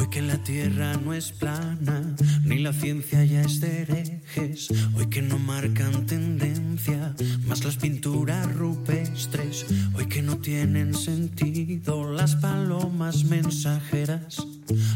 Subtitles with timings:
[0.00, 4.68] Hoy que la tierra no es plana, ni la ciencia ya es de herejes.
[4.96, 7.14] Hoy que no marcan tendencia,
[7.44, 9.66] más las pinturas rupestres.
[9.94, 14.38] Hoy que no tienen sentido las palomas mensajeras.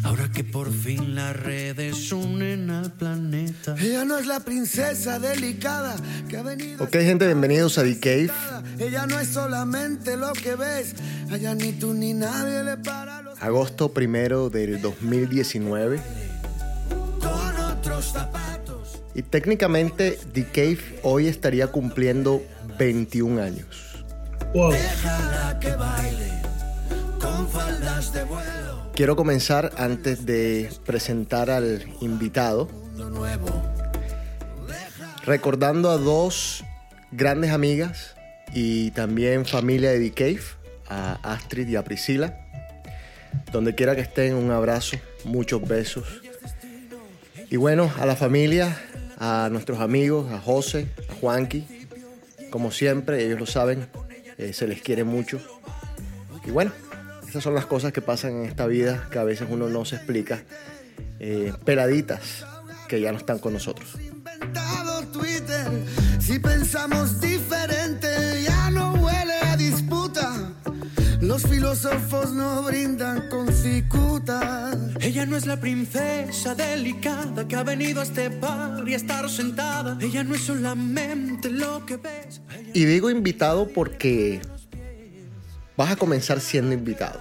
[0.04, 3.74] Ahora que por fin las redes unen al planeta.
[3.78, 5.96] Ella no es la princesa delicada
[6.30, 6.82] que ha venido.
[6.82, 8.30] Ok, gente, bienvenidos a The Cave.
[8.78, 10.94] Ella no es solamente lo que ves.
[11.30, 16.00] Allá ni tú ni nadie le para los Agosto primero del 2019.
[17.20, 19.02] con otros zapatos.
[19.14, 22.42] Y técnicamente The Cave hoy estaría cumpliendo
[22.78, 24.04] 21 años.
[24.52, 24.72] Wow.
[28.94, 32.68] Quiero comenzar antes de presentar al invitado,
[35.24, 36.64] recordando a dos
[37.10, 38.14] grandes amigas
[38.52, 40.44] y también familia de The Cave,
[40.88, 42.43] a Astrid y a Priscila.
[43.52, 46.04] Donde quiera que estén, un abrazo, muchos besos.
[47.50, 48.76] Y bueno, a la familia,
[49.18, 51.66] a nuestros amigos, a José, a Juanqui,
[52.50, 53.88] como siempre, ellos lo saben,
[54.38, 55.40] eh, se les quiere mucho.
[56.44, 56.72] Y bueno,
[57.28, 59.96] esas son las cosas que pasan en esta vida que a veces uno no se
[59.96, 60.42] explica.
[61.18, 62.44] Eh, peladitas
[62.88, 63.96] que ya no están con nosotros.
[71.24, 74.76] Los filósofos no brindan con cicuta.
[75.00, 79.30] Ella no es la princesa delicada que ha venido a este par y a estar
[79.30, 79.96] sentada.
[80.02, 82.42] Ella no es solamente lo que ves.
[82.74, 84.42] Y digo invitado porque
[85.78, 87.20] vas a comenzar siendo invitado.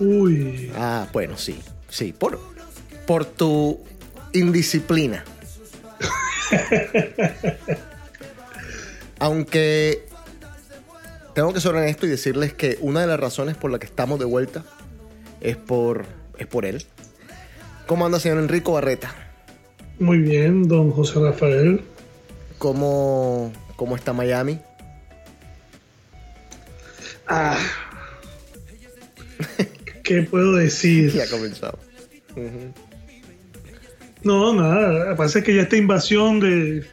[0.00, 0.72] Uy.
[0.76, 1.60] Ah, bueno, sí,
[1.90, 2.40] sí, por,
[3.06, 3.80] por tu
[4.32, 5.26] indisciplina.
[9.18, 10.05] Aunque
[11.36, 14.18] tengo que ser honesto y decirles que una de las razones por la que estamos
[14.18, 14.64] de vuelta
[15.42, 16.06] es por,
[16.38, 16.82] es por él.
[17.86, 19.14] ¿Cómo anda, señor Enrico Barreta?
[19.98, 21.82] Muy bien, don José Rafael.
[22.56, 24.58] ¿Cómo, cómo está Miami?
[27.26, 27.58] Ah.
[30.04, 31.12] ¿Qué puedo decir?
[31.14, 31.78] Ya ha comenzado.
[34.22, 35.14] No, nada.
[35.16, 36.86] Pasa que ya esta invasión de,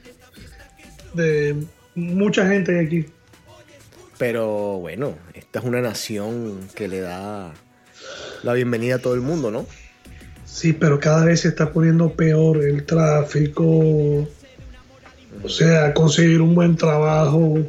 [1.13, 1.55] de
[1.95, 3.05] mucha gente aquí.
[4.23, 7.53] Pero bueno, esta es una nación que le da
[8.41, 9.67] la bienvenida a todo el mundo, ¿no?
[10.45, 13.65] Sí, pero cada vez se está poniendo peor el tráfico.
[15.43, 17.67] O sea, conseguir un buen trabajo.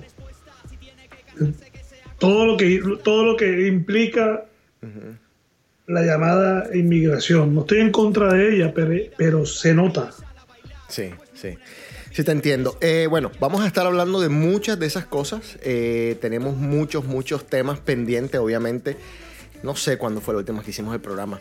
[2.18, 4.44] Todo lo que, todo lo que implica
[5.88, 7.52] la llamada inmigración.
[7.52, 10.12] No estoy en contra de ella, pero, pero se nota.
[10.88, 11.58] Sí, sí.
[12.14, 12.78] Sí, te entiendo.
[12.80, 15.58] Eh, bueno, vamos a estar hablando de muchas de esas cosas.
[15.62, 18.96] Eh, tenemos muchos, muchos temas pendientes, obviamente.
[19.64, 21.40] No sé cuándo fue la última que hicimos el programa.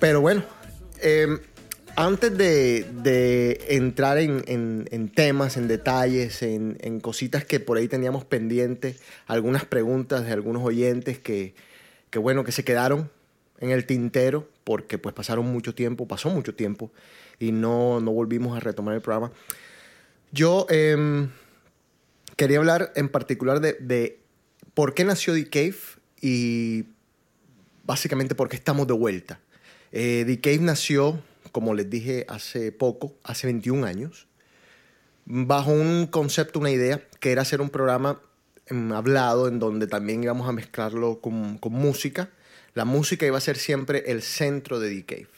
[0.00, 0.42] Pero bueno,
[1.00, 1.38] eh,
[1.94, 7.78] antes de, de entrar en, en- en temas, en detalles, en, en cositas que por
[7.78, 8.96] ahí teníamos pendientes,
[9.28, 11.54] algunas preguntas de algunos oyentes que,
[12.10, 13.10] que bueno, que se quedaron
[13.60, 16.90] en el tintero porque pues pasaron mucho tiempo, pasó mucho tiempo
[17.38, 19.30] y no, no volvimos a retomar el programa.
[20.32, 21.30] Yo em,
[22.36, 24.20] quería hablar en particular de, de
[24.74, 25.76] por qué nació The Cave
[26.20, 26.84] y
[27.84, 29.40] básicamente por qué estamos de vuelta.
[29.92, 31.20] Eh, The Cave nació,
[31.50, 34.28] como les dije hace poco, hace 21 años,
[35.24, 38.20] bajo un concepto, una idea, que era hacer un programa
[38.66, 42.30] em, hablado en donde también íbamos a mezclarlo con, con música.
[42.74, 45.28] La música iba a ser siempre el centro de The Cave.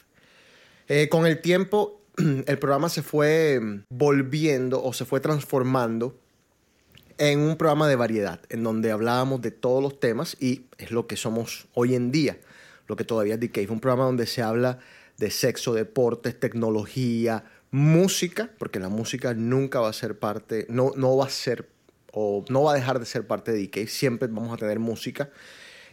[0.89, 2.02] Eh, con el tiempo,
[2.45, 6.17] el programa se fue mm, volviendo o se fue transformando
[7.17, 11.07] en un programa de variedad, en donde hablábamos de todos los temas y es lo
[11.07, 12.39] que somos hoy en día,
[12.87, 14.79] lo que todavía es Cave, un programa donde se habla
[15.17, 21.15] de sexo, deportes, tecnología, música, porque la música nunca va a ser parte, no, no
[21.17, 21.69] va a ser
[22.11, 25.29] o no va a dejar de ser parte de Cave, siempre vamos a tener música.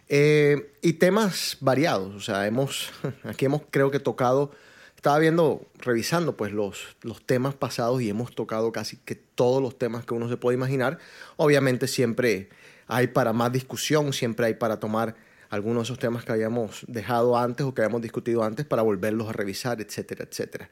[0.08, 2.90] Eh, y temas variados, o sea, hemos,
[3.25, 4.52] aquí hemos creo que tocado,
[5.00, 9.79] estaba viendo, revisando pues los, los temas pasados y hemos tocado casi que todos los
[9.79, 10.99] temas que uno se puede imaginar.
[11.38, 12.50] Obviamente siempre
[12.87, 15.17] hay para más discusión, siempre hay para tomar
[15.49, 19.26] algunos de esos temas que habíamos dejado antes o que habíamos discutido antes para volverlos
[19.31, 20.69] a revisar, etcétera, etcétera.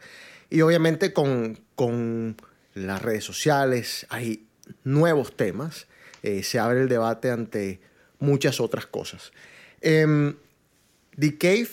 [0.50, 2.36] Y obviamente con, con
[2.74, 4.46] las redes sociales hay
[4.84, 5.86] nuevos temas,
[6.22, 7.80] eh, se abre el debate ante
[8.18, 9.32] muchas otras cosas.
[9.80, 11.70] Cave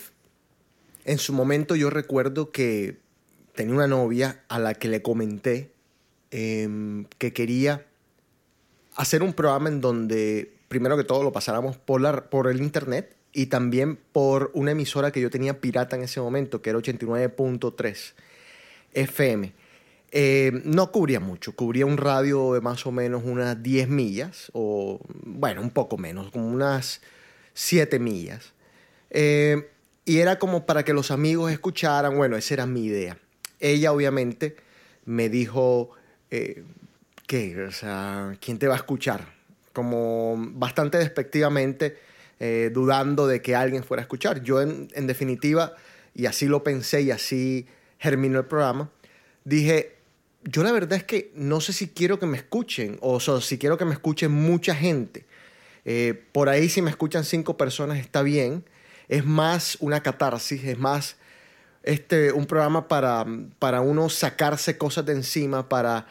[1.06, 2.98] en su momento yo recuerdo que
[3.54, 5.72] tenía una novia a la que le comenté
[6.32, 7.86] em, que quería
[8.96, 13.98] hacer un programa en donde, primero que todo, lo pasáramos por, el internet y también
[14.12, 18.14] por una emisora que yo tenía pirata en ese momento, que era 89.3
[18.94, 19.54] FM.
[20.12, 25.02] Eh, no cubría mucho, cubría un radio de más o menos unas 10 millas, o
[25.24, 27.02] bueno, un poco menos, como unas
[27.54, 28.54] 7 millas.
[29.10, 29.70] Eh,
[30.06, 33.18] y era como para que los amigos escucharan, bueno, esa era mi idea.
[33.60, 34.56] Ella obviamente
[35.06, 35.92] me dijo,
[36.30, 36.64] eh,
[37.28, 37.64] ¿qué?
[37.64, 39.34] O sea, ¿quién te va a escuchar?
[39.74, 41.98] Como bastante despectivamente,
[42.40, 44.44] eh, dudando de que alguien fuera a escuchar.
[44.44, 45.74] Yo en, en definitiva,
[46.14, 47.66] y así lo pensé y así
[47.98, 48.92] germinó el programa,
[49.44, 49.96] dije,
[50.44, 53.78] yo la verdad es que no sé si quiero que me escuchen o si quiero
[53.78, 55.26] que me escuchen mucha gente.
[55.86, 58.64] Eh, por ahí si me escuchan cinco personas está bien.
[59.08, 61.16] Es más una catarsis, es más
[61.84, 63.26] este, un programa para,
[63.60, 66.08] para uno sacarse cosas de encima, para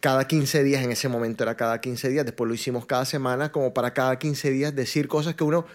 [0.00, 3.50] cada 15 días, en ese momento era cada 15 días, después lo hicimos cada semana,
[3.50, 5.66] como para cada 15 días decir cosas que uno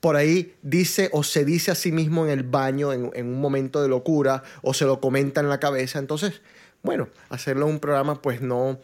[0.00, 3.40] por ahí dice o se dice a sí mismo en el baño en, en un
[3.40, 6.00] momento de locura o se lo comenta en la cabeza.
[6.00, 6.42] Entonces,
[6.82, 8.80] bueno, hacerlo un programa pues no,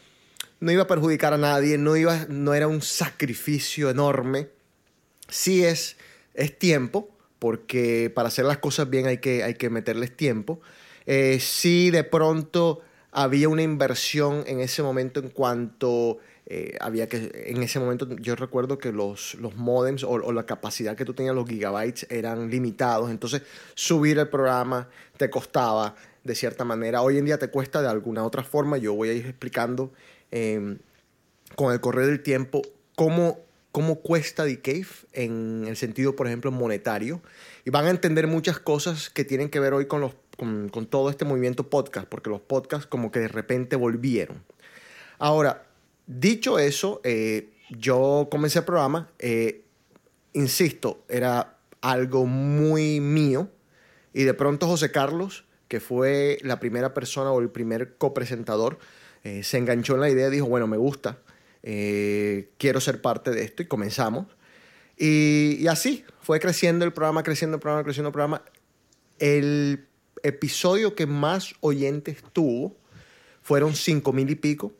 [0.60, 4.48] no iba a perjudicar a nadie, no, iba, no era un sacrificio enorme.
[5.28, 5.96] Sí es,
[6.38, 7.08] es tiempo,
[7.38, 10.60] porque para hacer las cosas bien hay que, hay que meterles tiempo.
[11.06, 12.80] Eh, sí de pronto
[13.10, 18.36] había una inversión en ese momento en cuanto eh, había que, en ese momento yo
[18.36, 23.10] recuerdo que los, los modems o, la capacidad que tú tenías, los gigabytes, eran limitados,
[23.10, 23.42] entonces
[23.74, 25.94] subir el programa te costaba
[26.24, 27.02] de cierta manera.
[27.02, 29.92] Hoy en día te cuesta de alguna otra forma, yo voy a ir explicando
[30.30, 30.76] eh,
[31.56, 32.62] con el correr del tiempo
[32.94, 33.40] cómo,
[33.78, 37.22] cómo cuesta The Cave en el sentido, por ejemplo, monetario.
[37.64, 41.10] Y van a entender muchas cosas que tienen que ver hoy con, los, con, todo
[41.10, 44.42] este movimiento podcast, porque los podcasts como que de repente volvieron.
[45.20, 45.62] Ahora,
[46.08, 49.62] dicho eso, eh, yo comencé el programa, eh,
[50.32, 53.48] insisto, era algo muy mío,
[54.12, 58.80] y de pronto José Carlos, que fue la primera persona o el primer copresentador,
[59.22, 61.18] eh, se enganchó en la idea, dijo, bueno, me gusta,
[61.62, 64.26] eh, quiero ser parte de esto y comenzamos.
[64.96, 68.42] Y, y, así fue creciendo el programa, creciendo el programa, creciendo el programa.
[69.18, 69.86] El
[70.22, 72.76] episodio que más oyentes tuvo
[73.42, 74.72] fueron cinco mil y pico.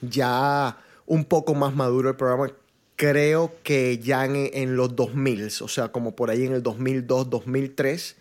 [0.00, 2.52] Ya un poco más maduro el programa,
[2.96, 7.30] creo que ya en, en los 2000, o sea, como por ahí en el 2002,
[7.30, 8.16] 2003,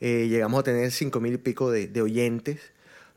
[0.00, 2.60] eh, llegamos a tener cinco mil y pico de, de oyentes,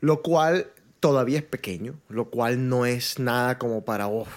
[0.00, 0.72] lo cual
[1.02, 4.28] todavía es pequeño, lo cual no es nada como para oh,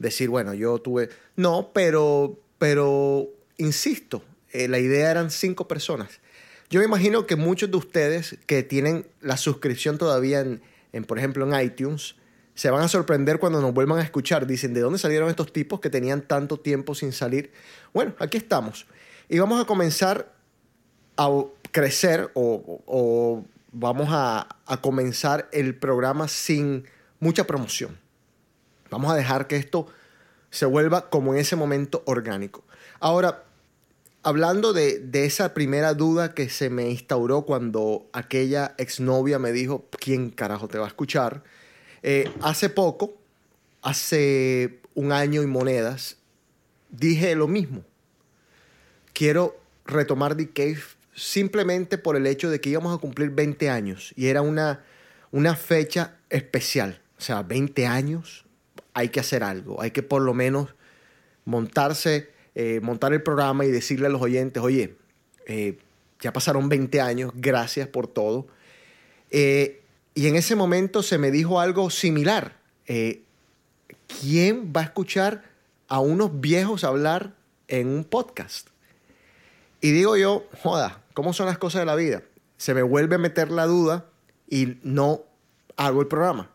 [0.00, 1.10] decir, bueno, yo tuve...
[1.36, 6.18] No, pero, pero insisto, eh, la idea eran cinco personas.
[6.70, 10.60] Yo me imagino que muchos de ustedes que tienen la suscripción todavía en,
[10.92, 12.16] en, por ejemplo, en iTunes,
[12.56, 14.48] se van a sorprender cuando nos vuelvan a escuchar.
[14.48, 17.52] Dicen, ¿de dónde salieron estos tipos que tenían tanto tiempo sin salir?
[17.94, 18.86] Bueno, aquí estamos.
[19.28, 20.34] Y vamos a comenzar
[21.16, 21.28] a
[21.70, 24.46] crecer o, o vamos a,
[24.80, 26.84] comenzar el programa sin
[27.20, 27.98] mucha promoción.
[28.90, 29.86] Vamos a dejar que esto
[30.50, 32.64] se vuelva como en ese momento orgánico.
[33.00, 33.44] Ahora,
[34.22, 39.86] hablando de, de esa primera duda que se me instauró cuando aquella exnovia me dijo,
[39.98, 41.42] ¿quién carajo te va a escuchar?
[42.02, 43.14] Eh, hace poco,
[43.82, 46.16] hace un año y monedas,
[46.90, 47.84] dije lo mismo.
[49.12, 50.82] Quiero retomar The Cave
[51.14, 54.84] simplemente por el hecho de que íbamos a cumplir 20 años y era una,
[55.30, 57.00] una fecha especial.
[57.18, 58.44] O sea, 20 años,
[58.94, 60.74] hay que hacer algo, hay que por lo menos
[61.44, 64.96] montarse, eh, montar el programa y decirle a los oyentes, oye,
[65.46, 65.78] eh,
[66.20, 68.46] ya pasaron 20 años, gracias por todo.
[69.30, 69.82] Eh,
[70.14, 72.60] y en ese momento se me dijo algo similar.
[74.20, 75.44] ¿Quién va a escuchar
[75.88, 77.34] a unos viejos hablar
[77.68, 78.68] en un podcast?
[79.80, 82.22] Y digo yo, joda, ¿Cómo son las cosas de la vida?
[82.56, 84.06] Se me vuelve a meter la duda
[84.48, 85.22] y no
[85.76, 86.50] hago el programa.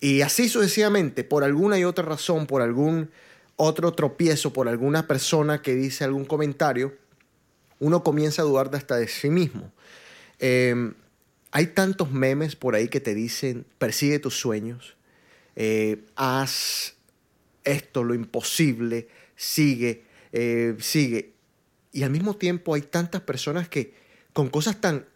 [0.00, 3.10] Y así sucesivamente, por alguna y otra razón, por algún
[3.56, 6.96] otro tropiezo, por alguna persona que dice algún comentario,
[7.78, 9.72] uno comienza a dudar hasta de sí mismo.
[10.38, 10.92] Eh,
[11.52, 14.96] hay tantos memes por ahí que te dicen, persigue tus sueños,
[15.56, 16.94] eh, haz
[17.64, 21.34] esto, lo imposible, sigue, eh, sigue.
[21.92, 23.94] Y al mismo tiempo hay tantas personas que
[24.32, 25.06] con cosas tan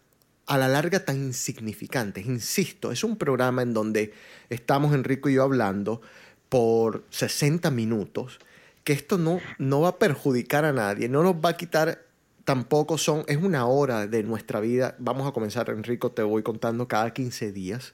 [0.47, 4.13] a la larga tan insignificantes, insisto, es un programa en donde
[4.49, 6.01] estamos Enrico y yo hablando
[6.49, 8.39] por 60 minutos,
[8.83, 12.05] que esto no, no va a perjudicar a nadie, no nos va a quitar
[12.45, 14.95] tampoco son, es una hora de nuestra vida.
[14.99, 17.93] Vamos a comenzar, Enrico, te voy contando cada 15 días.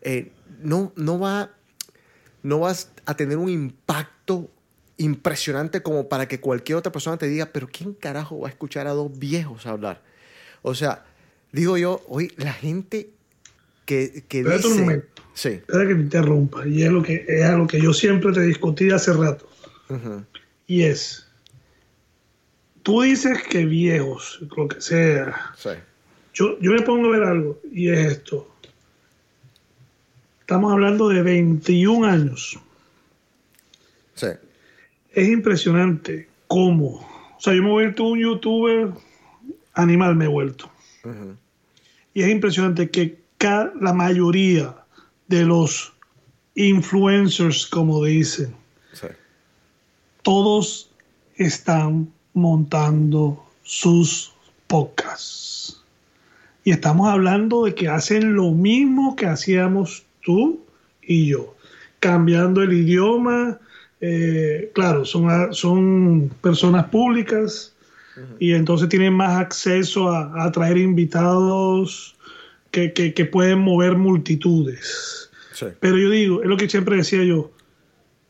[0.00, 1.50] Eh, no, no, va,
[2.42, 4.48] no vas a tener un impacto
[5.00, 8.86] impresionante como para que cualquier otra persona te diga, pero ¿quién carajo va a escuchar
[8.86, 10.02] a dos viejos hablar?
[10.62, 11.04] O sea,
[11.52, 13.10] digo yo, hoy la gente
[13.86, 15.22] que, que Espérate un momento.
[15.32, 15.48] Sí.
[15.48, 16.66] Espera que te interrumpa.
[16.66, 19.48] Y es lo que, es a lo que yo siempre te discutí hace rato.
[20.66, 21.26] Y es,
[22.82, 25.52] tú dices que viejos, lo que sea.
[25.56, 25.70] Sí.
[26.34, 28.46] Yo, yo me pongo a ver algo y es esto.
[30.42, 32.60] Estamos hablando de 21 años.
[35.12, 37.06] Es impresionante cómo.
[37.36, 38.90] O sea, yo me he vuelto un youtuber
[39.74, 40.70] animal, me he vuelto.
[42.14, 43.18] Y es impresionante que
[43.80, 44.74] la mayoría
[45.28, 45.94] de los
[46.54, 48.54] influencers, como dicen,
[48.92, 49.06] Sí.
[50.22, 50.90] todos
[51.36, 54.32] están montando sus
[54.66, 55.82] podcasts.
[56.64, 60.60] Y estamos hablando de que hacen lo mismo que hacíamos tú
[61.02, 61.56] y yo,
[62.00, 63.58] cambiando el idioma.
[64.00, 67.74] Eh, claro, son, son personas públicas
[68.38, 72.16] y entonces tienen más acceso a, a atraer invitados
[72.70, 75.30] que, que- que pueden mover multitudes.
[75.54, 75.66] Sí.
[75.80, 77.50] Pero yo digo, es lo que siempre decía yo,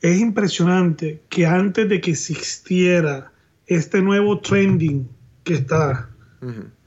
[0.00, 3.32] es impresionante que antes de que existiera
[3.66, 5.08] este nuevo trending
[5.44, 6.10] que está,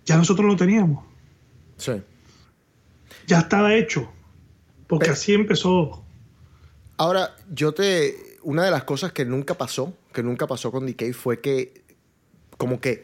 [0.05, 1.05] ya nosotros lo teníamos,
[1.77, 1.93] Sí.
[3.27, 4.09] ya estaba hecho,
[4.87, 6.03] porque Pero- así empezó.
[6.97, 8.32] Ahora, yo te.
[8.43, 11.81] Una de las cosas que nunca pasó, que nunca pasó con DK, fue que.
[12.57, 13.03] Como que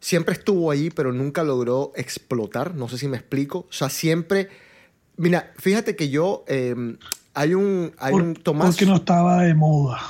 [0.00, 2.74] siempre estuvo ahí, pero nunca logró explotar.
[2.74, 3.66] No sé si me explico.
[3.68, 4.48] O sea, siempre.
[5.16, 6.44] Mira, fíjate que yo.
[6.48, 6.74] eh,
[7.34, 7.92] hay un.
[7.98, 8.68] Hay Por- un Tomás.
[8.68, 10.00] porque no estaba de moda.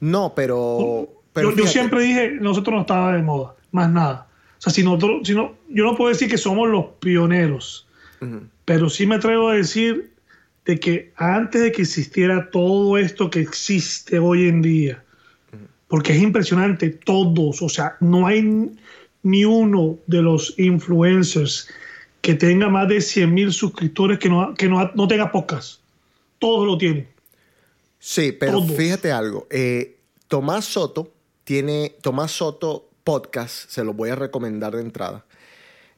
[0.00, 1.08] No, pero.
[1.32, 4.28] pero yo, siempre dije, nosotros no estaba de moda, más nada.
[4.58, 7.86] O sea, si nosotros, si no, yo no puedo decir que somos los pioneros,
[8.64, 10.14] pero sí me atrevo a decir
[10.64, 15.02] de que antes de que existiera todo esto que existe hoy en día,
[15.88, 18.70] porque es impresionante, todos, o sea, no hay
[19.22, 21.68] ni uno de los influencers
[22.20, 25.80] que tenga más de 100 mil suscriptores que no, que no, no tenga pocas.
[26.38, 27.08] Todos lo tienen.
[27.98, 28.72] Sí, pero Todos.
[28.76, 29.46] fíjate algo.
[29.50, 29.96] eh,
[30.28, 31.12] Tomás Soto
[31.44, 31.94] tiene.
[32.02, 35.24] Tomás Soto Podcast, se lo voy a recomendar de entrada.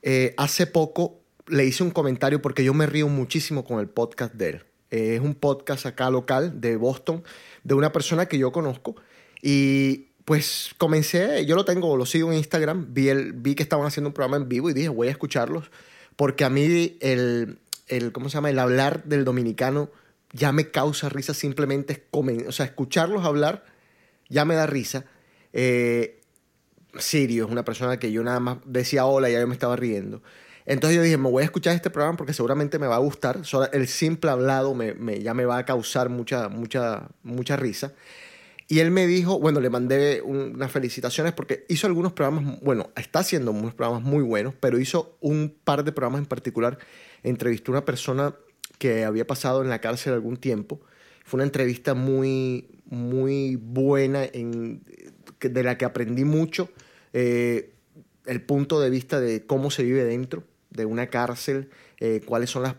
[0.02, 1.19] Eh, hace poco
[1.50, 4.62] le hice un comentario porque yo me río muchísimo con el podcast de él.
[4.90, 7.22] Eh, es un podcast acá local de Boston,
[7.64, 8.96] de una persona que yo conozco.
[9.42, 13.86] Y pues comencé, yo lo tengo, lo sigo en Instagram, vi, el, vi que estaban
[13.86, 15.70] haciendo un programa en vivo y dije, voy a escucharlos,
[16.16, 18.50] porque a mí el, el ¿cómo se llama?
[18.50, 19.90] El hablar del dominicano
[20.32, 23.64] ya me causa risa simplemente, comen- o sea, escucharlos hablar
[24.28, 25.04] ya me da risa.
[25.52, 26.20] Eh,
[26.98, 29.76] Sirio es una persona que yo nada más decía hola y ya yo me estaba
[29.76, 30.22] riendo.
[30.66, 33.40] Entonces yo dije, me voy a escuchar este programa porque seguramente me va a gustar.
[33.72, 37.92] El simple hablado me, me- ya me va a causar mucha, mucha, mucha risa.
[38.68, 42.90] Y él me dijo, bueno, le mandé un- unas felicitaciones porque hizo algunos programas, bueno,
[42.94, 46.78] está haciendo unos programas muy buenos, pero hizo un par de programas en particular.
[47.24, 48.34] Entrevistó a una persona
[48.78, 50.80] que había pasado en la cárcel algún tiempo.
[51.24, 54.82] Fue una entrevista muy, muy buena, en,
[55.40, 56.68] de la que aprendí mucho.
[57.12, 57.72] eh,
[58.26, 62.62] el punto de vista de cómo se vive dentro de una cárcel, eh, cuáles son
[62.62, 62.76] las,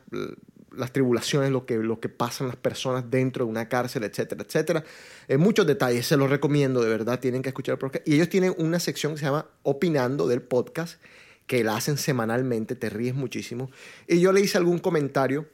[0.72, 4.84] las tribulaciones, lo que, lo que pasan las personas dentro de una cárcel, etcétera, etcétera.
[5.28, 8.08] Eh, muchos detalles, se los recomiendo, de verdad, tienen que escuchar el podcast.
[8.08, 11.02] Y ellos tienen una sección que se llama Opinando del podcast,
[11.48, 13.70] que la hacen semanalmente, te ríes muchísimo.
[14.08, 15.48] Y yo le hice algún comentario.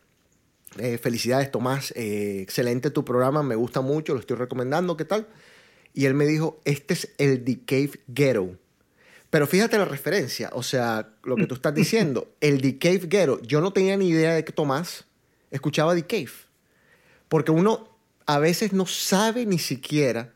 [0.77, 1.91] eh, felicidades, Tomás.
[1.96, 5.27] eh, excelente tu programa, me gusta mucho, lo estoy recomendando, ¿qué tal?
[5.94, 8.56] Y él me dijo, este es el The Cave Ghetto.
[9.30, 13.42] Pero fíjate la referencia, o sea, lo que tú estás diciendo, el The Cave Ghetto,
[13.42, 15.06] yo no tenía ni idea de que Tomás
[15.52, 16.32] escuchaba The Cave.
[17.28, 17.90] Porque uno
[18.26, 20.34] a veces no sabe ni siquiera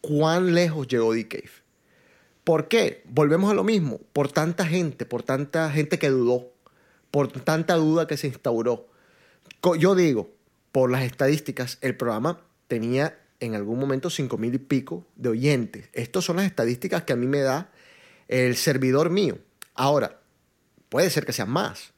[0.00, 1.50] cuán lejos llegó The Cave.
[2.42, 3.02] ¿Por qué?
[3.06, 6.50] Volvemos a lo mismo, por tanta gente, por tanta gente que dudó,
[7.10, 8.88] por tanta duda que se instauró.
[9.78, 10.30] Yo digo,
[10.72, 15.88] por las estadísticas, el programa tenía en algún momento cinco mil y pico de oyentes.
[15.92, 17.70] Estas son las estadísticas que a mí me da
[18.28, 19.38] el servidor mío.
[19.74, 20.20] Ahora,
[20.88, 21.92] puede ser que sean más.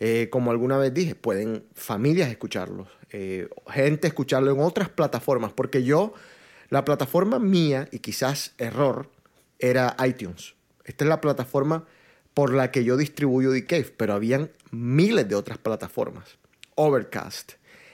[0.00, 5.84] Eh, como alguna vez dije, pueden familias escucharlos, eh, gente escucharlo en otras plataformas, porque
[5.84, 6.12] yo,
[6.70, 9.08] la plataforma mía, y quizás error,
[9.60, 10.54] era iTunes.
[10.84, 11.86] Esta es la plataforma
[12.34, 16.36] por la que yo distribuyo The pero habían miles de otras plataformas.
[16.74, 17.52] Overcast,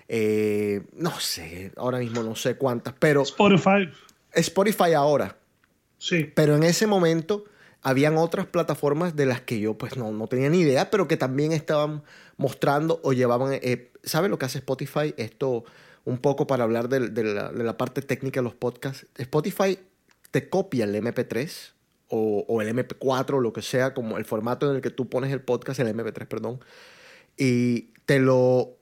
[0.09, 3.91] eh, no sé, ahora mismo no sé cuántas, pero Spotify,
[4.33, 5.37] Spotify ahora,
[5.99, 6.31] sí.
[6.35, 7.45] pero en ese momento
[7.83, 11.17] habían otras plataformas de las que yo pues no, no tenía ni idea, pero que
[11.17, 12.03] también estaban
[12.37, 13.53] mostrando o llevaban...
[13.55, 15.15] Eh, ¿Saben lo que hace Spotify?
[15.17, 15.65] Esto
[16.05, 19.07] un poco para hablar de, de la, de la parte técnica de los podcasts.
[19.17, 19.79] Spotify
[20.31, 21.73] te copia el MP3
[22.09, 25.09] o, o, el MP4 o lo que sea, como el formato en el que tú
[25.09, 26.61] pones el podcast, el MP3, perdón,
[27.37, 28.78] y te lo,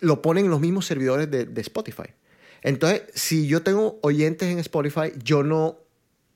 [0.00, 2.14] lo ponen en los mismos servidores de, Spotify.
[2.62, 5.78] Entonces, si yo tengo oyentes en Spotify, yo no,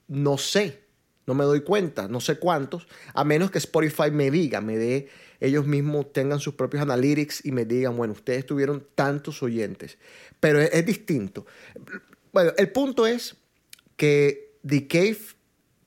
[0.09, 0.83] no sé,
[1.26, 5.09] no me doy cuenta, no sé cuántos, a menos que Spotify me diga, me dé,
[5.40, 9.99] ellos mismos tengan sus propios analytics y me digan, bueno, ustedes tuvieron tantos oyentes.
[10.38, 11.47] Pero es, es distinto.
[12.33, 13.37] Bueno, el punto es
[13.97, 15.19] que The Cave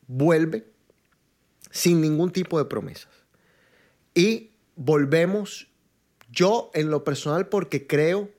[0.07, 0.65] vuelve
[1.71, 3.11] sin ningún tipo de promesas.
[4.13, 5.67] Y volvemos,
[6.35, 8.29] yo en lo personal, porque creo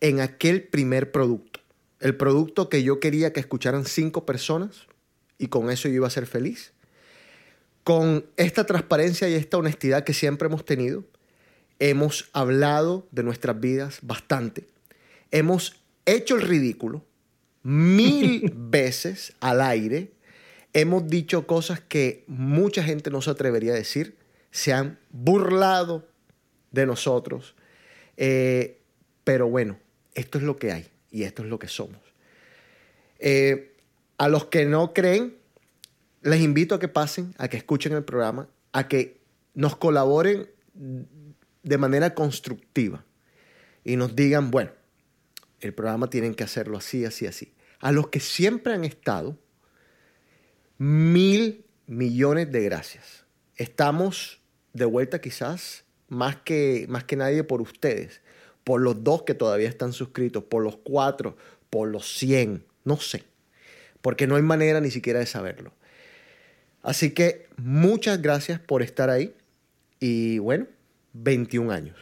[0.00, 1.60] en aquel primer producto.
[2.00, 4.86] El producto que yo quería que escucharan cinco personas
[5.38, 6.72] y con eso yo iba a ser feliz.
[7.84, 11.04] Con esta transparencia y esta honestidad que siempre hemos tenido,
[11.78, 14.68] hemos hablado de nuestras vidas bastante.
[15.30, 17.04] Hemos hecho el ridículo
[17.62, 20.12] mil veces al aire.
[20.72, 24.16] Hemos dicho cosas que mucha gente no se atrevería a decir.
[24.50, 26.08] Se han burlado
[26.72, 27.54] de nosotros.
[28.16, 28.80] Eh,
[29.24, 29.78] pero bueno,
[30.14, 32.00] esto es lo que hay y esto es lo que somos.
[33.18, 33.76] Eh,
[34.18, 35.36] a los que no creen,
[36.22, 39.20] les invito a que pasen, a que escuchen el programa, a que
[39.54, 40.48] nos colaboren
[41.62, 43.04] de manera constructiva
[43.84, 44.70] y nos digan, bueno,
[45.60, 47.54] el programa tienen que hacerlo así, así, así.
[47.78, 49.38] A los que siempre han estado,
[50.78, 53.24] mil millones de gracias.
[53.56, 54.40] Estamos
[54.72, 55.81] de vuelta quizás
[56.12, 58.20] más que, más que nadie por ustedes,
[58.64, 61.38] por los dos que todavía están suscritos, por los cuatro,
[61.70, 63.24] por los cien, no sé,
[64.02, 65.72] porque no hay manera ni siquiera de saberlo.
[66.82, 69.34] Así que muchas gracias por estar ahí
[70.00, 70.66] y bueno,
[71.14, 71.96] 21 años.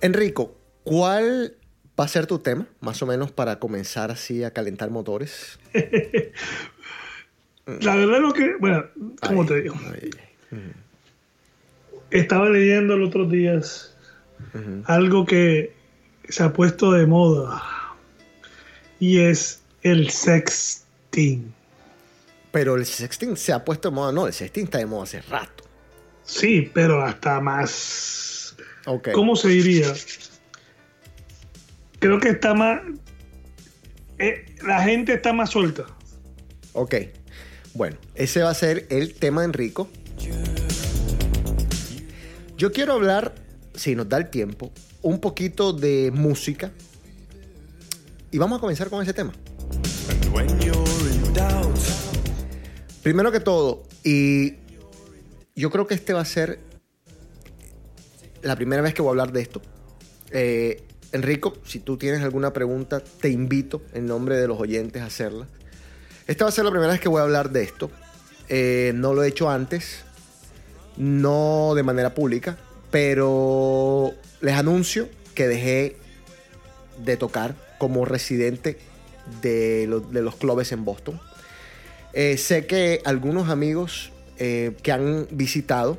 [0.00, 1.59] Enrico, ¿cuál
[2.00, 5.58] va a ser tu tema, más o menos, para comenzar así a calentar motores?
[7.66, 8.84] La verdad es lo que, bueno,
[9.20, 9.74] ¿cómo ay, te digo?
[9.92, 10.10] Ay,
[10.50, 10.72] ay.
[12.10, 13.94] Estaba leyendo los otros días
[14.54, 14.82] uh -huh.
[14.86, 15.72] algo que
[16.28, 17.62] se ha puesto de moda
[18.98, 21.54] y es el sexting.
[22.50, 25.20] Pero el sexting se ha puesto de moda, no, el sexting está de moda hace
[25.22, 25.64] rato.
[26.24, 28.56] Sí, pero hasta más.
[28.86, 29.12] Okay.
[29.12, 29.92] ¿Cómo se diría?
[32.00, 32.80] Creo que está más.
[34.18, 35.86] Eh, la gente está más suelta.
[36.72, 36.94] Ok.
[37.74, 39.88] Bueno, ese va a ser el tema, Enrico.
[42.56, 43.34] Yo quiero hablar,
[43.74, 46.72] si nos da el tiempo, un poquito de música.
[48.30, 49.32] Y vamos a comenzar con ese tema.
[53.02, 54.54] Primero que todo, y
[55.54, 56.60] yo creo que este va a ser
[58.42, 59.62] la primera vez que voy a hablar de esto.
[60.30, 60.82] Eh,
[61.12, 65.46] Enrico, si tú tienes alguna pregunta, te invito en nombre de los oyentes a hacerla.
[66.26, 67.90] Esta va a ser la primera vez que voy a hablar de esto.
[68.48, 70.04] Eh, no lo he hecho antes,
[70.96, 72.58] no de manera pública,
[72.90, 75.96] pero les anuncio que dejé
[77.04, 78.78] de tocar como residente
[79.42, 81.20] de, lo, de los clubes en Boston.
[82.12, 85.98] Eh, sé que algunos amigos eh, que han visitado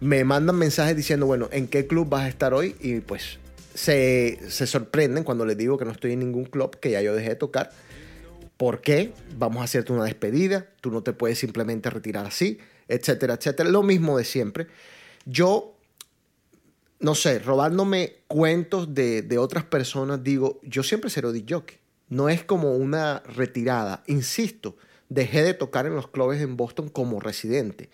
[0.00, 2.76] me mandan mensajes diciendo, bueno, ¿en qué club vas a estar hoy?
[2.80, 3.38] Y pues
[3.78, 7.14] se, se, sorprenden cuando les digo que no estoy en ningún club, que ya yo
[7.14, 7.70] dejé de tocar.
[8.56, 9.12] ¿Por qué?
[9.36, 13.70] Vamos a hacerte una despedida, tú no te puedes simplemente retirar así, etcétera, etcétera.
[13.70, 14.66] Lo mismo de siempre.
[15.26, 15.76] Yo,
[16.98, 21.78] no sé, robándome cuentos de, de otras personas, digo, yo siempre seré de jockey.
[22.08, 24.02] No es como una retirada.
[24.08, 24.76] Insisto,
[25.08, 27.90] dejé de tocar en los clubes en Boston como residente.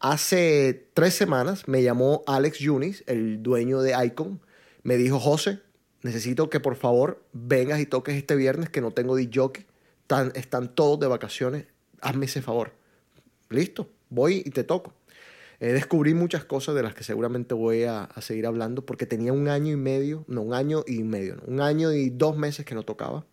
[0.00, 4.40] Hace tres semanas me llamó Alex Yunis, el dueño de Icon.
[4.82, 5.60] Me dijo, José,
[6.02, 9.66] necesito que por favor vengas y toques este viernes que no tengo jockey.
[10.02, 11.66] Están, están todos de vacaciones.
[12.00, 12.72] Hazme ese favor.
[13.50, 14.92] Listo, voy y te toco.
[15.60, 19.48] Eh, descubrí muchas cosas de las que seguramente voy a, seguir hablando porque tenía un
[19.48, 22.84] año y medio, no, un año y medio, un año y dos meses que no
[22.84, 23.26] tocaba.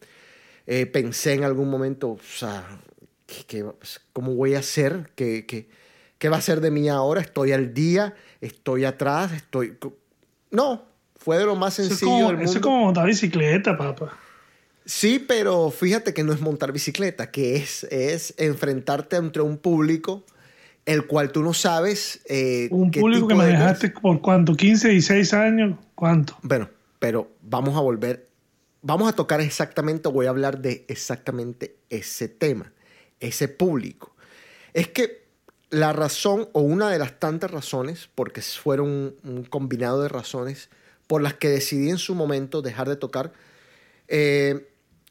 [0.66, 2.82] Eh, pensé en algún momento, o sea,
[3.28, 3.66] ¿qué, qué,
[4.12, 5.12] ¿cómo voy a hacer?
[5.16, 5.70] ¿Qué, qué,
[6.18, 7.22] ¿Qué va a ser de mí ahora?
[7.22, 8.16] ¿Estoy al día?
[8.42, 9.32] ¿Estoy atrás?
[9.34, 9.78] ¿Estoy...?
[10.50, 10.86] No,
[11.26, 12.44] fue de lo más sencillo eso es como, del mundo.
[12.44, 14.16] Eso es como montar bicicleta, papá.
[14.86, 20.24] Sí, pero fíjate que no es montar bicicleta, que es, es enfrentarte entre un público
[20.86, 22.22] el cual tú no sabes.
[22.30, 26.38] Eh, un público que manejaste por cuánto, 15, 16 años, ¿cuánto?
[26.44, 28.30] Bueno, pero vamos a volver,
[28.84, 32.72] vamos a tocar exactamente, voy a hablar de exactamente ese tema,
[33.20, 34.16] ese público.
[34.76, 35.26] Es que
[35.72, 40.70] la razón o una de las tantas razones, porque fueron un, un combinado de razones
[41.08, 43.34] por las que decidí en su momento dejar de tocar,
[44.08, 44.68] eh,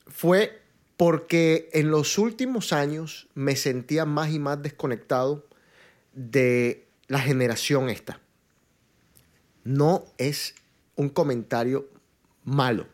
[0.07, 0.61] fue
[0.97, 5.47] porque en los últimos años me sentía más y más desconectado
[6.13, 8.21] de la generación esta.
[9.65, 10.55] No es
[10.97, 11.89] un comentario
[12.45, 12.87] malo,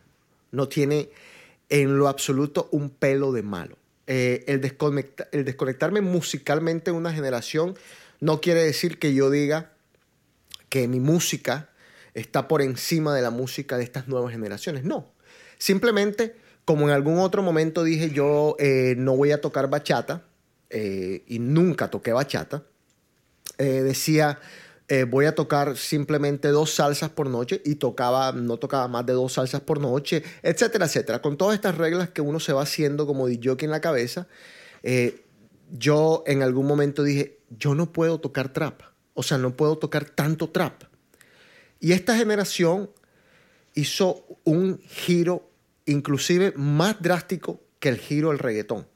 [0.52, 1.10] no tiene
[1.68, 3.76] en lo absoluto un pelo de malo.
[4.06, 4.60] Eh, el,
[5.32, 7.76] el desconectarme musicalmente de una generación
[8.18, 9.72] no quiere decir que yo diga
[10.68, 11.69] que mi música
[12.14, 14.84] está por encima de la música de estas nuevas generaciones.
[14.84, 15.12] No,
[15.58, 20.22] simplemente como en algún otro momento dije yo eh, no voy a tocar bachata
[20.68, 22.64] eh, y nunca toqué bachata,
[23.58, 24.38] decía
[25.08, 29.34] voy a tocar simplemente dos salsas por noche y tocaba, no tocaba más de dos
[29.34, 31.22] salsas por noche, etcétera, etcétera.
[31.22, 34.26] Con todas estas reglas que uno se va haciendo como DJ en la cabeza,
[35.70, 38.82] yo en algún momento dije, yo no puedo tocar trap,
[39.14, 40.84] o sea, no puedo tocar tanto trap.
[41.80, 42.90] Y esta generación
[43.74, 45.50] hizo un giro
[45.86, 48.86] inclusive más drástico que el giro del reggaetón.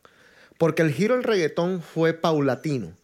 [0.58, 2.94] Porque el giro del reggaetón fue paulatino.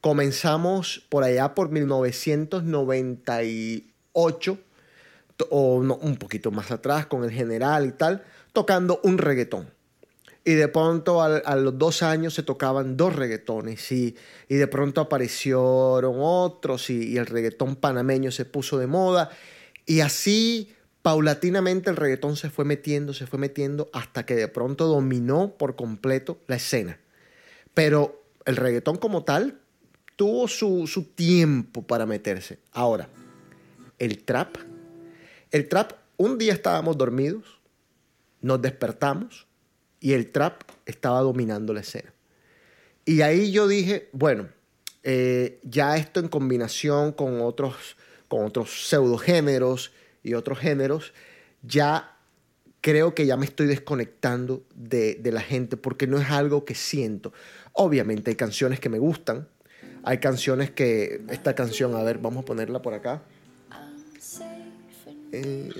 [0.00, 4.58] Comenzamos por allá por 1998
[5.48, 8.22] o un poquito más atrás con el general y tal,
[8.52, 9.70] tocando un reggaetón.
[10.44, 14.16] Y de pronto a, los dos años se tocaban dos reggaetones y,
[14.48, 19.30] y de pronto aparecieron otros y, y, el reggaetón panameño se puso de moda.
[19.84, 20.72] Y así
[21.02, 25.76] paulatinamente el reggaetón se fue metiendo, se fue metiendo hasta que de pronto dominó por
[25.76, 26.98] completo la escena.
[27.74, 29.60] Pero el reggaetón como tal
[30.16, 32.58] tuvo su, su tiempo para meterse.
[32.72, 33.08] Ahora,
[33.98, 34.56] el trap.
[35.50, 37.60] El trap, un día estábamos dormidos,
[38.40, 39.46] nos despertamos
[40.00, 42.12] y el trap estaba dominando la escena.
[43.04, 44.48] Y ahí yo dije, bueno,
[45.02, 47.96] eh, ya esto en combinación con otros,
[48.28, 51.12] con otros pseudogéneros y otros géneros,
[51.62, 52.16] ya
[52.80, 56.74] creo que ya me estoy desconectando de, de, la gente porque no es algo que
[56.74, 57.32] siento.
[57.72, 59.48] Obviamente hay canciones que me gustan,
[60.02, 63.22] hay canciones que, esta canción, a ver, vamos a ponerla por acá.
[65.32, 65.70] Eh,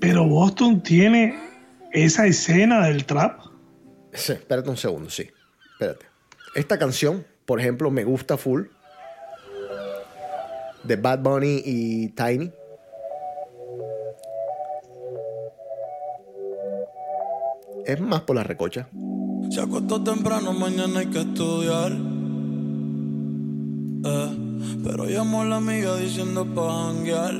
[0.00, 1.55] Pero Boston tiene
[2.04, 3.40] esa escena del trap.
[4.12, 5.26] Sí, espérate un segundo, sí.
[5.72, 6.06] Espérate.
[6.54, 8.64] Esta canción, por ejemplo, me gusta full.
[10.84, 12.52] De Bad Bunny y Tiny.
[17.86, 18.88] Es más por la recocha.
[19.50, 21.92] Se acostó temprano, mañana hay que estudiar.
[24.04, 24.38] Eh,
[24.84, 27.34] pero llamó a la amiga diciendo pa' janguear.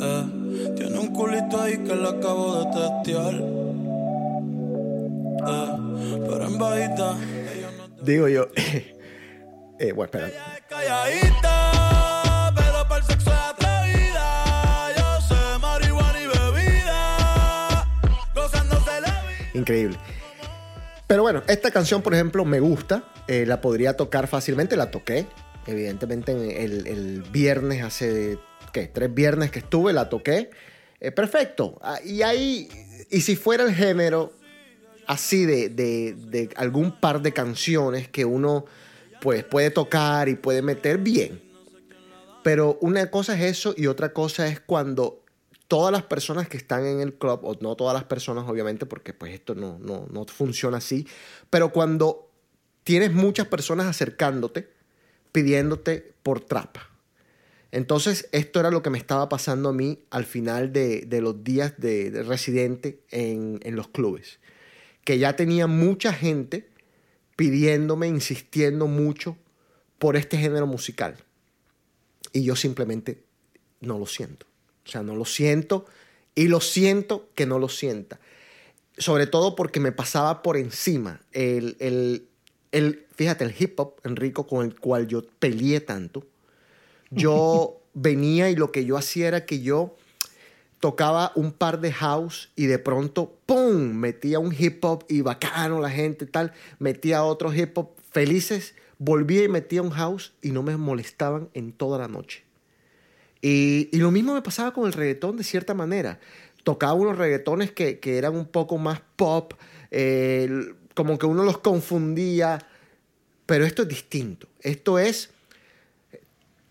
[0.00, 0.35] Eh,
[0.76, 3.34] tiene un culito ahí que le acabo de testear.
[5.48, 5.70] Eh,
[6.28, 7.14] pero en bajita.
[7.14, 8.48] No Digo yo.
[8.56, 10.30] eh, bueno, espera.
[10.68, 14.94] Calladita, pero para el sexo es atrevida.
[14.96, 17.88] Yo sé marihuana y bebida.
[18.34, 19.50] Gozándose la vida.
[19.54, 19.96] Increíble.
[21.06, 23.04] Pero bueno, esta canción, por ejemplo, me gusta.
[23.28, 24.76] Eh, la podría tocar fácilmente.
[24.76, 25.26] La toqué.
[25.66, 28.38] Evidentemente, el, el viernes, hace
[28.84, 30.50] tres viernes que estuve, la toqué.
[31.00, 31.78] Eh, perfecto.
[31.82, 32.68] Ah, y ahí,
[33.10, 34.32] y si fuera el género
[35.06, 38.66] así de, de, de, algún par de canciones que uno
[39.20, 41.42] pues, puede tocar y puede meter bien.
[42.42, 45.24] Pero una cosa es eso y otra cosa es cuando
[45.68, 49.12] todas las personas que están en el club, o no todas las personas obviamente, porque
[49.12, 51.06] pues esto no, no, no funciona así,
[51.50, 52.30] pero cuando
[52.84, 54.68] tienes muchas personas acercándote,
[55.32, 56.76] pidiéndote por trap.
[57.76, 61.44] Entonces, esto era lo que me estaba pasando a mí al final de, de los
[61.44, 64.38] días de, de residente en, en, los clubes.
[65.04, 66.70] Que ya tenía mucha gente
[67.36, 69.36] pidiéndome, insistiendo mucho
[69.98, 71.18] por este género musical.
[72.32, 73.22] Y yo simplemente
[73.82, 74.46] no lo siento.
[74.86, 75.84] O sea, no lo siento
[76.34, 78.18] y lo siento que no lo sienta.
[78.96, 82.26] Sobre todo porque me pasaba por encima el, el,
[82.72, 86.26] el fíjate, el hip hop, Enrico, con el cual yo peleé tanto
[87.10, 89.96] yo venía y lo que yo hacía era que yo
[90.80, 95.80] tocaba un par de house y de pronto, ¡pum!, metía un hip hop y bacano
[95.80, 100.62] la gente tal, metía otro hip hop felices, volvía y metía un house y no
[100.62, 102.44] me molestaban en toda la noche.
[103.40, 106.18] Y, y lo mismo me pasaba con el reggaetón de cierta manera.
[106.64, 109.54] Tocaba unos reggaetones que, que eran un poco más pop,
[109.90, 110.48] eh,
[110.94, 112.66] como que uno los confundía,
[113.44, 114.48] pero esto es distinto.
[114.60, 115.30] Esto es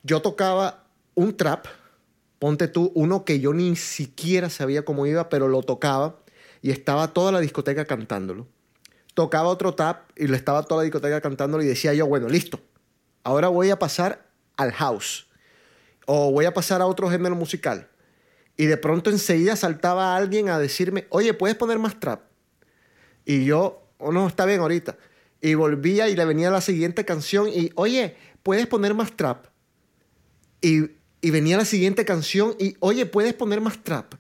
[0.06, 1.68] yo tocaba un trap
[2.40, 6.20] ponte tú, uno que yo ni siquiera sabía cómo iba, pero lo tocaba
[6.62, 8.48] y estaba toda la discoteca cantándolo.
[9.14, 12.60] Tocaba otro tap y le estaba toda la discoteca cantándolo y decía yo, bueno, listo,
[13.24, 15.28] ahora voy a pasar al house
[16.06, 17.90] o voy a pasar a otro género musical.
[18.58, 22.22] Y de pronto enseguida saltaba alguien a decirme, oye, ¿puedes poner más trap?
[23.26, 24.98] Y yo, oh no, está bien ahorita.
[25.42, 29.48] Y volvía y le venía la siguiente canción y, oye, ¿puedes poner más trap?
[30.66, 34.16] Y, venía la siguiente canción y, oye, ¿puedes poner más trap?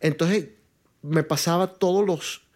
[0.00, 0.48] Entonces
[1.02, 2.46] me pasaba todos los,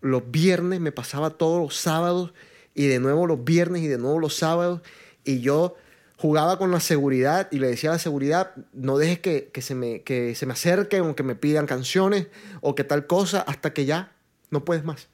[0.00, 2.34] los viernes, me pasaba todos los sábados
[2.72, 4.82] y de nuevo los viernes y de nuevo los sábados.
[5.24, 5.74] Y yo
[6.18, 9.74] jugaba con la seguridad y le decía a la seguridad, no dejes que, que se,
[9.74, 12.28] me, que se me acerquen o que me pidan canciones
[12.60, 14.12] o que tal cosa hasta que ya
[14.50, 15.08] no puedes más.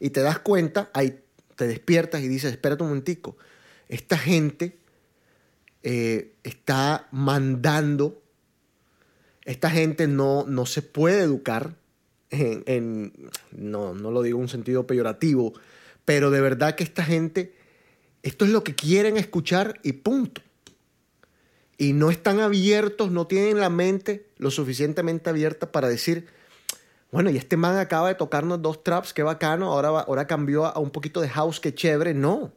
[0.00, 1.20] Y te das cuenta, ahí
[1.54, 3.36] te despiertas y dices, espérate un momentico,
[3.88, 4.79] esta gente
[5.82, 8.22] eh, está mandando,
[9.44, 11.76] esta gente no, no se puede educar,
[12.30, 15.52] en, en- no, no lo digo en un sentido peyorativo,
[16.04, 17.54] pero de verdad que esta gente,
[18.22, 20.42] esto es lo que quieren escuchar y punto.
[21.78, 26.26] Y no están abiertos, no tienen la mente lo suficientemente abierta para decir,
[27.10, 30.78] bueno, y este man acaba de tocarnos dos traps, qué bacano, ahora, ahora cambió a
[30.78, 32.12] un poquito de house, qué chévere.
[32.14, 32.52] No.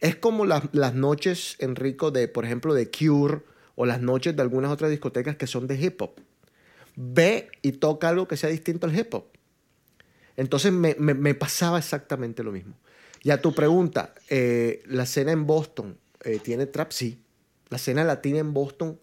[0.00, 3.42] Es como las, las noches, Enrico, de, por ejemplo, de Cure
[3.74, 6.14] o las noches de algunas otras discotecas que son de hip hop.
[6.96, 9.26] Ve y toca algo que sea distinto al hip hop.
[10.36, 12.74] Entonces me, me- pasaba exactamente lo mismo.
[13.22, 17.22] Y a tu pregunta, eh, la escena en Boston eh, tiene trap, sí.
[17.70, 19.00] La escena latina en Boston,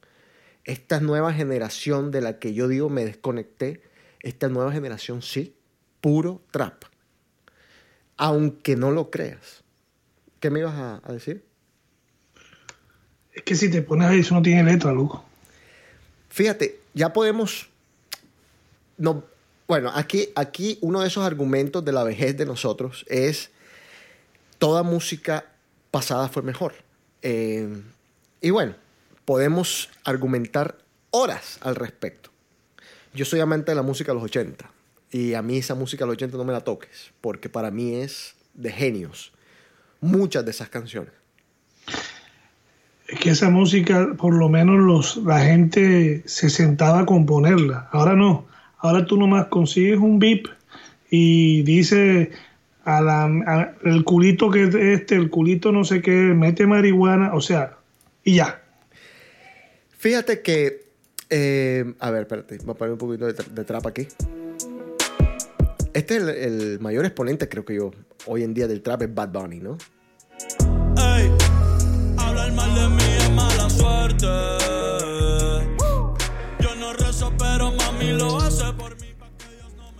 [0.65, 3.81] esta nueva generación de la que yo digo me desconecté,
[4.21, 5.55] esta nueva generación sí,
[6.01, 6.83] puro trap.
[8.17, 9.60] Aunque no lo creas.
[10.41, 11.45] ¿Qué me ibas a, a decir?
[13.31, 15.23] Es que si te pones ahí, eso no tiene letra, loco.
[16.27, 17.69] Fíjate, ya podemos.
[18.97, 19.23] No,
[19.67, 23.51] bueno, aquí, aquí uno de esos argumentos de la vejez de nosotros es
[24.57, 25.45] toda música
[25.91, 26.73] pasada fue mejor.
[27.21, 27.81] Eh,
[28.41, 28.75] y bueno,
[29.23, 30.77] podemos argumentar
[31.11, 32.31] horas al respecto.
[33.13, 34.69] Yo soy amante de la música de los 80
[35.11, 37.95] y a mí esa música de los 80 no me la toques porque para mí
[37.95, 39.31] es de genios.
[40.01, 41.13] Muchas de esas canciones.
[43.07, 47.89] Es que esa música, por lo menos los, la gente se sentaba a componerla.
[47.91, 48.47] Ahora no.
[48.79, 50.47] Ahora tú nomás consigues un beep
[51.09, 52.31] y dice
[52.85, 57.33] a la, a- el culito que es este, el culito no sé qué, mete marihuana,
[57.33, 57.77] o sea,
[58.23, 58.61] y ya.
[59.97, 60.85] Fíjate que.
[61.29, 64.07] eh, a ver, espérate, voy a poner un poquito de, tra- de trap aquí.
[65.93, 67.91] Este es el, el mayor exponente, creo que yo,
[68.25, 69.77] hoy en día del trap es Bad Bunny, ¿no?
[72.17, 74.25] Hablar mal de mí es mala suerte.
[76.59, 79.07] Yo no rezo, pero mami lo hace por mí.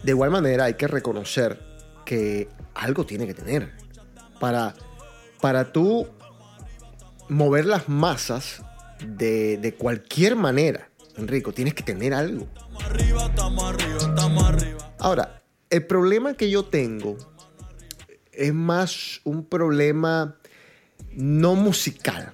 [0.02, 1.60] De igual manera, hay que reconocer
[2.06, 3.72] que algo tiene que tener.
[4.40, 4.74] Para,
[5.42, 6.08] para tú
[7.28, 8.64] mover las masas
[9.06, 12.48] de, de cualquier manera, Enrico, tienes que tener algo.
[15.00, 15.41] Ahora,
[15.72, 17.18] el problema que yo tengo
[18.34, 20.38] es más un problema
[21.14, 22.34] no musical,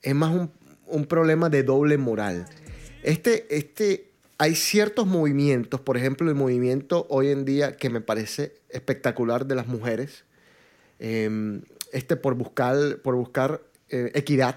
[0.00, 0.50] es más un,
[0.86, 2.46] un problema de doble moral.
[3.02, 8.54] Este, este, hay ciertos movimientos, por ejemplo, el movimiento hoy en día que me parece
[8.68, 10.24] espectacular de las mujeres,
[11.00, 11.60] eh,
[11.92, 14.56] este por buscar, por buscar eh, equidad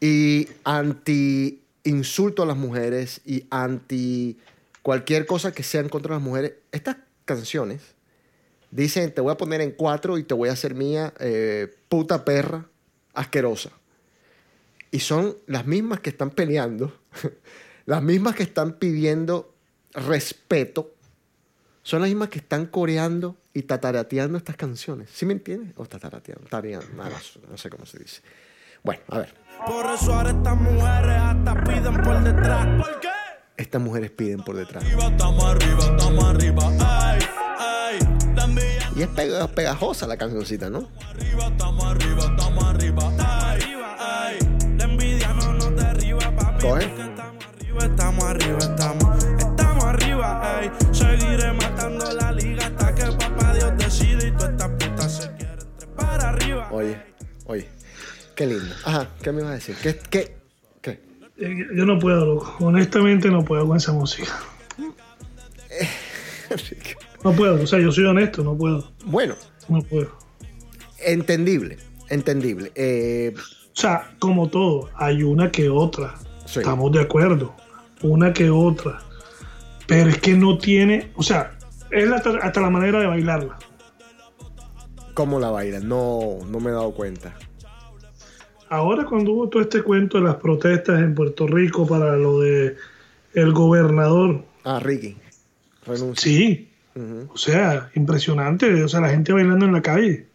[0.00, 4.38] y anti insulto a las mujeres y anti
[4.82, 6.54] cualquier cosa que sea en contra de las mujeres.
[6.72, 7.80] Estas canciones
[8.70, 12.24] dicen, te voy a poner en cuatro y te voy a hacer mía, eh, puta
[12.24, 12.66] perra,
[13.14, 13.70] asquerosa.
[14.90, 16.98] Y son las mismas que están peleando,
[17.86, 19.54] las mismas que están pidiendo
[19.92, 20.94] respeto,
[21.82, 25.10] son las mismas que están coreando y tatarateando estas canciones.
[25.12, 25.74] ¿Sí me entiendes?
[25.76, 26.86] O tatarateando, tareando,
[27.48, 28.22] no, sé cómo se dice.
[28.82, 29.34] Bueno, a ver.
[29.66, 32.66] Por eso ahora estas mujeres hasta piden por detrás.
[32.82, 33.11] ¿Por?
[33.56, 34.84] Estas mujeres piden por detrás.
[38.96, 40.88] Y es pega- pegajosa la cancioncita, ¿no?
[46.60, 46.86] Coge.
[46.88, 50.70] porque Estamos arriba, estamos arriba, estamos, estamos arriba, ey.
[50.92, 55.58] Seguiré matando la liga hasta que papá Dios decide y todas estas putas se quieren
[55.78, 56.68] trepar arriba.
[56.72, 57.02] Oye,
[57.46, 57.68] oye.
[58.34, 58.74] Qué lindo.
[58.84, 59.76] Ajá, ¿qué me ibas a decir?
[59.82, 59.98] ¿Qué?
[60.10, 60.41] ¿Qué?
[61.38, 62.56] Eh, Yo no puedo, loco.
[62.60, 64.32] Honestamente no puedo con esa música.
[67.24, 68.90] No puedo, o sea, yo soy honesto, no puedo.
[69.04, 69.34] Bueno,
[69.68, 70.10] No puedo.
[70.98, 72.72] entendible, entendible.
[72.74, 76.14] Eh, O sea, como todo, hay una que otra.
[76.46, 76.58] Sí.
[76.58, 77.54] Estamos de acuerdo.
[78.02, 78.98] Una que otra.
[79.86, 81.56] Pero es que no tiene, o sea,
[81.90, 83.56] es hasta, hasta la manera de bailarla.
[85.14, 85.88] ¿Cómo la bailan?
[85.88, 87.34] No, no me he dado cuenta.
[88.72, 92.74] Ahora cuando hubo todo este cuento de las protestas en Puerto Rico para lo de
[93.34, 95.14] el gobernador, Ah, Ricky.
[95.84, 96.22] Renuncia.
[96.22, 96.70] sí,
[97.28, 100.26] o sea, impresionante, o sea, la gente bailando en la calle.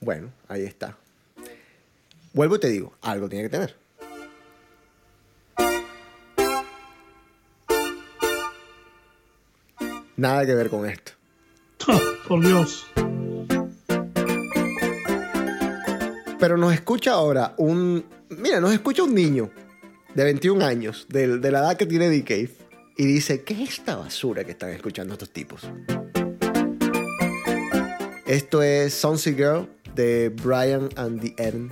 [0.00, 0.98] Bueno, ahí está.
[2.34, 3.74] Vuelvo y te digo, algo tiene que tener.
[10.16, 11.12] Nada que ver con esto.
[12.28, 12.86] Por Dios.
[16.44, 18.04] Pero nos escucha ahora un...
[18.28, 19.50] Mira, nos escucha un niño
[20.14, 22.50] de 21 años, de, de la edad que tiene D-Cave,
[22.98, 25.62] y dice, ¿qué es esta basura que están escuchando estos tipos?
[28.26, 31.70] Esto es Sonsi Girl de Brian and the Eden.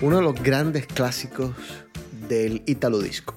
[0.00, 1.56] Uno de los grandes clásicos
[2.28, 3.34] del Italo Disco.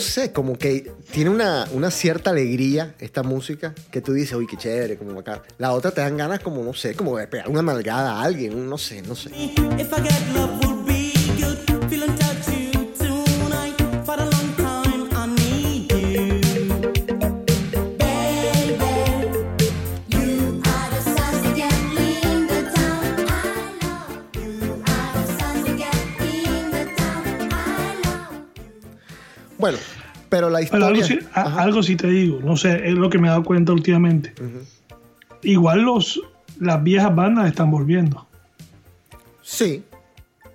[0.00, 4.46] No sé, como que tiene una, una cierta alegría esta música que tú dices, uy,
[4.46, 5.42] qué chévere, como acá.
[5.58, 8.66] La otra te dan ganas como, no sé, como de pegar una nalgada a alguien,
[8.66, 9.28] no sé, no sé.
[9.28, 10.79] If I get love,
[30.64, 31.22] la Pero algo, historia...
[31.22, 33.72] sí, a- algo sí te digo, no sé, es lo que me he dado cuenta
[33.72, 34.32] últimamente.
[35.42, 36.20] Igual los,
[36.58, 38.26] las viejas bandas están volviendo.
[39.42, 39.82] Sí.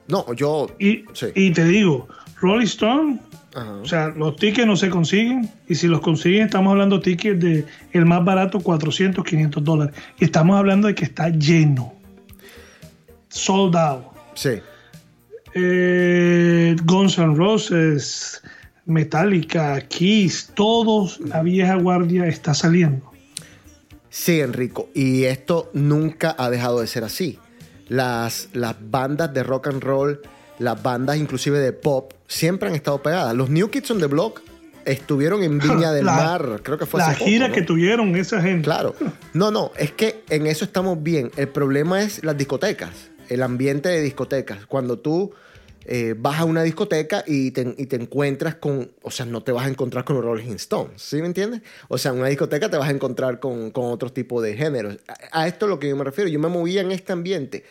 [0.08, 0.68] No, yo...
[0.80, 1.28] Y, Sí.
[1.36, 2.08] y te digo,
[2.40, 3.20] Rolling Stone,
[3.56, 3.72] Ajá.
[3.78, 5.50] o sea, los tickets no se consiguen.
[5.68, 9.96] Y si los consiguen, estamos hablando de tickets de el más barato, 400, 500 dólares.
[10.20, 11.94] Y estamos hablando de que está lleno.
[13.30, 14.04] Sold out.
[14.36, 14.60] Sí.
[15.56, 18.42] Eh, Guns N' Roses,
[18.86, 23.12] Metallica, Kiss, todos, la vieja guardia está saliendo.
[24.10, 24.90] Sí, Enrico.
[24.94, 27.40] Y esto nunca ha dejado de ser así.
[27.90, 30.22] Las, las bandas de rock and roll,
[30.60, 33.36] las bandas inclusive de pop, siempre han estado pegadas.
[33.36, 34.42] Los New Kids on the Block
[34.86, 37.54] estuvieron en Viña del La- Mar, creo que fue La hace poco, gira ¿no?
[37.54, 38.64] que tuvieron esa gente.
[38.64, 38.96] Claro.
[39.34, 41.32] No, no, es que en eso estamos bien.
[41.38, 42.92] El problema es las discotecas,
[43.30, 44.66] el ambiente de discotecas.
[44.68, 45.34] Cuando tú
[45.86, 49.52] eh, vas a una discoteca y te, y te encuentras con, o sea, no te
[49.52, 51.62] vas a encontrar con los Rolling Stones, ¿sí me entiendes?
[51.88, 54.98] O sea, en una discoteca te vas a encontrar con, con otro tipo de géneros.
[55.32, 56.30] A, esto es lo que yo me refiero.
[56.30, 57.64] Yo me movía en este ambiente.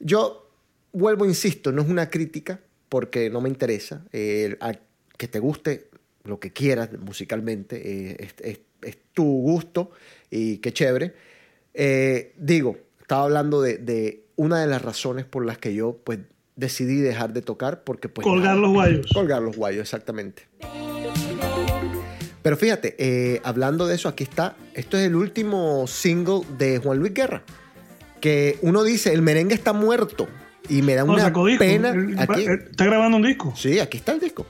[0.00, 0.50] Yo
[0.92, 4.04] vuelvo, insisto, no es una crítica porque no me interesa.
[4.12, 4.72] Eh, a
[5.16, 5.90] que te guste
[6.24, 7.76] lo que quieras musicalmente,
[8.10, 8.60] eh, es, es-
[9.12, 9.90] tu gusto
[10.30, 11.12] y qué chévere.
[12.36, 16.20] Digo, estaba hablando de, de una de las razones por las que yo pues
[16.58, 18.24] decidí dejar de tocar porque pues...
[18.24, 19.06] Colgar los guayos.
[19.14, 20.42] Colgar los guayos, exactamente.
[22.42, 24.56] Pero fíjate, eh, hablando de eso, aquí está.
[24.74, 27.42] Esto es el último single de Juan Luis Guerra.
[28.20, 30.26] Que uno dice, el merengue está muerto.
[30.68, 31.44] Y me da No, una disco.
[31.58, 31.94] pena.
[32.18, 32.44] Aquí.
[32.46, 33.52] Está grabando un disco.
[33.56, 34.44] Sí, aquí está el disco.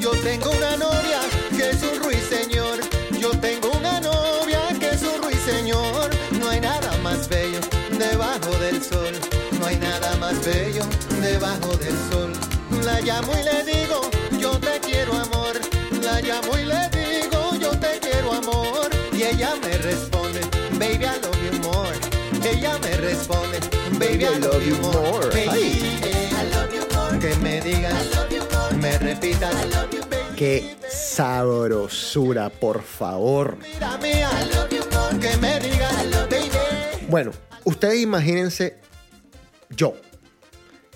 [0.00, 1.11] Yo tengo una novia
[11.42, 12.32] debajo del sol.
[12.84, 14.00] La llamo y le digo,
[14.38, 15.54] yo te quiero amor.
[16.00, 18.88] La llamo y le digo, yo te quiero amor.
[19.12, 20.40] Y ella me responde,
[20.78, 21.98] baby, I love you more.
[22.48, 23.58] Ella me responde,
[23.98, 25.30] baby, I love you more.
[25.34, 25.80] Ay.
[26.30, 27.18] I love you more.
[27.18, 27.94] Que me digas,
[28.80, 29.52] me repitas,
[30.36, 33.58] Qué sabrosura, por favor.
[33.58, 34.30] Mira mía,
[35.20, 35.92] que me digas,
[36.30, 37.06] baby.
[37.08, 37.32] Bueno,
[37.64, 38.76] ustedes imagínense
[39.70, 39.94] yo,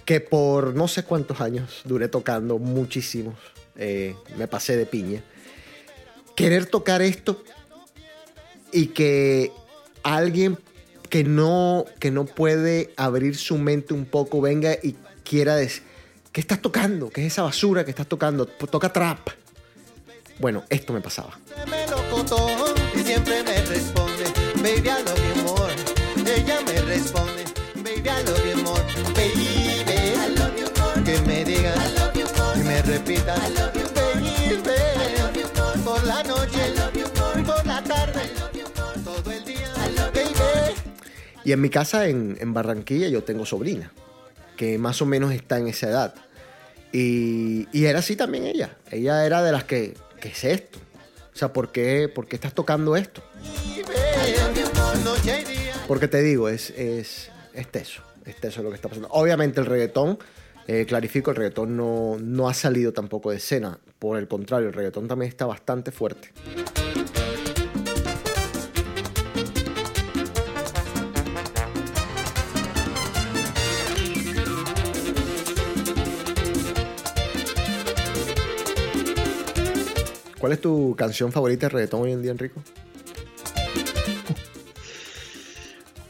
[0.06, 3.34] que por no sé cuántos años duré tocando, muchísimos,
[3.74, 5.22] eh, me pasé de piña,
[6.36, 7.42] querer tocar esto
[8.72, 9.50] y que
[10.04, 10.58] alguien
[11.10, 14.94] que no, que no puede abrir su mente un poco venga y
[15.24, 15.82] quiera decir,
[16.30, 17.10] ¿qué estás tocando?
[17.10, 18.46] ¿Qué es esa basura que estás tocando?
[18.46, 19.30] Pues Toca trap.
[20.38, 21.38] Bueno, esto me pasaba.
[22.96, 23.18] Ella
[26.62, 27.44] me responde,
[32.96, 34.14] I love you more.
[34.14, 35.78] Baby, I love you more.
[35.84, 37.42] Por la noche, I love you more.
[37.44, 38.98] Por la tarde, I love you more.
[39.04, 40.74] Todo el día, I love you more.
[41.44, 43.92] Y en mi casa en, en Barranquilla yo tengo sobrina,
[44.56, 46.14] que más o menos está en esa edad.
[46.90, 48.78] Y, y era así también ella.
[48.90, 50.78] Ella era de las que, ¿qué es esto?
[51.34, 53.22] O sea, ¿por qué, por qué estás tocando esto?
[55.86, 58.00] Porque te digo, es, es, es teso.
[58.24, 59.08] Es teso lo que está pasando.
[59.10, 60.18] Obviamente el reggaetón,
[60.68, 63.78] eh, clarifico, el reggaetón no, no ha salido tampoco de escena.
[63.98, 66.32] Por el contrario, el reggaetón también está bastante fuerte.
[80.38, 82.62] ¿Cuál es tu canción favorita de reggaetón hoy en día, Enrico?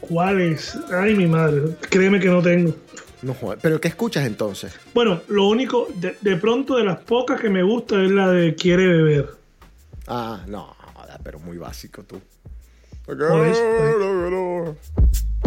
[0.01, 0.77] ¿Cuál es?
[0.91, 1.75] Ay, mi madre.
[1.89, 2.75] Créeme que no tengo.
[3.21, 3.59] No joder.
[3.61, 4.73] ¿Pero qué escuchas entonces?
[4.93, 8.55] Bueno, lo único, de, de pronto de las pocas que me gusta es la de
[8.55, 9.29] Quiere beber.
[10.07, 10.77] Ah, no,
[11.23, 12.21] pero muy básico tú.
[13.05, 13.53] Pero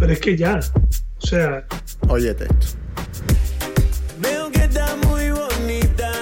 [0.09, 0.61] es que ya.
[1.23, 1.67] O sea,
[2.09, 2.67] Óyete esto.
[4.19, 6.13] Veo que está muy bonita.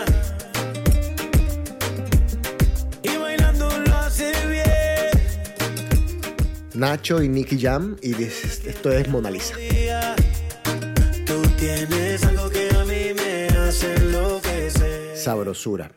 [3.03, 5.11] Y bailando lo hace bien.
[6.75, 9.57] Nacho y Nicky Jam y dices, esto es Mona Lisa.
[11.59, 15.17] Tienes algo que a mí me hace enloquecer.
[15.17, 15.91] Sabrosura.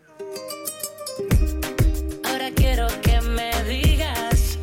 [2.23, 4.57] Ahora quiero que me digas.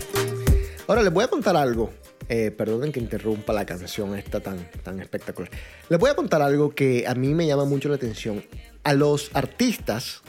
[0.89, 1.93] Ahora les voy a contar algo.
[2.29, 5.51] Eh, perdonen que interrumpa la canción esta tan, tan espectacular.
[5.89, 8.45] Les voy a contar algo que a mí me llama mucho la atención.
[8.83, 10.23] A los artistas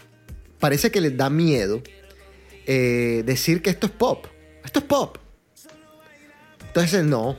[0.59, 1.81] parece que les da miedo
[2.67, 4.27] eh, decir que esto es pop.
[4.63, 5.17] Esto es pop.
[6.67, 7.37] Entonces no,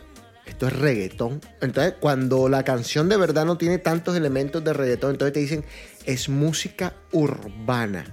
[0.50, 1.40] esto es reggaetón.
[1.60, 5.64] Entonces cuando la canción de verdad no tiene tantos elementos de reggaetón, entonces te dicen
[6.06, 8.04] es música urbana.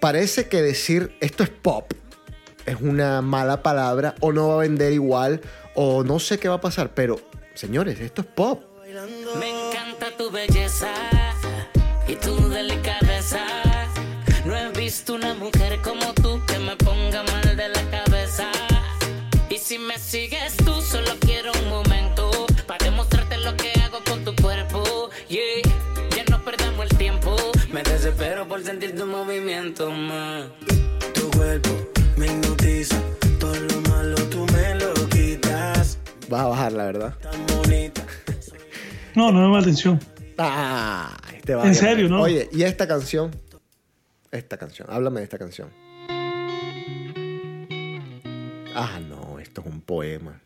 [0.00, 1.92] Parece que decir esto es pop
[2.66, 5.40] es una mala palabra o no va a vender igual
[5.74, 7.20] o no sé qué va a pasar, pero
[7.54, 8.62] señores, esto es pop.
[9.38, 10.92] Me encanta tu belleza
[12.08, 13.44] y tu delicadeza.
[14.44, 18.50] No he visto una mujer como tú que me ponga mal de la cabeza.
[19.48, 20.56] Y si me sigues
[20.96, 22.30] solo quiero un momento
[22.66, 25.10] para demostrarte lo que hago con tu cuerpo.
[25.28, 25.62] Yeah,
[26.16, 27.36] ya no perdamos el tiempo.
[27.72, 30.48] Me desespero por sentir tu movimiento, ma.
[31.14, 31.70] Tu cuerpo
[32.16, 32.96] me hipnotiza.
[33.38, 35.98] Todo lo malo tú me lo quitas.
[36.28, 37.14] Vas a bajar, la verdad.
[37.20, 38.02] Tan bonita.
[39.14, 40.00] no, no me la atención.
[40.38, 42.22] Ah, este va ¿En a- serio, no?
[42.22, 43.30] Oye, ¿y esta canción?
[44.32, 45.70] Esta canción, háblame de esta canción.
[48.74, 50.42] Ah, no, esto es un poema.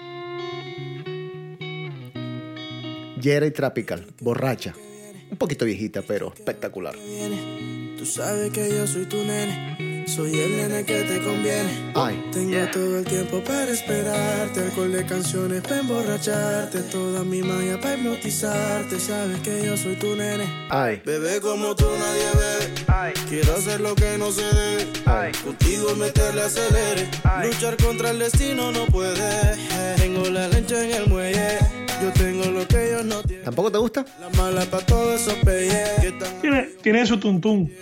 [3.21, 4.75] Yera y Tropical, borracha.
[5.31, 6.95] Un poquito viejita, pero espectacular.
[7.97, 10.05] Tú sabes que yo soy tu nene.
[10.09, 11.93] Soy el nene que te conviene.
[11.95, 17.79] Ay, Tengo todo el tiempo para esperarte, alcohol de canciones para emborracharte, toda mi magia
[17.81, 18.99] para hipnotizarte.
[18.99, 20.45] Sabes que yo soy tu nene.
[20.71, 21.01] ay.
[21.05, 22.75] Bebé como tú nadie bebe.
[23.29, 24.87] Quiero hacer lo que no se debe.
[25.45, 27.09] Contigo meterle acelere.
[27.45, 29.57] Luchar contra el destino no puede.
[29.97, 31.59] Tengo la lancha en el muelle.
[32.03, 32.80] Yo tengo lo que.
[33.45, 34.05] ¿Tampoco te gusta?
[34.21, 35.35] La mala para todos esos
[36.41, 37.73] Tiene, tiene su tuntún.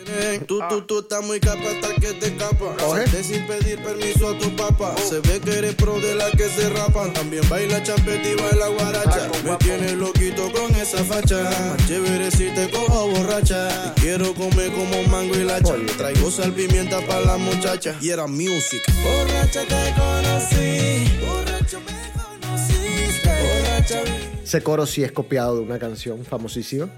[0.46, 2.76] Tú, tú, tú estás muy capa hasta que te escapa.
[2.78, 4.94] Salte sin pedir permiso a tu papá.
[4.96, 7.12] Se ve que eres pro de la que se rapan.
[7.12, 9.30] También baila champeta y baila guaracha.
[9.44, 11.76] Me tienes loquito con esa facha.
[11.86, 13.68] Chévere si te cojo borracha.
[13.96, 15.74] Y quiero comer como mango y lacha.
[15.96, 17.96] Traigo sal pimienta para la muchacha.
[18.00, 18.82] Y era music.
[19.02, 21.18] Borracha te conocí.
[21.26, 21.98] Borracho me
[22.40, 23.28] conociste.
[23.28, 24.02] Borracha,
[24.48, 26.88] Ese coro sí es copiado de una canción famosísima.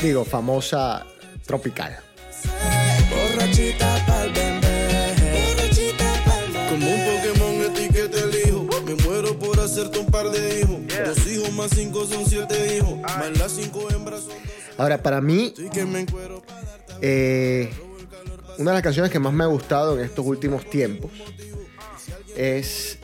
[0.00, 1.04] Digo, famosa
[1.44, 1.98] tropical.
[6.68, 8.68] Como un Pokémon etiqueta el hijo.
[8.86, 10.78] Me muero por hacerte un par de hijos.
[11.04, 13.00] Dos hijos más cinco son siete hijos.
[13.00, 14.34] Más las cinco hembras son.
[14.78, 15.52] Ahora, para mí.
[17.00, 17.68] Eh,
[18.56, 21.10] una de las canciones que más me ha gustado en estos últimos tiempos
[22.36, 22.99] es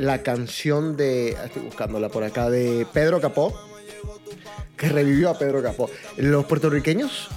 [0.00, 3.54] la canción de, estoy buscándola por acá, de Pedro Capó,
[4.76, 5.90] que revivió a Pedro Capó.
[6.16, 7.28] Los puertorriqueños,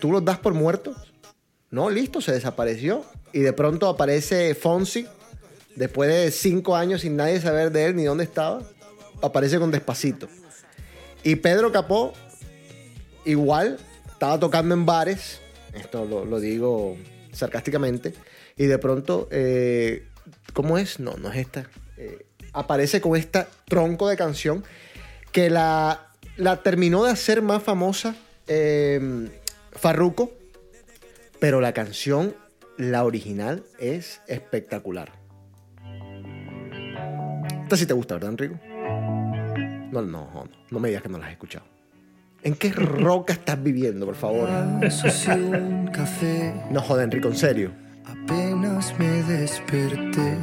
[0.00, 0.96] tú los das por muertos,
[1.70, 3.04] no, listo, se desapareció.
[3.32, 5.06] Y de pronto aparece Fonsi,
[5.76, 8.62] después de cinco años sin nadie saber de él ni dónde estaba,
[9.22, 10.28] aparece con Despacito.
[11.22, 12.14] Y Pedro Capó,
[13.24, 13.78] igual,
[14.10, 15.40] estaba tocando en bares,
[15.72, 16.96] esto lo, lo digo
[17.32, 18.12] sarcásticamente,
[18.56, 20.08] y de pronto eh,
[20.52, 21.00] ¿Cómo es?
[21.00, 21.66] No, no es esta.
[21.96, 24.64] Eh, aparece con esta tronco de canción
[25.30, 28.14] que la, la terminó de hacer más famosa
[28.46, 29.28] eh,
[29.72, 30.32] Farruko,
[31.38, 32.34] pero la canción,
[32.76, 35.12] la original, es espectacular.
[37.62, 38.60] Esta sí te gusta, ¿verdad, Enrico?
[39.92, 41.64] No, no, no, no me digas que no la has escuchado.
[42.42, 44.48] ¿En qué roca estás viviendo, por favor?
[45.92, 46.54] Café.
[46.70, 47.70] No joda, Enrico, en serio.
[48.04, 50.38] Apenas me desperté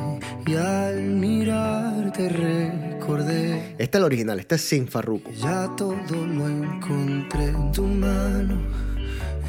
[0.45, 5.31] y al mirarte recordé Esta es la original, esta es sin Farruko.
[5.31, 8.55] ya todo lo encontré en tu mano,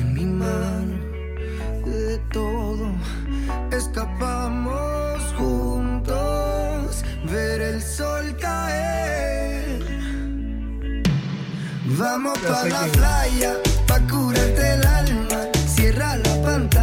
[0.00, 0.98] en mi mano,
[1.86, 2.90] de todo
[3.72, 9.82] escapamos juntos, ver el sol caer.
[11.98, 13.52] Vamos Ya pa sé la playa,
[13.86, 16.79] pa curarte el alma, cierra la pantalla.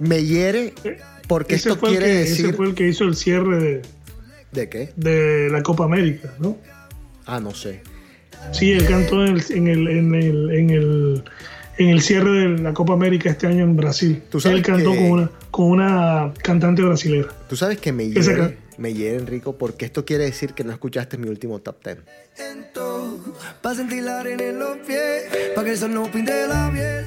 [0.00, 0.74] Me hiere
[1.28, 2.46] porque Ese esto fue, el quiere que, decir...
[2.46, 3.82] ese fue el que hizo el cierre de,
[4.52, 4.90] ¿De qué?
[4.96, 6.58] de la Copa América, ¿no?
[7.26, 7.80] Ah, no sé.
[8.52, 11.24] Sí, él cantó en el, en el, en el, en el,
[11.78, 14.22] en el cierre de la Copa América este año en Brasil.
[14.30, 17.28] Tú sabes él cantó que- con, una, con una cantante brasilera.
[17.48, 20.72] Tú sabes que me hiere, can- me hiere, Enrico, porque esto quiere decir que no
[20.72, 21.98] escuchaste mi último top 10.
[23.62, 25.24] Pa' sentir la arena en los pies,
[25.54, 27.04] pa' que el sol no pinte la piel.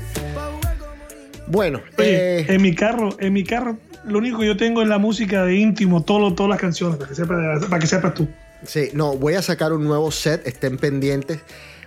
[1.47, 4.87] Bueno, Oye, eh, en mi carro, en mi carro, lo único que yo tengo es
[4.87, 8.27] la música de íntimo, todo, todas las canciones, para que, sepa- para que sepas tú.
[8.65, 11.39] sí, no, voy a sacar un nuevo set, estén pendientes.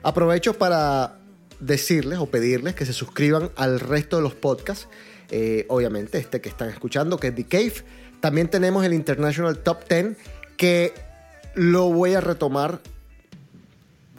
[0.02, 1.14] Aprovecho para
[1.60, 4.88] decirles o pedirles que se suscriban al resto de los podcasts.
[5.30, 7.74] Eh, obviamente, este que están escuchando, que es The Cave.
[8.20, 10.16] También tenemos el International Top 10,
[10.56, 10.92] que
[11.54, 12.80] lo voy a retomar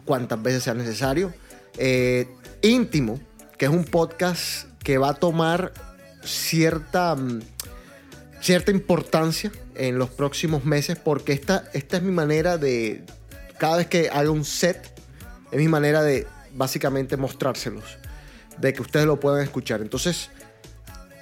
[0.04, 1.32] cuantas veces sea necesario.
[1.78, 2.28] Eh,
[2.62, 3.20] íntimo,
[3.58, 5.72] que es un podcast que va a tomar
[6.24, 7.40] cierta, mm,
[8.40, 13.04] cierta importancia en los próximos meses, porque esta, esta es mi manera de,
[13.58, 14.92] cada vez que haga un set,
[15.50, 17.98] es mi manera de básicamente mostrárselos,
[18.58, 19.80] de que ustedes lo puedan escuchar.
[19.80, 20.30] Entonces,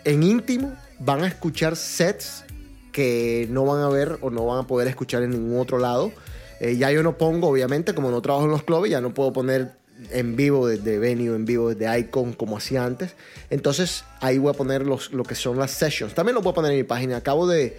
[0.05, 2.45] en íntimo van a escuchar sets
[2.93, 6.13] que no van a ver o no van a poder escuchar en ningún otro lado.
[6.61, 9.33] Eh, ya yo no pongo, obviamente, como no trabajo en los clubes, ya no puedo
[9.33, 9.73] poner
[10.11, 13.15] en vivo desde Venue, en vivo desde Icon, como hacía antes.
[13.51, 16.15] Entonces ahí voy a poner los, lo que son las sessions.
[16.15, 17.17] También lo puedo poner en mi página.
[17.17, 17.77] Acabo de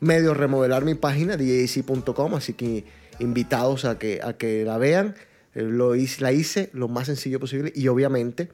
[0.00, 2.84] medio remodelar mi página, djc.com, así que
[3.18, 5.14] invitados a que, a que la vean.
[5.54, 8.50] Eh, Lo hice, la hice lo más sencillo posible y obviamente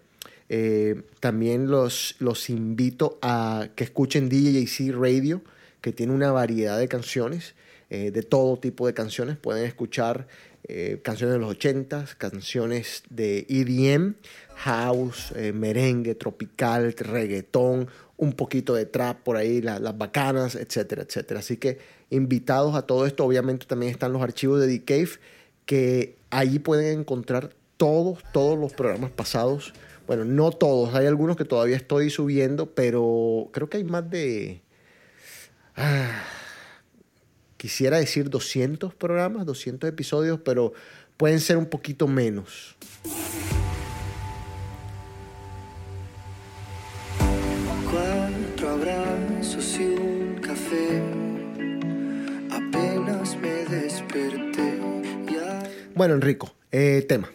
[0.49, 5.43] eh, también los, los invito a que escuchen DJC Radio,
[5.81, 7.55] que tiene una variedad de canciones,
[7.89, 9.37] eh, de todo tipo de canciones.
[9.37, 10.27] Pueden escuchar
[10.73, 14.15] eh, canciones de los 80s, canciones de EDM,
[14.57, 21.03] house, eh, merengue, tropical, reggaetón, un poquito de trap por ahí, la- las bacanas, etcétera,
[21.03, 21.41] etcétera.
[21.41, 21.79] Así que
[22.11, 25.11] invitados a todo esto, obviamente también están los archivos de The Cave,
[25.67, 29.73] que allí pueden encontrar todos, todos los programas pasados.
[30.07, 34.61] Bueno, no todos, hay algunos que todavía estoy subiendo, pero creo que hay más de...
[35.77, 36.23] ah,
[37.61, 40.73] quisiera decir 200 programas, 200 episodios, pero
[41.19, 42.75] pueden ser un poquito menos.
[47.91, 51.03] Cuatro abrazos y un café.
[52.51, 54.81] Apenas me desperté.
[55.33, 55.63] Ya.
[55.95, 57.29] Bueno, Enrico, eh, tema.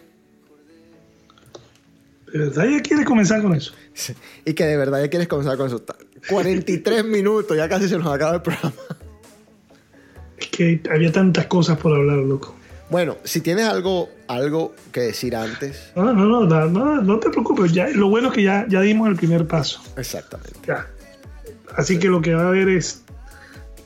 [2.31, 3.73] ¿De verdad ya quieres comenzar con eso?
[4.43, 5.79] Y que de verdad ya quieres comenzar con eso.
[5.81, 5.95] Ta-
[6.29, 8.73] 43 minutos, ya casi se nos acaba el programa.
[10.37, 12.55] Es que había tantas cosas por hablar, loco.
[12.89, 17.71] Bueno, si tienes algo, algo que decir antes, No, no, no, no, te preocupes.
[17.73, 19.81] Ya, lo bueno es que ya, ya dimos el primer paso.
[19.97, 20.59] exactamente.
[20.67, 20.87] Ya.
[21.75, 23.03] Así que lo que va a haber es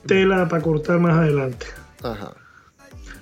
[0.06, 1.66] tela para cortar más adelante.
[2.04, 2.34] Ajá.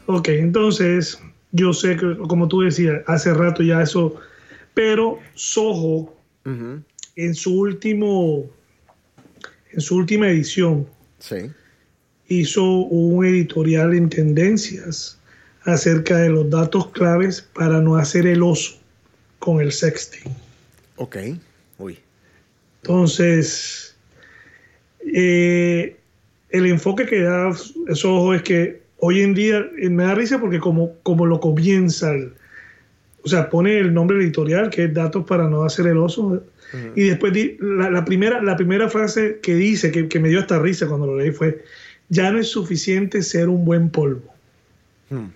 [0.07, 1.19] Ok, entonces
[1.51, 4.15] yo sé que, como tú decías, hace rato ya eso,
[4.73, 6.13] pero Soho
[6.45, 8.45] en su último,
[9.73, 10.87] en su última edición
[11.19, 11.51] Sí.
[12.29, 15.17] Hizo un editorial en tendencias
[15.63, 18.77] acerca de los datos claves para no hacer el oso
[19.39, 20.31] con el sexting.
[20.97, 21.17] Ok.
[21.77, 21.97] Uy.
[22.81, 23.95] Entonces,
[25.13, 25.95] eh,
[26.49, 27.51] el enfoque que da
[27.93, 32.11] Soho es que hoy en día eh, me da risa porque como, como lo comienza,
[32.13, 32.33] el-
[33.23, 36.43] o sea, pone el nombre editorial que es datos para no hacer el oso.
[36.95, 40.39] Y después di- la, la primera, la primera frase que dice, que, que me dio
[40.39, 41.63] hasta risa cuando lo leí, fue,
[42.09, 44.33] ya no es suficiente ser un buen polvo.
[45.09, 45.27] Hmm.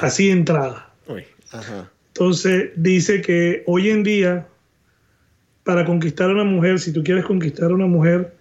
[0.00, 0.92] Así de entrada.
[1.06, 1.24] Uy.
[1.50, 1.90] Ajá.
[2.08, 4.46] Entonces dice que hoy en día,
[5.64, 8.34] para conquistar a una mujer, si tú quieres conquistar a una mujer,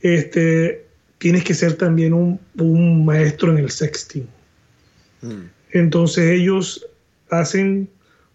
[0.00, 0.84] este,
[1.18, 4.26] tienes que ser también un, un maestro en el sexting.
[5.22, 5.44] Mm.
[5.72, 6.86] Entonces ellos
[7.30, 7.88] hacen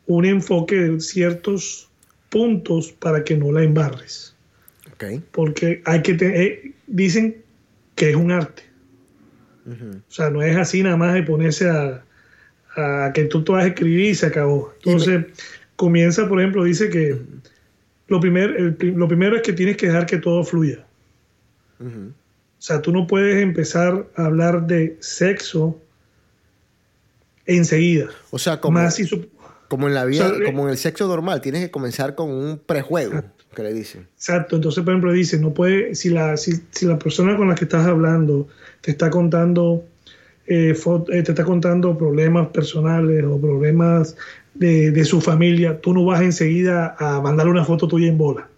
[0.08, 1.88] un enfoque de ciertos
[2.30, 4.36] puntos para que no la embarres.
[5.32, 7.38] Porque hay que te- eh, dicen
[7.96, 8.64] que es un arte.
[9.68, 12.04] O sea, no es así nada más de ponerse a,
[12.76, 14.74] a que tú te vas a escribir y se acabó.
[14.84, 15.26] Entonces,
[15.76, 17.22] comienza, por ejemplo, dice que
[18.08, 20.86] lo, primer, el lo primero es que tienes que dejar que todo fluya.
[21.80, 25.80] O sea, tú no puedes empezar a hablar de sexo
[27.46, 28.10] enseguida.
[28.30, 29.28] O sea, como, Más si su-
[29.72, 32.30] como en la vida, O sea, como en el sexo normal, tienes que comenzar con
[32.30, 33.24] un prejuego,
[33.56, 34.06] que le dicen.
[34.18, 37.56] Exacto, entonces por ejemplo dice, no puede, si la, si, si la persona con la
[37.56, 38.50] que estás hablando
[38.82, 39.86] te está contando
[40.46, 44.18] eh, eh, te está contando problemas personales o problemas
[44.56, 48.50] de, de su familia, tú no vas enseguida a mandarle una foto tuya en bola.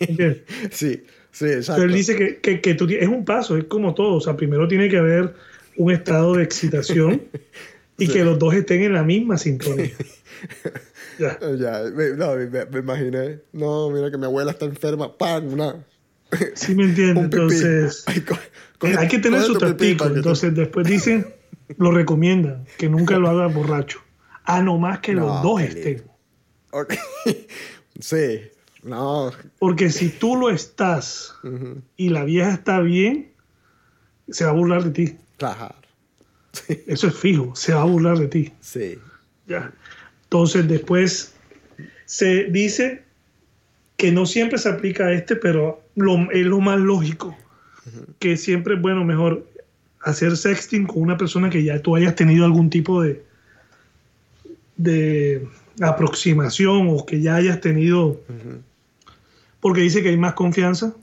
[0.00, 0.38] ¿Entiendes?
[0.70, 1.82] Sí, sí, exacto.
[1.82, 4.20] Pero él dice que, que, que tú ti- es un paso, es como todo, o
[4.22, 5.34] sea, primero tiene que haber
[5.76, 7.20] un estado de excitación
[8.00, 9.90] y que los dos estén en la misma sintonía.
[11.18, 11.38] Ya.
[11.58, 11.82] Ya,
[12.16, 13.40] no, me, me imaginé.
[13.52, 15.18] No, mira que mi abuela está enferma.
[15.18, 15.52] ¡Pam!
[15.52, 15.84] Una,
[16.54, 17.24] ¿Sí me entiendes?
[17.24, 18.04] Entonces...
[18.06, 18.38] Ay, co-
[18.78, 20.08] coge- hay que tener su tactico.
[20.08, 21.26] te- Entonces, después dicen,
[21.76, 23.98] lo recomiendan, que nunca lo haga borracho.
[24.44, 25.96] A no más que No, los dos estén.
[25.98, 26.12] lindo.
[26.70, 26.94] Ok.
[28.00, 28.40] sí.
[28.82, 29.30] No.
[29.58, 31.34] Porque si tú lo estás
[31.98, 33.32] y la vieja está bien,
[34.30, 35.16] se va a burlar de ti.
[36.86, 38.52] Eso es fijo, se va a burlar de ti.
[38.60, 38.98] Sí.
[39.46, 39.72] Ya.
[40.24, 41.34] Entonces, después
[42.06, 43.02] se dice
[43.96, 47.36] que no siempre se aplica este, pero lo, es lo más lógico.
[48.18, 49.46] Que siempre es bueno, mejor
[50.02, 53.24] hacer sexting con una persona que ya tú hayas tenido algún tipo de,
[54.76, 55.46] de
[55.80, 58.20] aproximación o que ya hayas tenido.
[59.60, 60.94] Porque dice que hay más confianza.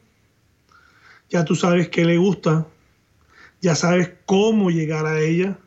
[1.29, 2.65] Ya tú sabes qué le gusta.
[3.61, 5.57] Ya sabes cómo llegar a ella.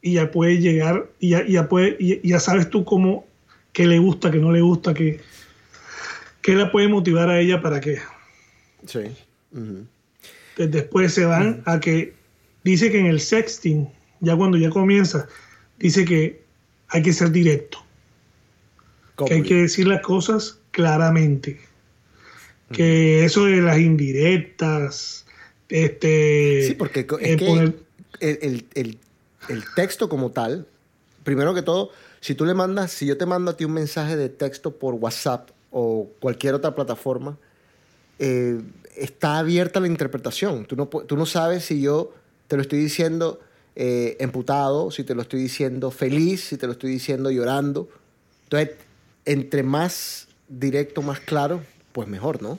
[0.00, 3.26] Y ya puedes llegar y ya, ya, puede, y y ya sabes tú cómo,
[3.72, 5.20] qué le gusta, qué no le gusta, qué,
[6.40, 7.98] qué la puede motivar a ella para que
[8.86, 9.00] Sí.
[10.56, 12.14] Pues, después se van a que
[12.64, 13.88] dice que en el sexting,
[14.20, 15.28] ya cuando ya comienza,
[15.78, 16.42] dice que
[16.88, 17.78] hay que ser directo,
[19.26, 21.60] que hay que decir las cosas claramente,
[22.72, 25.26] que eso de las indirectas,
[25.68, 27.74] este, Sí, porque co- eh, es que poner-
[28.20, 28.98] el, el- el-
[29.48, 30.66] el texto como tal,
[31.24, 31.90] primero que todo,
[32.20, 34.94] si tú le mandas, si yo te mando a ti un mensaje de texto por
[34.94, 37.38] WhatsApp o cualquier otra plataforma,
[38.18, 38.60] eh,
[38.96, 40.64] está abierta la interpretación.
[40.66, 42.12] Tú no, tú no sabes si yo
[42.48, 43.40] te lo estoy diciendo
[43.76, 47.88] eh, emputado, si te lo estoy diciendo feliz, si te lo estoy diciendo llorando.
[48.44, 48.70] Entonces,
[49.24, 51.62] entre más directo, más claro,
[51.92, 52.58] pues mejor, ¿no?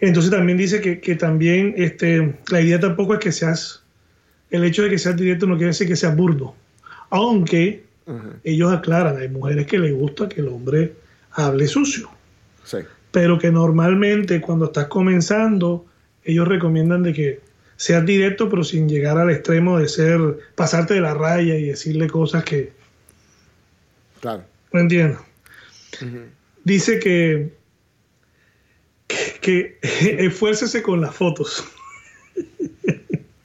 [0.00, 3.82] Entonces también dice que, que también este, la idea tampoco es que seas,
[4.50, 6.54] el hecho de que seas directo no quiere decir que seas burdo.
[7.10, 7.84] Aunque
[8.44, 10.92] ellos aclaran, hay mujeres que les gusta que el hombre
[11.32, 12.08] hable sucio.
[12.64, 12.78] Sí.
[13.10, 15.86] Pero que normalmente cuando estás comenzando,
[16.24, 17.40] ellos recomiendan de que
[17.76, 20.20] seas directo pero sin llegar al extremo de ser,
[20.54, 22.72] pasarte de la raya y decirle cosas que,
[24.20, 24.44] Claro.
[24.72, 25.18] no entiendo.
[26.64, 27.52] Dice que,
[29.06, 29.78] que, que
[30.26, 31.64] esfuércese con las fotos.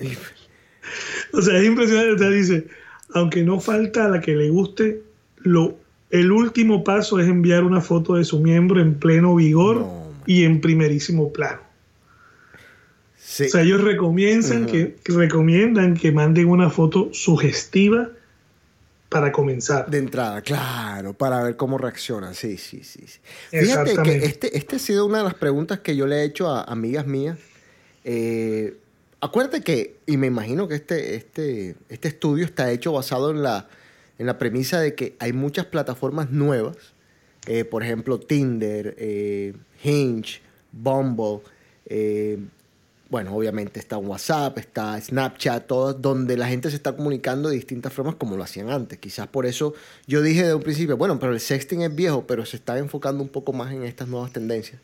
[1.33, 2.17] o sea, es impresionante.
[2.19, 2.67] Sea, dice,
[3.13, 5.03] aunque no falta a la que le guste,
[5.37, 5.77] lo,
[6.09, 10.43] el último paso es enviar una foto de su miembro en pleno vigor No, y
[10.43, 11.61] en primerísimo plano.
[13.17, 13.45] Sí.
[13.45, 18.09] O sea, ellos recomiendan, que, que recomiendan que manden una foto sugestiva
[19.11, 19.89] para comenzar.
[19.89, 22.33] De entrada, claro, para ver cómo reaccionan.
[22.33, 23.03] Sí, sí, sí.
[23.49, 26.49] Fíjate que este, este ha sido una de las preguntas que yo le he hecho
[26.49, 27.37] a amigas mías.
[28.05, 28.77] Eh,
[29.19, 33.67] acuérdate que, y me imagino que este, este, este estudio está hecho basado en la,
[34.17, 36.77] en la premisa de que hay muchas plataformas nuevas,
[37.47, 39.53] eh, por ejemplo, Tinder, eh,
[39.83, 40.39] Hinge,
[40.71, 41.41] Bumble,
[41.85, 42.39] eh,
[43.11, 48.15] bueno, obviamente está WhatsApp, está Snapchat, donde la gente se está comunicando de distintas formas
[48.15, 48.99] como lo hacían antes.
[48.99, 49.73] Quizás por eso
[50.07, 53.21] yo dije de un principio, bueno, pero el sexting es viejo, pero se está enfocando
[53.21, 54.79] un poco más en estas nuevas tendencias.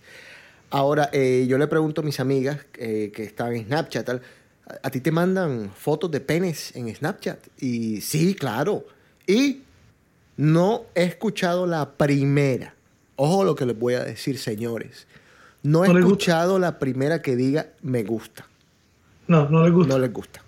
[0.69, 4.21] Ahora, eh, yo le pregunto a mis amigas eh, que están en Snapchat, tal,
[4.67, 7.39] ¿a, a ti te mandan fotos de penes en Snapchat?
[7.61, 8.86] Y sí, claro.
[9.25, 9.61] Y
[10.36, 12.75] no he escuchado la primera.
[13.15, 15.07] Ojo lo que les voy a decir, señores.
[15.68, 18.45] No he No escuchado la primera que diga me gusta.
[19.28, 19.93] No, no les gusta.
[19.93, 20.41] No les gusta.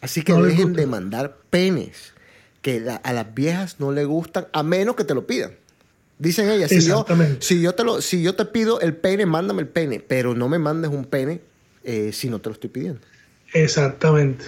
[0.00, 2.14] Así que No dejen de mandar penes.
[2.62, 5.52] Que la- a las viejas no les gustan, a menos que te lo pidan.
[6.18, 7.04] Dicen ellas, si yo,
[7.40, 10.48] si, yo te lo, si yo te pido el pene, mándame el pene, pero no
[10.48, 11.40] me mandes un pene
[11.84, 13.00] eh, si no te lo estoy pidiendo.
[13.52, 14.44] Exactamente.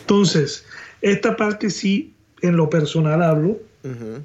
[0.00, 0.64] Entonces,
[1.02, 3.58] esta parte sí, en lo personal hablo,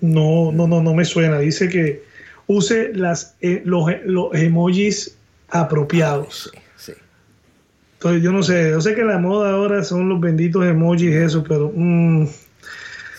[0.01, 1.39] no, no, no, no me suena.
[1.39, 2.03] Dice que
[2.47, 5.17] use las, eh, los, los emojis
[5.49, 6.49] apropiados.
[6.53, 6.93] Sí, sí.
[7.93, 11.43] Entonces, yo no sé, yo sé que la moda ahora son los benditos emojis, eso,
[11.43, 12.27] pero mm,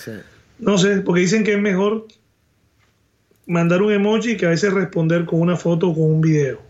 [0.05, 0.13] sí.
[0.59, 2.07] no sé, porque dicen que es mejor
[3.47, 6.61] mandar un emoji que a veces responder con una foto o con un video.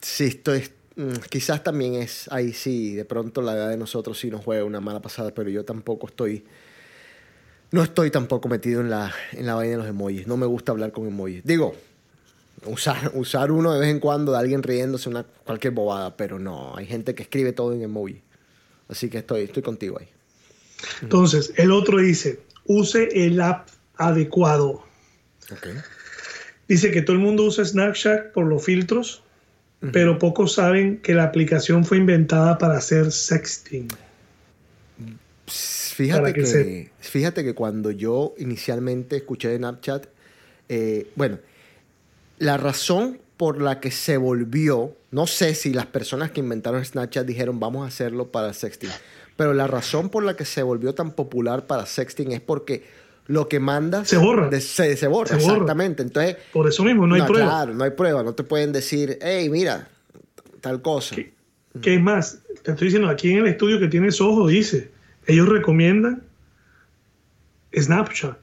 [0.00, 0.64] Sí, estoy.
[0.96, 4.64] mm, Quizás también es ahí sí, de pronto la edad de nosotros sí nos juega
[4.64, 6.44] una mala pasada, pero yo tampoco estoy.
[7.74, 10.28] No estoy tampoco metido en la, en la vaina de los emojis.
[10.28, 11.42] No me gusta hablar con emojis.
[11.44, 11.74] Digo,
[12.66, 16.76] usar, usar uno de vez en cuando de alguien riéndose una cualquier bobada, pero no,
[16.76, 18.22] hay gente que escribe todo en emoji.
[18.88, 20.06] Así que estoy, estoy contigo ahí.
[21.02, 23.66] Entonces, el otro dice, use el app
[23.96, 24.84] adecuado.
[26.68, 29.24] Dice que todo el mundo usa Snapchat por los filtros,
[29.92, 33.88] pero pocos saben que la aplicación fue inventada para hacer sexting.
[35.94, 40.06] Fíjate que que, se- fíjate que cuando yo inicialmente escuché de Snapchat,
[40.68, 41.38] eh, bueno,
[42.38, 47.26] la razón por la que se volvió, no sé si las personas que inventaron Snapchat
[47.26, 48.90] dijeron vamos a hacerlo para sexting,
[49.36, 52.84] pero la razón por la que se volvió tan popular para sexting es porque
[53.26, 54.48] lo que mandas Se borra.
[54.48, 55.54] de- se, se borra, Se borra.
[55.54, 56.02] exactamente.
[56.02, 57.46] Entonces, Por eso mismo, no hay prueba.
[57.46, 59.88] Claro, no hay prueba, no te pueden decir, hey, mira,
[60.60, 61.16] tal cosa.
[61.80, 64.90] Que es más, te estoy diciendo, aquí en el estudio que tienes ojo, dice,
[65.26, 66.22] ellos recomiendan
[67.76, 68.38] Snapchat.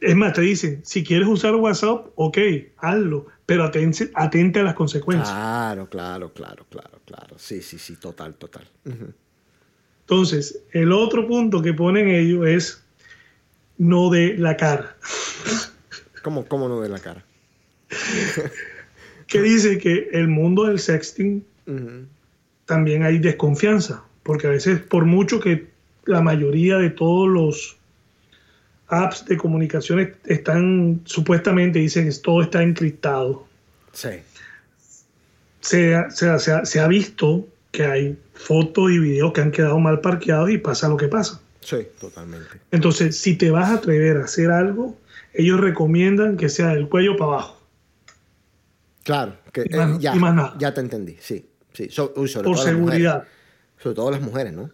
[0.00, 2.38] Es más, te dicen, si quieres usar WhatsApp, ok,
[2.76, 5.28] hazlo, pero atente, atente a las consecuencias.
[5.28, 7.36] Claro, claro, claro, claro, claro.
[7.38, 8.64] Sí, sí, sí, total, total.
[10.02, 12.84] Entonces, el otro punto que ponen ellos es
[13.76, 14.96] no de la cara.
[16.22, 17.24] ¿Cómo, cómo no de la cara?
[19.26, 21.44] que dice que el mundo del sexting
[22.66, 25.68] también hay desconfianza, porque a veces por mucho que
[26.08, 27.76] la mayoría de todos los
[28.88, 33.46] apps de comunicaciones están supuestamente dicen que todo está encriptado,
[33.92, 34.08] Sí.
[35.60, 39.50] se, ha- se se ha- se ha visto que hay fotos y videos que han
[39.50, 41.40] quedado mal parqueados y pasa lo que pasa.
[41.60, 42.48] Sí, totalmente.
[42.70, 44.96] Entonces, si te vas a atrever a hacer algo,
[45.34, 47.60] ellos recomiendan que sea del cuello para abajo.
[49.04, 50.54] Claro, que, Y más- eh, ya, y más nada.
[50.58, 51.46] ya te entendí, sí.
[51.74, 51.88] sí.
[51.90, 53.14] So- uy, sobre Por seguridad.
[53.16, 53.38] mujeres.
[53.82, 54.70] Sobre todo las mujeres, ¿no?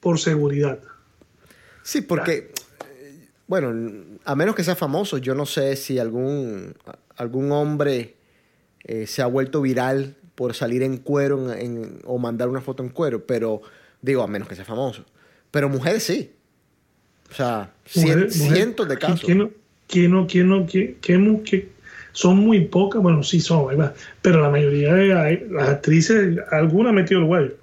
[0.00, 0.78] Por seguridad.
[1.82, 2.52] Sí, porque,
[2.90, 3.72] eh, bueno,
[4.24, 6.74] a menos que sea famoso, yo no sé si algún,
[7.16, 8.14] algún hombre
[8.84, 12.82] eh, se ha vuelto viral por salir en cuero en- en- o mandar una foto
[12.82, 13.60] en cuero, pero
[14.00, 15.04] digo, a menos que sea famoso.
[15.50, 16.30] Pero mujeres sí.
[17.30, 19.22] O sea, cien- mujeres- cientos de casos.
[19.24, 19.50] ¿Quién no?
[19.88, 20.26] ¿Quién no?
[20.26, 20.66] ¿Quién no?
[20.66, 21.40] ¿Quién- quién no?
[21.44, 21.68] ¿Quién-
[22.12, 23.94] son muy pocas, bueno, sí son, va.
[24.22, 27.54] pero la mayoría de las actrices, alguna ha metido el huevo.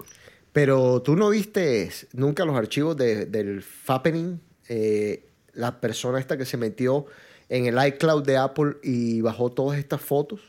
[0.56, 4.39] Pero tú no viste nunca los archivos de- del Fappening,
[4.70, 7.08] eh, la persona esta que se metió
[7.49, 10.39] en el iCloud de Apple y bajó todas estas fotos.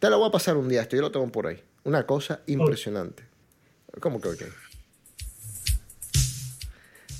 [0.00, 1.62] Te la voy a pasar un día, esto yo lo tengo por ahí.
[1.84, 3.22] Una cosa impresionante.
[4.00, 4.42] ¿Cómo que ok?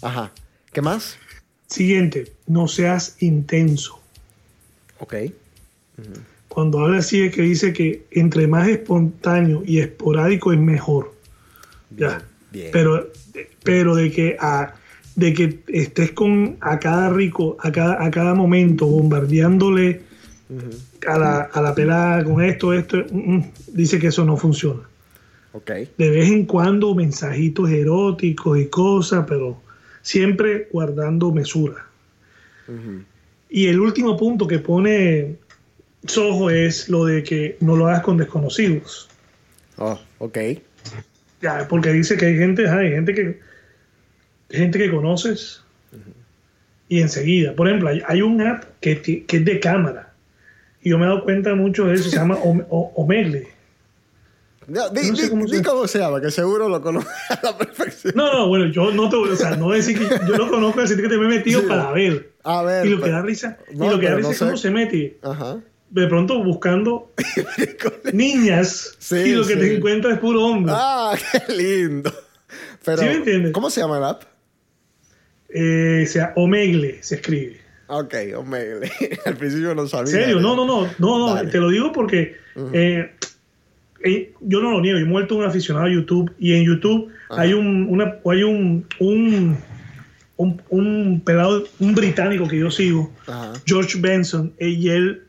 [0.03, 0.32] Ajá.
[0.72, 1.16] ¿Qué más?
[1.68, 4.00] Siguiente, no seas intenso.
[4.98, 5.14] Ok.
[6.48, 11.14] Cuando habla así es que dice que entre más espontáneo y esporádico es mejor.
[11.97, 12.22] Ya.
[12.51, 12.70] bien.
[12.72, 13.11] Pero,
[13.62, 14.74] pero de que a,
[15.16, 20.03] de que estés con a cada rico, a cada, a cada momento bombardeándole
[21.07, 24.82] a, la, a la pelada con esto, esto, mm, mm, dice que eso no funciona.
[25.53, 25.70] Ok.
[25.99, 29.61] De vez en cuando mensajitos eróticos y cosas, pero
[30.03, 31.86] siempre guardando mesura.
[33.51, 35.36] Y el último punto que pone
[36.07, 39.09] Soho es lo de que no lo hagas con desconocidos.
[39.76, 40.38] Oh, ok.
[41.43, 43.40] Ya, porque dice que hay gente, hay gente que
[44.51, 45.62] gente que conoces
[46.88, 47.55] y enseguida.
[47.55, 50.12] Por ejemplo, hay, hay un app que, que es de cámara.
[50.82, 53.49] Y yo me he dado cuenta mucho de eso, se llama Ome- Omegle.
[54.66, 57.40] No, di, No sé cómo di se- cómo se llama, que seguro lo conozco a
[57.43, 58.12] la perfección.
[58.16, 60.80] No, no, bueno, yo no te voy, o sea, no decir que yo lo conozco,
[60.82, 61.66] decir que te me he metido Sí.
[61.66, 62.30] para ver.
[62.45, 62.86] A ver.
[62.86, 64.57] Y lo que pero- da risa, No, y lo que da risa no es cómo
[64.57, 65.18] se mete.
[65.22, 65.59] Ajá.
[65.93, 67.12] De pronto buscando
[68.14, 69.61] niñas Sí, y lo que sí.
[69.61, 70.72] te encuentras es puro hombre.
[70.74, 71.14] Ah,
[71.47, 72.12] qué lindo.
[72.84, 73.53] Pero, ¿Sí me entiendes?
[73.53, 74.22] ¿Cómo se llama el app?
[75.51, 77.61] Eh, o sea, Omegle se escribe.
[77.88, 78.90] Ok, Omegle.
[79.26, 80.14] Al principio no sabía.
[80.14, 80.40] ¿En serio?
[80.40, 82.36] No, no, no, no, no, te lo digo porque
[82.72, 83.11] eh,
[84.03, 87.11] eh, yo no lo niego, yo he muerto un aficionado a YouTube y en YouTube
[87.28, 89.59] hay un, una, hay un, un,
[90.38, 93.53] un, un pelado, un británico que yo sigo, Ajá.
[93.66, 95.24] George Benson, y él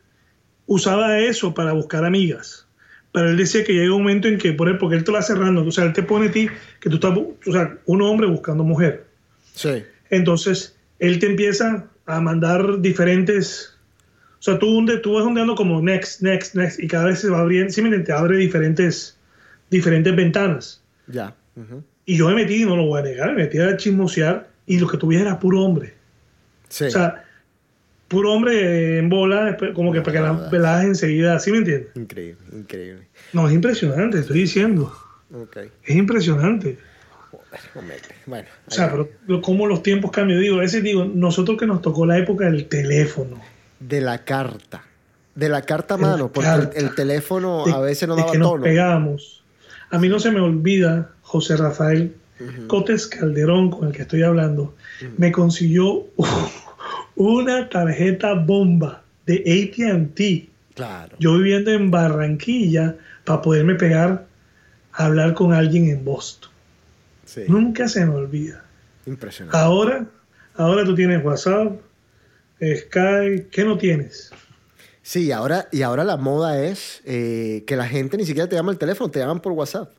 [0.66, 2.66] usaba eso para buscar amigas.
[3.12, 5.18] Pero él decía que llega un momento en que, por ejemplo, porque él te lo
[5.18, 6.48] hace random, o sea, él te pone a ti
[6.80, 9.06] que tú estás, o sea, un hombre buscando mujer.
[9.52, 9.84] Sí.
[10.10, 13.72] Entonces, él te empieza a mandar diferentes.
[14.40, 17.30] O sea, tú, hunde- tú vas ondeando como next, next, next, y cada vez se
[17.30, 19.16] va abriendo, sí, me te abre diferentes,
[19.70, 20.82] diferentes ventanas.
[21.06, 21.34] Ya.
[21.56, 21.82] Ujú.
[22.04, 24.88] Y yo me metí, no lo voy a negar, me metí a chismosear, y lo
[24.88, 25.94] que tuviera era puro hombre.
[26.68, 26.84] Sí.
[26.84, 27.23] O sea,
[28.14, 31.88] puro hombre en bola, como que para que las veladas enseguida, ¿sí me entiendes?
[31.96, 33.08] increíble, increíble.
[33.32, 34.92] No, es impresionante, estoy diciendo.
[35.32, 35.56] Ok.
[35.84, 36.78] Es impresionante.
[38.26, 38.48] Bueno.
[38.66, 40.40] O sea, pero lo- cómo los tiempos cambian.
[40.40, 43.40] Digo, a veces digo, nosotros que nos tocó la época del teléfono.
[43.80, 44.82] De la carta.
[45.34, 46.78] De la carta a mano, porque el- carta.
[46.78, 48.62] el, teléfono de, a veces no daba que nos tono.
[48.64, 49.42] pegamos.
[49.90, 52.14] A mí no se me olvida José Rafael
[52.66, 54.74] Cotes Calderón, con el que estoy hablando,
[55.18, 56.06] me consiguió
[57.16, 60.50] una tarjeta bomba de ATT.
[60.74, 61.16] Claro.
[61.18, 64.26] Yo viviendo en Barranquilla para poderme pegar
[64.92, 66.50] a hablar con alguien en Boston.
[67.24, 67.42] Sí.
[67.48, 68.64] Nunca se me olvida.
[69.06, 69.56] Impresionante.
[69.56, 70.06] Ahora,
[70.54, 71.80] ahora tú tienes WhatsApp,
[72.60, 74.30] Skype, ¿qué no tienes?
[75.02, 78.72] Sí, ahora, y ahora la moda es eh, que la gente ni siquiera te llama
[78.72, 79.92] al teléfono, te llaman por WhatsApp.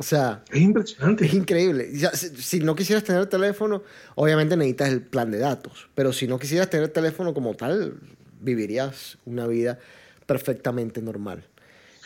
[0.00, 1.26] O sea, Es impresionante.
[1.26, 1.90] es increíble.
[1.92, 3.82] Ya, si, si no quisieras tener el teléfono,
[4.14, 5.90] obviamente necesitas el plan de datos.
[5.94, 7.96] Pero si no quisieras tener el teléfono como tal,
[8.40, 9.78] vivirías una vida
[10.24, 11.44] perfectamente normal.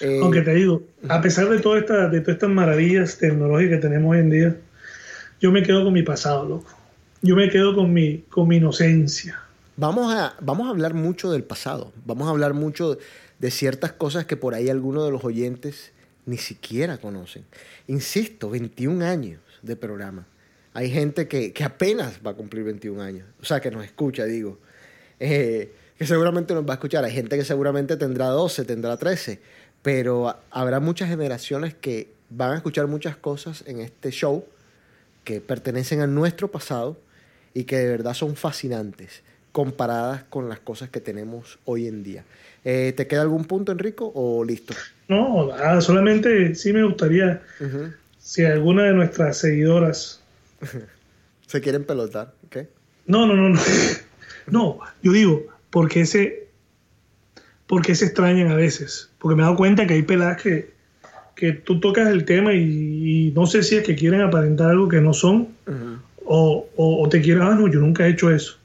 [0.01, 3.83] Eh, Aunque te digo, a pesar de, toda esta, de todas estas maravillas tecnológicas que
[3.87, 4.57] tenemos hoy en día,
[5.41, 6.67] yo me quedo con mi pasado, loco.
[7.23, 9.41] Yo me quedo con mi, con mi inocencia.
[9.77, 11.93] Vamos a, vamos a hablar mucho del pasado.
[12.05, 12.99] Vamos a hablar mucho
[13.39, 15.93] de ciertas cosas que por ahí algunos de los oyentes
[16.27, 17.45] ni siquiera conocen.
[17.87, 20.27] Insisto, 21 años de programa.
[20.73, 23.27] Hay gente que, que apenas va a cumplir 21 años.
[23.41, 24.59] O sea, que nos escucha, digo.
[25.21, 27.05] Eh, que seguramente nos va a escuchar.
[27.05, 29.41] Hay gente que seguramente tendrá 12, tendrá 13.
[29.83, 34.45] Pero habrá muchas generaciones que van a escuchar muchas cosas en este show
[35.23, 36.99] que pertenecen a nuestro pasado
[37.55, 39.23] y que de verdad son fascinantes
[39.55, 42.25] comparadas con las cosas que tenemos hoy en día.
[42.65, 44.75] Eh, ¿Te queda algún punto, Enrico, o listo?
[45.07, 47.41] No, nada, solamente sí me gustaría,
[48.19, 50.21] si alguna de nuestras seguidoras
[51.47, 52.35] ¿Se quieren pelotar?
[52.47, 52.57] ¿ok?
[53.07, 53.61] No, no, no, no.
[54.47, 56.49] No, yo digo, porque se,
[57.69, 59.09] porque se extrañan a veces.
[59.19, 60.73] Porque me he dado cuenta que hay peladas que,
[61.37, 64.89] que tú tocas el tema y, y no sé si es que quieren aparentar algo
[64.89, 65.49] que no son
[66.27, 68.59] o, o, o te quieren, ah, no, yo nunca he hecho eso.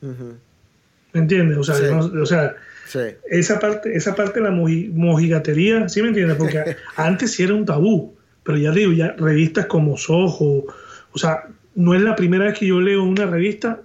[0.00, 1.58] ¿Me entiendes?
[1.58, 1.84] O sea, Sí.
[1.90, 2.54] no- o sea
[2.86, 6.36] Sí, esa parte, esa parte de la moji- mojigatería, ¿sí me entiendes?
[6.36, 6.62] Porque
[6.96, 10.66] antes sí era un tabú, pero ya digo, ya revistas como Soho,
[11.12, 11.44] o sea,
[11.74, 13.80] no es la primera vez que yo leo una revista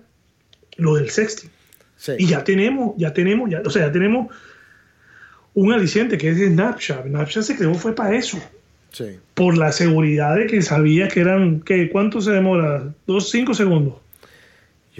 [0.77, 1.49] lo del sexting.
[1.97, 2.11] sí.
[2.19, 4.27] Y ya tenemos, ya tenemos, ya, o sea, ya tenemos
[5.55, 7.07] un aliciente que es Snapchat.
[7.07, 8.37] Snapchat se creó fue para eso,
[9.33, 12.93] por la seguridad de que sabía que eran, que ¿cuánto se demora?
[13.07, 13.95] Dos, cinco segundos.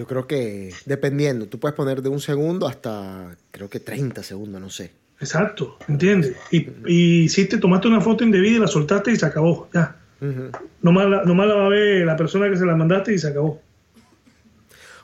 [0.01, 4.59] Yo creo que dependiendo, tú puedes poner de un segundo hasta creo que 30 segundos,
[4.59, 4.89] no sé.
[5.19, 6.35] Exacto, ¿entiendes?
[6.49, 9.95] Y, y si te tomaste una foto indebida y la soltaste y se acabó, ya.
[10.19, 10.49] Ujú.
[10.81, 13.27] Nomás la, nomás la va a ver la persona que se la mandaste y se
[13.27, 13.61] acabó.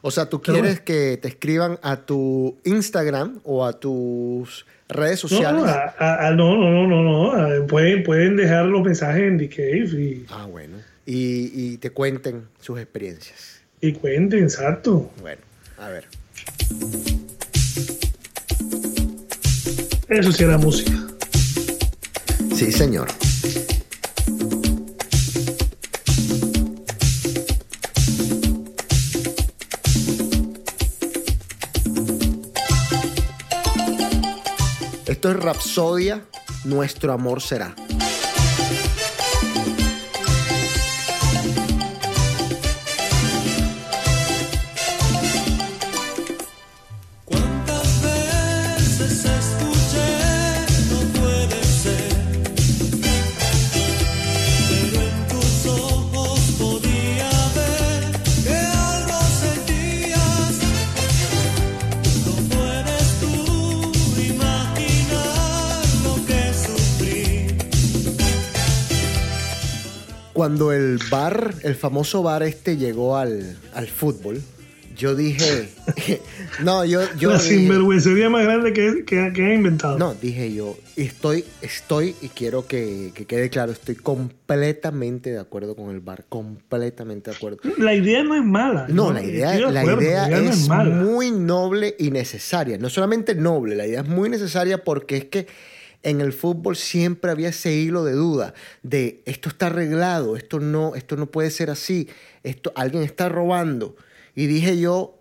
[0.01, 5.61] O sea, tú quieres que te escriban a tu Instagram o a tus redes sociales.
[5.61, 7.31] no, a- a- a- no, no, no, no, no.
[7.33, 10.77] a- Pueden, pueden dejar los mensajes en The Cave y, Ah, bueno.
[11.05, 13.56] Y, y te cuenten sus experiencias.
[13.81, 15.11] Y cuenten, exacto.
[15.21, 15.41] Bueno,
[15.77, 16.07] a ver.
[20.09, 20.93] Eso sí era música.
[22.55, 23.07] Sí, señor.
[35.05, 36.25] Esto es Rapsodia,
[36.65, 37.75] Nuestro Amor Será.
[71.09, 74.41] Bar, el famoso bar este llegó al, al fútbol,
[74.97, 75.69] yo dije,
[76.63, 79.99] no, yo, yo la sinvergüencería más grande que, que, que ha inventado.
[79.99, 85.75] no, dije yo, estoy, estoy, y quiero que, que quede claro, estoy completamente de acuerdo
[85.75, 87.59] con el bar, completamente de acuerdo.
[87.77, 88.87] La idea no es mala.
[88.89, 90.95] No, la idea, de la acuerdo, idea no es mala.
[90.95, 92.79] muy noble y necesaria.
[92.79, 95.47] No solamente noble, la idea es muy necesaria porque es que
[96.07, 100.95] en el fútbol siempre había ese hilo de duda de esto está arreglado, esto no,
[100.95, 102.07] esto no puede ser así,
[102.43, 103.97] esto alguien está robando.
[104.33, 105.19] Y dije yo,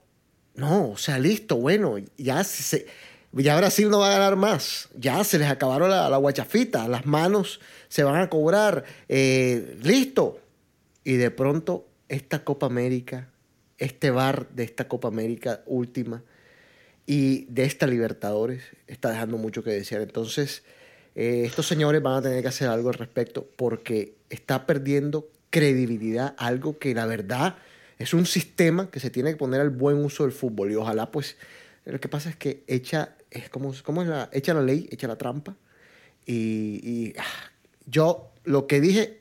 [0.54, 2.86] no, o sea, listo, bueno, ya se,
[3.32, 7.04] ya Brasil no va a ganar más, ya se les acabaron la, la guachafita, las
[7.04, 10.38] manos se van a cobrar, eh, listo.
[11.02, 13.28] Y de pronto esta Copa América,
[13.78, 16.22] este bar de esta Copa América última
[17.06, 20.02] y de esta Libertadores está dejando mucho que desear.
[20.02, 20.62] Entonces,
[21.16, 26.34] eh, estos señores van a tener que hacer algo al respecto porque está perdiendo credibilidad,
[26.38, 27.56] algo que la verdad
[27.98, 31.10] es un sistema que se tiene que poner al buen uso del fútbol y ojalá
[31.10, 31.36] pues
[31.84, 35.08] lo que pasa es que echa es como, ¿cómo es la echa la ley, echa
[35.08, 35.56] la trampa
[36.24, 37.50] y, ah,
[37.86, 39.20] yo lo que dije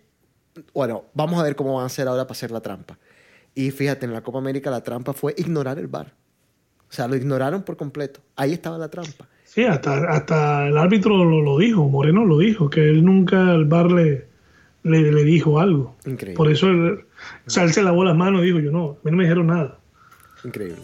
[0.74, 2.98] bueno, vamos a ver cómo van a hacer ahora para hacer la trampa.
[3.54, 6.14] Y fíjate, en la Copa América la trampa fue ignorar el VAR.
[6.90, 8.22] O sea, lo ignoraron por completo.
[8.36, 9.28] Ahí estaba la trampa.
[9.56, 13.64] Sí, hasta, hasta el árbitro lo, lo dijo, Moreno lo dijo, que él nunca al
[13.64, 14.28] bar le,
[14.84, 15.96] le, le dijo algo.
[16.06, 16.36] Increíble.
[16.36, 17.06] Por eso él,
[17.48, 19.24] o sea, él se lavó las manos y dijo, yo no, a mí no me
[19.24, 19.80] dijeron nada.
[20.44, 20.82] Increíble.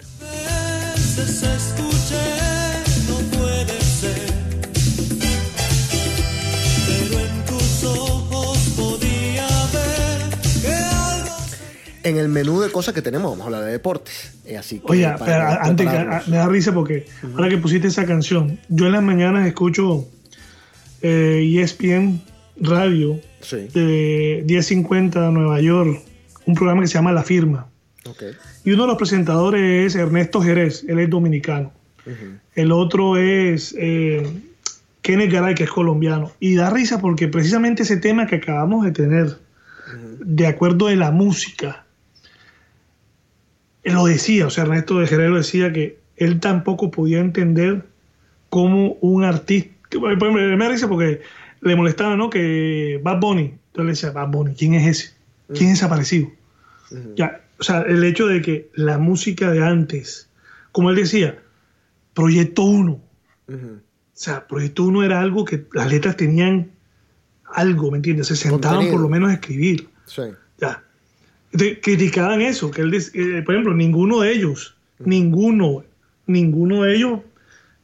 [12.03, 14.33] En el menú de cosas que tenemos, vamos a hablar de deportes.
[14.45, 16.27] Eh, así que Oye, pero antes que, prepararnos.
[16.27, 20.07] me da risa porque ahora que pusiste esa canción, yo en las mañanas escucho
[21.01, 22.21] eh, ESPN
[22.57, 26.01] Radio Sí, de 1050 de Nueva York,
[26.45, 27.67] un programa que se llama La Firma.
[28.63, 31.71] Y uno de los presentadores es Ernesto Jerez, él es dominicano.
[32.55, 34.27] El otro es eh,
[35.01, 36.31] Kenneth Garay, que es colombiano.
[36.39, 39.37] Y da risa porque precisamente ese tema que acabamos de tener,
[40.19, 41.85] de acuerdo de la música,
[43.83, 47.85] lo decía, o sea, Ernesto de Jerez lo decía que él tampoco podía entender
[48.49, 49.71] cómo un artista.
[49.99, 51.21] Me risa porque
[51.61, 52.29] le molestaba, ¿no?
[52.29, 53.53] Que Bad Bunny.
[53.67, 55.13] Entonces le decía, Bad Bunny, ¿quién es ese?
[55.47, 56.29] ¿Quién es desaparecido?
[57.15, 60.29] Ya, o sea, el hecho de que la música de antes,
[60.71, 61.39] como él decía,
[62.13, 62.91] Proyecto 1.
[62.91, 63.01] Ujú.
[63.57, 63.79] O
[64.13, 66.71] sea, Proyecto 1 era algo que las letras tenían
[67.53, 68.27] algo, ¿me entiendes?
[68.27, 68.93] Se sentaban Contenido.
[68.93, 69.89] por lo menos a escribir.
[70.05, 70.23] Sí.
[70.59, 70.83] Ya.
[71.51, 75.83] Criticaban eso, que él, eh, por ejemplo, ninguno de ellos, ninguno,
[76.25, 77.19] ninguno de ellos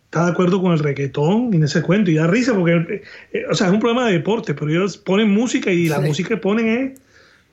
[0.05, 2.09] está de acuerdo con el reggaetón y en ese cuento.
[2.09, 3.03] Y da risa porque,
[3.33, 6.07] eh, o sea, es un programa de deporte, pero ellos ponen música y la Sí.
[6.07, 6.99] música que ponen es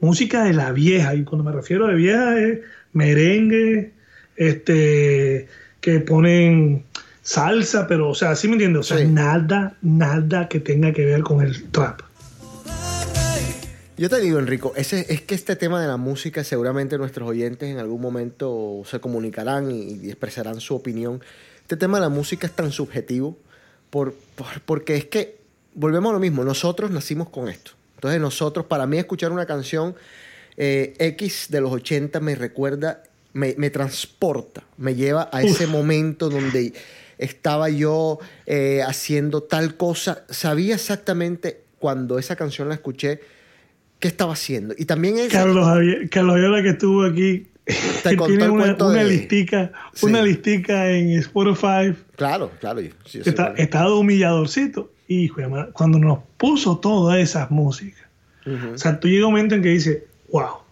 [0.01, 1.15] música de la vieja.
[1.17, 2.61] Y cuando me refiero a de vieja es
[2.93, 3.91] merengue,
[4.37, 5.49] este,
[5.81, 6.85] que ponen
[7.23, 8.81] salsa, pero, o sea, ¿sí me entiendes?
[8.81, 9.07] O sea, Sí.
[9.13, 12.03] nada, nada que tenga que ver con el trap.
[13.97, 17.69] Yo te digo, Enrico, ese, es que este tema de la música seguramente nuestros oyentes
[17.71, 21.23] en algún momento se comunicarán y, y expresarán su opinión.
[21.63, 23.39] Este tema de la música es tan subjetivo
[23.91, 25.39] por, por- porque es que,
[25.75, 27.71] volvemos a lo mismo, nosotros nacimos con esto.
[27.95, 29.95] Entonces nosotros, para mí escuchar una canción
[30.57, 36.31] eh, X de los 80 me recuerda, me, me transporta, me lleva a ese momento
[36.31, 36.73] donde
[37.19, 40.25] estaba yo eh, haciendo tal cosa.
[40.29, 43.21] Sabía exactamente cuando esa canción la escuché
[44.01, 44.75] qué estaba haciendo.
[44.77, 45.33] Y también es...
[45.33, 47.47] Carlos Javier, Carlos Javier, que estuvo aquí,
[48.03, 50.07] Te contó tiene el una, cuento una de- listica, Sí.
[50.07, 52.81] una listica en Spotify, Claro, claro.
[53.07, 54.91] sí, está, está humilladorcito.
[55.51, 58.05] Madre, cuando nos puso todas esas músicas,
[58.75, 60.64] o sea, tú llega un momento en que dices, wow,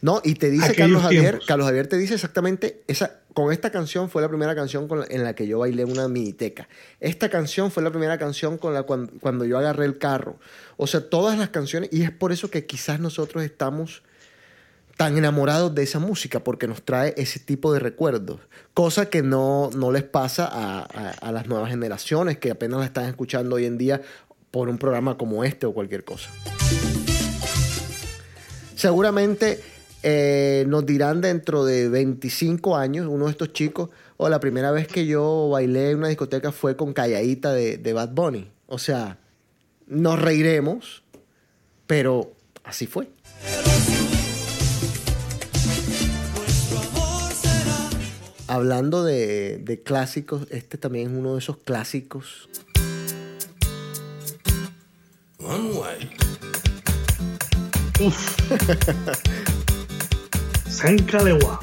[0.00, 1.40] No, y te dice Aquellos Carlos Javier.
[1.46, 5.06] Carlos Javier te dice exactamente, esa, con esta canción fue la primera canción con la-
[5.10, 6.68] en la que yo bailé una miniteca.
[7.00, 10.38] Esta canción fue la primera canción con la cuan- cuando, yo agarré el carro.
[10.76, 14.02] O sea, todas las canciones, y es por eso que quizás nosotros estamos
[14.96, 18.40] tan enamorados de esa música, porque nos trae ese tipo de recuerdos.
[18.74, 22.86] Cosa que no, no les pasa a, a- a las nuevas generaciones que apenas la
[22.86, 24.00] están escuchando hoy en día
[24.50, 26.30] por un programa como este o cualquier cosa.
[28.74, 29.60] Seguramente
[30.02, 34.86] eh, nos dirán dentro de 25 años, uno de estos chicos, o la primera vez
[34.86, 38.50] que yo bailé en una discoteca fue con Calladita de, de Bad Bunny.
[38.66, 39.18] O sea,
[39.86, 41.02] nos reiremos,
[41.86, 42.32] pero
[42.64, 43.08] así fue.
[48.46, 52.48] Hablando de, de clásicos, este también es uno de esos clásicos.
[60.78, 60.82] uff.
[60.82, 61.58] San Caleguá.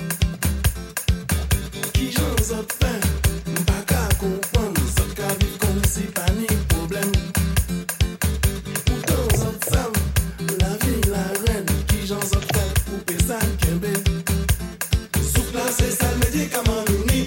[1.94, 2.92] Ki jan zot fè,
[3.62, 7.12] mpa ka kompon Zot ka viv kon si pa ni problem
[8.86, 9.92] Poutan zot sav,
[10.60, 13.94] la vi la ren Ki jan zot fè, pou pe sa kembe
[15.22, 17.24] Souk la se sal medikaman nou ni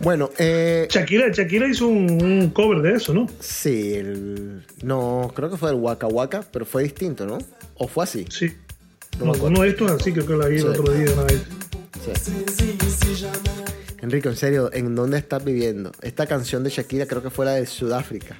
[0.00, 3.26] Bueno, eh, Shakira, Shakira hizo un, un cover de eso, ¿no?
[3.38, 7.36] sí, el, no, creo que fue el Waka Waka, pero fue distinto, ¿no?
[7.76, 8.24] ¿O fue así?
[8.30, 8.50] Sí.
[9.20, 10.68] No No, uno de estos así, creo que la vi el Sí.
[10.68, 11.42] otro día una vez.
[12.04, 13.16] Sí.
[14.00, 15.92] Enrico, en serio, ¿en dónde estás viviendo?
[16.00, 18.38] Esta canción de Shakira creo que fue la de Sudáfrica.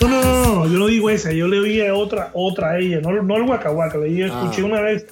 [0.00, 2.78] No, no, no, no, yo no digo esa, yo le oí a otra, otra a
[2.78, 4.64] ella, no, no el Waka, le oí, escuché Ah.
[4.64, 5.06] una vez,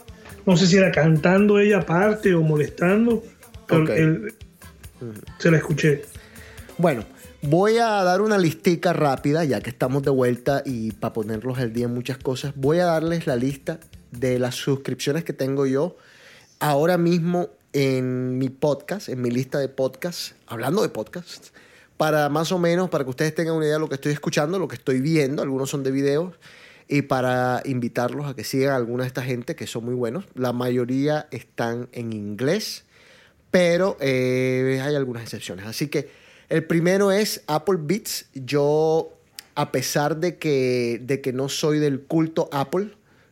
[0.44, 3.22] no sé si era cantando ella aparte o molestando,
[3.66, 4.34] pero el-
[5.38, 6.02] se la escuché.
[6.78, 7.04] Bueno,
[7.42, 11.72] voy a dar una listica rápida, ya que estamos de vuelta y para ponerlos al
[11.72, 12.52] día en muchas cosas.
[12.56, 13.78] Voy a darles la lista
[14.10, 15.96] de las suscripciones que tengo yo
[16.60, 21.52] ahora mismo en mi podcast, en mi lista de podcasts, hablando de podcasts,
[21.96, 24.58] para más o menos, para que ustedes tengan una idea de lo que estoy escuchando,
[24.58, 26.34] lo que estoy viendo, algunos son de videos,
[26.88, 30.24] y para invitarlos a que sigan a alguna de esta gente que son muy buenos.
[30.34, 32.84] La mayoría están en inglés
[33.50, 35.66] pero eh, hay algunas excepciones.
[35.66, 36.08] Así que
[36.48, 38.26] el primero es Apple Beats.
[38.34, 39.12] Yo,
[39.54, 42.90] a pesar de que, de que no soy del culto Apple,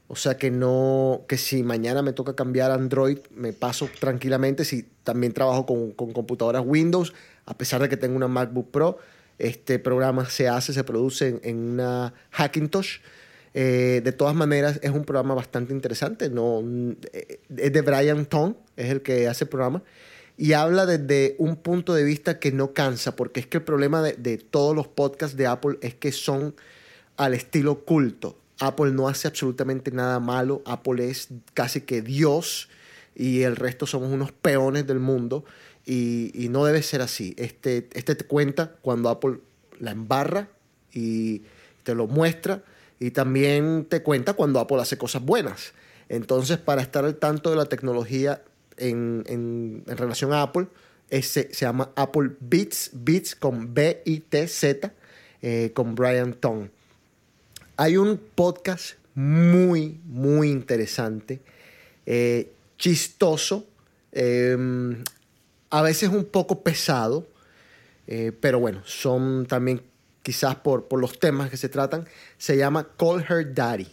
[0.09, 4.65] o sea que no, que si mañana me toca cambiar Android, me paso tranquilamente.
[4.65, 7.13] Si también trabajo con, computadoras Windows,
[7.45, 8.99] a pesar de que tengo una MacBook Pro,
[9.39, 12.99] este programa se hace, se produce en, una Hackintosh.
[13.59, 16.31] Eh, de todas maneras, es un programa bastante interesante.
[16.31, 16.63] No,
[17.13, 19.83] eh, es de Brian Tong, es el que hace el programa.
[20.37, 24.03] Y habla desde un punto de vista que no cansa, porque es que el problema
[24.03, 26.55] de, de todos los podcasts de Apple es que son
[27.17, 28.37] al estilo culto.
[28.59, 30.63] Apple no hace absolutamente nada malo.
[30.65, 32.69] Apple es casi que Dios
[33.15, 35.45] y el resto somos unos peones del mundo.
[35.85, 37.35] Y, no debe ser así.
[37.39, 39.39] Este, este te cuenta cuando Apple
[39.79, 40.49] la embarra
[40.93, 41.43] y
[41.83, 42.63] te lo muestra.
[42.99, 45.75] Y también te cuenta cuando Apple hace cosas buenas.
[46.09, 48.43] Entonces, para estar al tanto de la tecnología
[48.79, 50.69] en, relación a Apple,
[51.11, 54.93] se llama Apple Beats, Beats con B-I-T-Z,
[55.43, 56.69] eh, con Brian Tong.
[57.77, 61.41] Hay un podcast muy, muy interesante,
[62.07, 63.67] eh, chistoso,
[64.13, 64.57] eh,
[65.71, 67.27] a veces un poco pesado,
[68.07, 69.83] eh, pero bueno, son también
[70.23, 72.07] quizás por, por los temas que se tratan.
[72.39, 73.89] Se llama Call Her Daddy.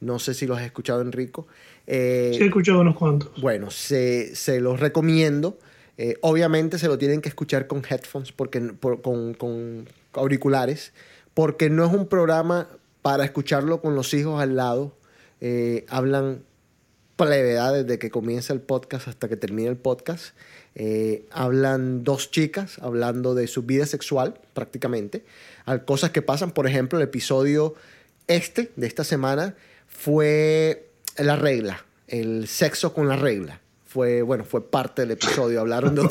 [0.00, 1.46] No sé si lo has escuchado, Enrico.
[1.86, 3.30] Eh, Sí, he escuchado unos cuantos.
[3.40, 5.58] bueno, se, se los recomiendo.
[5.98, 10.92] Eh, obviamente se lo tienen que escuchar con headphones, porque, por- con, con auriculares,
[11.34, 12.68] porque no es un programa
[13.06, 14.92] para escucharlo con los hijos al lado.
[15.40, 16.42] Eh, hablan
[17.14, 20.34] plevedad desde que comienza el podcast hasta que termina el podcast.
[20.74, 25.24] Eh, hablan dos chicas hablando de su vida sexual, prácticamente.
[25.84, 27.76] Cosas que pasan, por ejemplo, el episodio
[28.26, 29.54] este de esta semana
[29.86, 33.60] fue la regla, el sexo con la regla.
[33.84, 35.60] Fue, bueno, fue parte del episodio.
[35.60, 36.08] Hablaron de-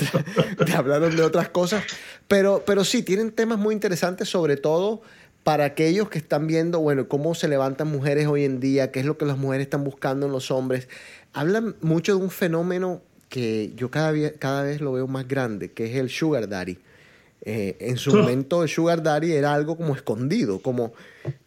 [0.73, 1.83] hablaron de otras cosas.
[2.29, 5.01] Pero, pero sí, tienen temas muy interesantes, sobre todo
[5.45, 9.05] para aquellos que están viendo, bueno, cómo se levantan mujeres hoy en día, qué es
[9.05, 10.89] lo que las mujeres están buscando en los hombres.
[11.33, 15.85] Hablan mucho de un fenómeno que yo cada, cada vez lo veo más grande, que
[15.85, 16.79] es el sugar daddy.
[17.47, 20.93] Eh, en su momento el sugar daddy era algo como escondido, como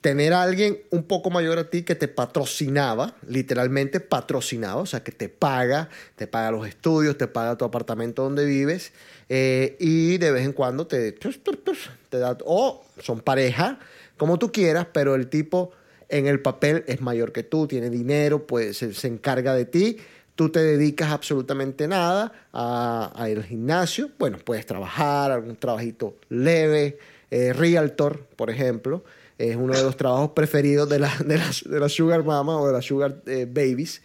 [0.01, 5.03] tener a alguien un poco mayor a ti que te patrocinaba, literalmente patrocinaba, o sea,
[5.03, 8.93] que te paga, te paga los estudios, te paga tu apartamento donde vives
[9.29, 13.81] eh, y de vez en cuando te, te da, o son pareja,
[14.17, 15.73] como tú quieras, pero el tipo
[16.09, 19.99] en el papel es mayor que tú, tiene dinero, pues se, se encarga de ti
[20.39, 26.97] tú te dedicas absolutamente nada a, al gimnasio, bueno, puedes trabajar, algún trabajito leve,
[27.33, 29.03] eh, realtor, por ejemplo,
[29.37, 33.49] es uno de los trabajos preferidos de, la, sugar mama o de las sugar eh,
[33.51, 34.01] babies.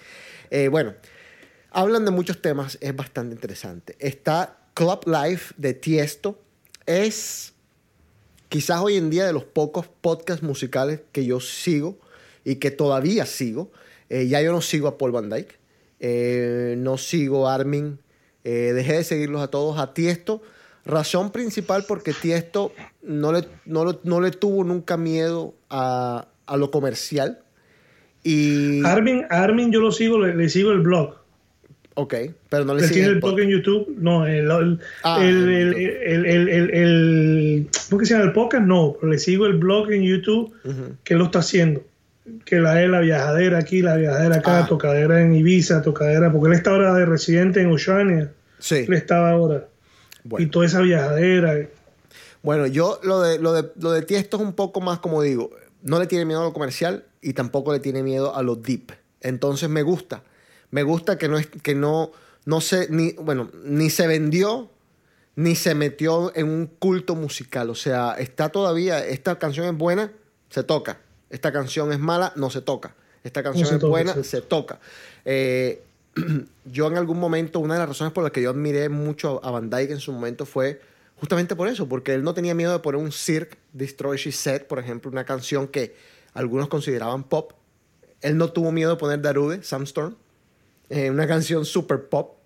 [0.49, 0.95] Eh, bueno,
[1.69, 3.95] hablan de muchos temas, es bastante interesante.
[3.99, 6.41] Está Club Life de Tiesto,
[6.88, 7.53] es
[8.49, 11.99] quizás hoy en día de los pocos podcasts musicales que yo sigo
[12.43, 13.72] y que todavía sigo.
[14.10, 15.57] Ya yo no sigo a Paul Van Dyke,
[16.06, 17.98] eh, no sigo Armin,
[18.44, 20.42] eh, dejé de seguirlos a todos, a Tiesto.
[20.86, 26.58] Razón principal porque Tiesto no le, no lo- no le tuvo nunca miedo a, a
[26.58, 27.40] lo comercial.
[28.22, 31.16] Y, Armin, Armin yo lo sigo, le, le sigo el blog.
[31.96, 32.14] ok,
[32.50, 33.96] pero no le sigue tiene el blog en YouTube.
[33.98, 35.50] No, el, el, Ah, el,
[36.74, 38.66] el, ¿cómo que se llama el podcast?
[38.66, 40.54] No, pero le sigo el blog en YouTube
[41.06, 41.82] que lo está haciendo.
[42.45, 44.68] Que la es la viajadera aquí, la viajadera acá, Ah.
[44.68, 48.32] tocadera en Ibiza, tocadera, porque él está ahora de residente en Oceania.
[48.60, 48.86] Sí.
[48.88, 49.68] Él estaba ahora.
[50.24, 50.45] Bueno.
[50.45, 51.68] Y toda esa viajadera.
[52.41, 55.52] Bueno, yo lo de, lo, de, lo de Tiesto es un poco más, como digo,
[55.82, 58.91] no le tiene miedo a lo comercial y tampoco le tiene miedo a lo deep.
[59.22, 60.24] Entonces me gusta.
[60.72, 62.12] Me gusta que no, es, que no,
[62.45, 64.72] no se, ni, bueno, ni se vendió,
[65.36, 67.70] ni se metió en un culto musical.
[67.70, 70.12] O sea, está todavía, esta canción es buena,
[70.50, 71.00] se toca.
[71.34, 72.93] Esta canción es mala, no se toca.
[73.23, 74.80] Esta canción es toca, buena, se toca.
[75.26, 75.81] Eh,
[76.65, 79.49] yo en algún momento, una de las razones por las que yo admiré mucho a
[79.49, 80.80] Van Dyke en su momento fue
[81.15, 84.68] justamente por eso, porque él no tenía miedo de poner un Cirque, Destroy She Said,
[84.68, 85.95] por ejemplo, una canción que
[86.35, 87.53] algunos consideraban pop.
[88.22, 90.15] Él no tuvo miedo de poner Darude, Sandstorm,
[90.91, 92.38] eh, una canción super pop.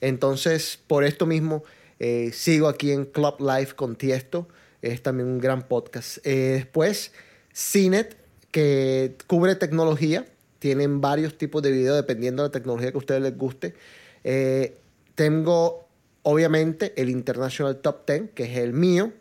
[0.00, 1.64] Entonces, por esto mismo,
[1.98, 4.48] eh, sigo aquí en Club Life con Tiesto.
[4.80, 6.16] Es también un gran podcast.
[6.24, 7.12] Eh, después,
[7.52, 8.21] CNET,
[8.52, 10.24] que cubre tecnología.
[10.60, 13.74] Tienen varios tipos de videos dependiendo de la tecnología que a ustedes les guste.
[14.22, 14.78] Eh,
[15.16, 15.88] tengo,
[16.22, 19.12] obviamente, el International Top 10, que es el mío.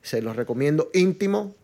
[0.00, 1.54] Se los recomiendo íntimo.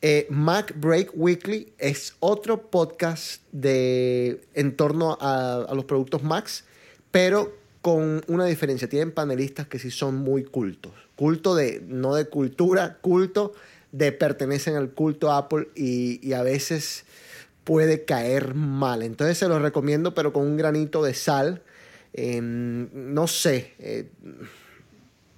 [0.00, 6.64] Eh, Mac Break Weekly es otro podcast de, en torno a, a los productos Macs,
[7.10, 8.88] pero con una diferencia.
[8.88, 10.92] Tienen panelistas que sí son muy cultos.
[11.16, 13.54] Culto de, no de cultura, culto
[13.98, 17.04] de pertenecen al culto Apple y, a veces
[17.64, 19.02] puede caer mal.
[19.02, 21.62] Entonces se los recomiendo, pero con un granito de sal.
[22.14, 24.08] Eh, no sé, eh,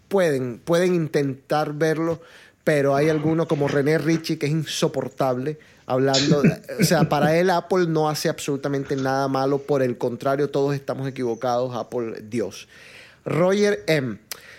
[0.08, 2.20] pueden, pueden intentar verlo,
[2.62, 5.58] pero hay alguno como René Ritchie que es insoportable
[5.90, 6.42] hablando,
[6.80, 11.08] o sea, para él Apple no hace absolutamente nada malo, por el contrario, todos estamos
[11.08, 12.68] equivocados, Apple, Dios.
[13.24, 14.18] Roger M.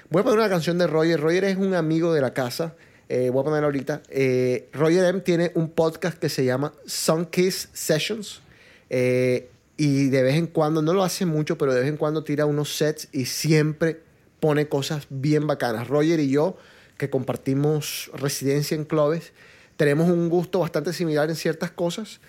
[0.10, 1.22] Voy a poner una canción de Roger.
[1.22, 2.74] Roger es un amigo de la casa.
[3.14, 4.04] Eh, voy a poner ahorita.
[4.08, 8.42] Eh, Roger M tiene un podcast que se llama Sunkiss Sessions.
[8.90, 12.24] Eh, y de vez en cuando, no lo hace mucho, pero de vez en cuando
[12.24, 14.00] tira unos sets y siempre
[14.40, 15.90] pone cosas bien bacanas.
[15.90, 16.56] Roger y yo,
[16.98, 19.34] que compartimos residencia en Clovis,
[19.76, 22.22] tenemos un gusto bastante similar en ciertas cosas,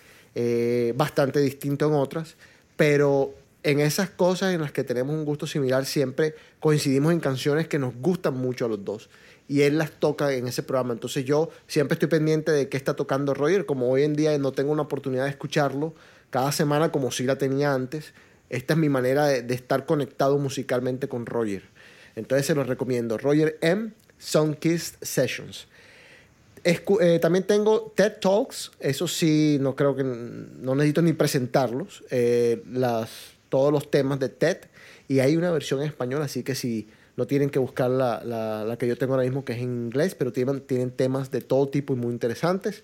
[0.96, 2.34] bastante distinto en otras,
[2.76, 7.68] pero en esas cosas en las que tenemos un gusto similar siempre coincidimos en canciones
[7.68, 9.08] que nos gustan mucho a los dos.
[9.48, 10.92] Y él las toca en ese programa.
[10.92, 13.66] Entonces yo siempre estoy pendiente de qué está tocando Roger.
[13.66, 15.94] Como hoy en día no tengo una oportunidad de escucharlo
[16.32, 18.14] cada semana como sí la tenía antes,
[18.48, 21.62] esta es mi manera de, estar conectado musicalmente con Roger.
[22.16, 23.18] Entonces se los recomiendo.
[23.18, 23.92] Roger M.
[24.18, 25.68] Sunkissed Sessions.
[26.64, 32.62] Eh, también tengo TED Talks, eso sí, no creo que no necesito ni presentarlos, eh,
[32.70, 33.10] las,
[33.50, 34.58] todos los temas de TED
[35.08, 38.76] y hay una versión en español, así que si no tienen que buscar la, la-
[38.78, 41.68] que yo tengo ahora mismo que es en inglés, pero tienen, tienen temas de todo
[41.68, 42.82] tipo y muy interesantes.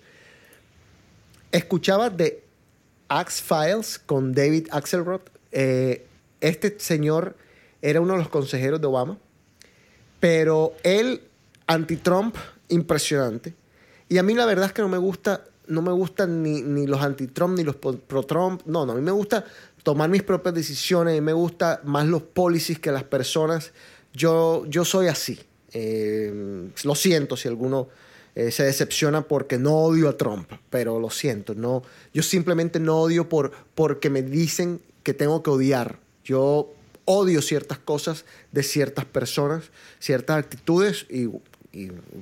[1.51, 2.43] Escuchaba de
[3.07, 5.21] Axe Files con David Axelrod.
[5.51, 6.05] Eh,
[6.41, 7.35] este señor
[7.81, 9.17] era uno de los consejeros de Obama,
[10.19, 11.21] pero él
[11.65, 12.35] anti-Trump
[12.67, 13.55] impresionante.
[14.09, 16.85] Y a mí la verdad es que no me gusta, no me gustan ni, ni
[16.85, 18.61] los anti-Trump ni los pro-Trump.
[18.65, 19.43] No, no, a mí me gusta
[19.81, 23.71] tomar mis propias decisiones, a mí me gusta más los policies que las personas.
[24.13, 25.39] Yo, yo soy así.
[25.73, 27.89] Eh, lo siento si alguno
[28.35, 31.83] eh, se decepciona porque no odio a Trump, pero lo siento, no,
[32.13, 35.99] yo simplemente no odio por, porque me dicen que tengo que odiar.
[36.23, 36.71] Yo
[37.05, 41.29] odio ciertas cosas de ciertas personas, ciertas actitudes y,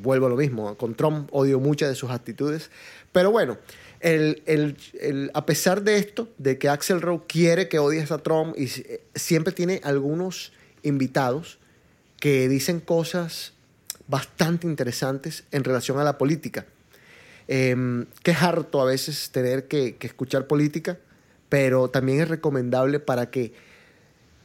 [0.01, 0.75] vuelvo a lo mismo.
[0.77, 2.69] Con Trump odio muchas de sus actitudes.
[3.13, 3.57] Pero bueno,
[4.01, 8.17] el, el- el- a pesar de esto, de que Axel Rowe quiere que odies a
[8.17, 10.51] Trump y eh, siempre tiene algunos
[10.83, 11.59] invitados
[12.19, 13.53] que dicen cosas
[14.07, 16.65] bastante interesantes en relación a la política.
[17.47, 20.97] Eh, que es harto a veces tener que, que escuchar política,
[21.49, 23.53] pero también es recomendable para que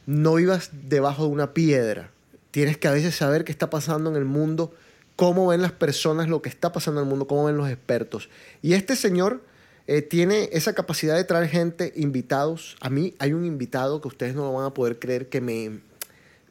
[0.05, 2.11] no vivas debajo de una piedra.
[2.51, 4.73] Tienes que a veces saber qué está pasando en el mundo,
[5.15, 8.29] cómo ven las personas lo que está pasando en el mundo, cómo ven los expertos.
[8.61, 9.41] Y este señor
[9.87, 12.77] eh, tiene esa capacidad de traer gente, invitados.
[12.79, 15.81] A mí hay un invitado que ustedes no lo van a poder creer que me,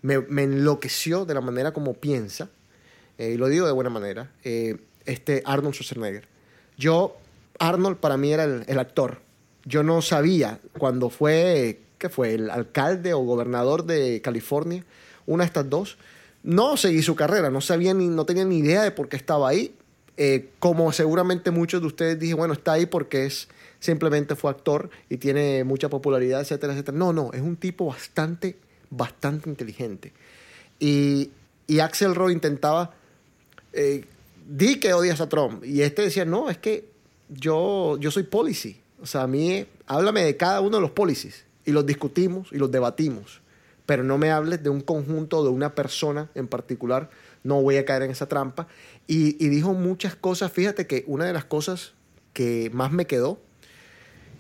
[0.02, 2.50] me, enloqueció de la manera como piensa.
[3.18, 4.30] Eh, y lo digo de buena manera.
[4.44, 4.76] eh,
[5.06, 6.28] este Arnold Schwarzenegger.
[6.76, 7.16] Yo,
[7.58, 9.20] Arnold para mí era el, actor.
[9.64, 12.34] Yo no sabía cuando fue, ¿qué fue?
[12.34, 14.84] El alcalde o gobernador de California,
[15.26, 15.98] una de estas dos.
[16.42, 19.48] No seguí su carrera, no sabía ni, no tenía ni idea de por qué estaba
[19.48, 19.74] ahí.
[20.16, 23.48] Eh, como seguramente muchos de ustedes dije, bueno, está ahí porque es
[23.78, 26.96] simplemente fue actor y tiene mucha popularidad, etcétera, etcétera.
[26.96, 28.56] No, no, es un tipo bastante,
[28.92, 30.12] bastante inteligente.
[30.78, 31.30] Y,
[31.66, 32.92] y Axel Rowe intentaba
[33.72, 34.04] eh,
[34.46, 35.64] di que odias a Trump.
[35.64, 36.88] Y este decía, no, es que
[37.28, 38.78] yo, yo soy policy.
[39.00, 42.56] O sea, a mí, háblame de cada uno de los policies y los discutimos y
[42.56, 43.40] los debatimos.
[43.86, 47.10] Pero no me hables de un conjunto, de una persona en particular.
[47.42, 48.68] No voy a caer en esa trampa.
[49.06, 50.52] Y, y dijo muchas cosas.
[50.52, 51.94] Fíjate que una de las cosas
[52.32, 53.40] que más me quedó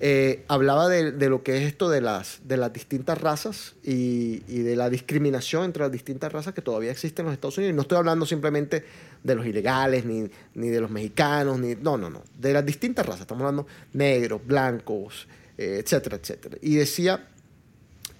[0.04, 4.62] eh, hablaba de, lo que es esto de las, de las distintas razas y, y
[4.62, 7.72] de la discriminación entre las distintas razas que todavía existen en los Estados Unidos.
[7.72, 8.84] Y no estoy hablando simplemente
[9.22, 13.06] de los ilegales, ni, ni de los mexicanos, ni, no, no, no, de las distintas
[13.06, 13.20] razas.
[13.20, 16.58] Estamos hablando negros, blancos, eh, etcétera, etcétera.
[16.60, 17.28] Y decía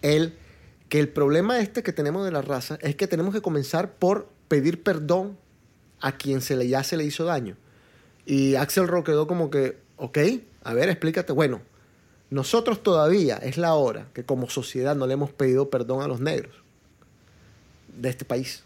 [0.03, 0.35] él
[0.89, 4.29] que el problema este que tenemos de la raza es que tenemos que comenzar por
[4.47, 5.37] pedir perdón
[6.01, 7.57] a quien se le, ya se le hizo daño.
[8.25, 10.19] Y Axel Rock quedó como que, ok,
[10.63, 11.33] a ver, explícate.
[11.33, 11.61] Bueno,
[12.33, 16.19] nosotros todavía es la hora que como sociedad no le hemos pedido perdón a los
[16.19, 16.55] negros
[17.95, 18.63] de este país,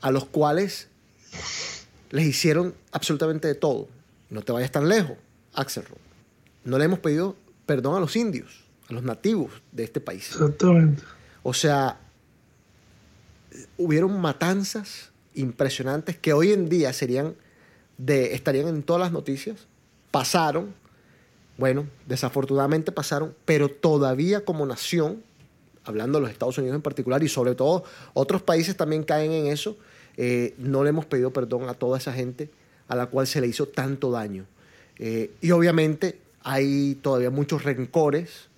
[0.00, 0.88] a los cuales
[2.08, 3.88] les hicieron absolutamente de todo.
[4.30, 5.18] No te vayas tan lejos,
[5.52, 5.98] Axel Rock.
[6.64, 7.36] No le hemos pedido
[7.66, 10.30] perdón a los indios, a los nativos de este país.
[10.32, 11.02] Exactamente.
[11.42, 12.00] O sea,
[13.76, 17.34] hubieron matanzas impresionantes que hoy en día serían
[17.98, 19.66] de, estarían en todas las noticias.
[20.10, 20.74] Pasaron,
[21.58, 25.22] bueno, desafortunadamente pasaron, pero todavía como nación,
[25.84, 27.82] hablando de los Estados Unidos en particular y sobre todo
[28.14, 29.76] otros países también caen en eso,
[30.16, 32.48] eh, no le hemos pedido perdón a toda esa gente
[32.86, 34.46] a la cual se le hizo tanto daño.
[34.98, 38.48] Eh, y obviamente hay todavía muchos rencores,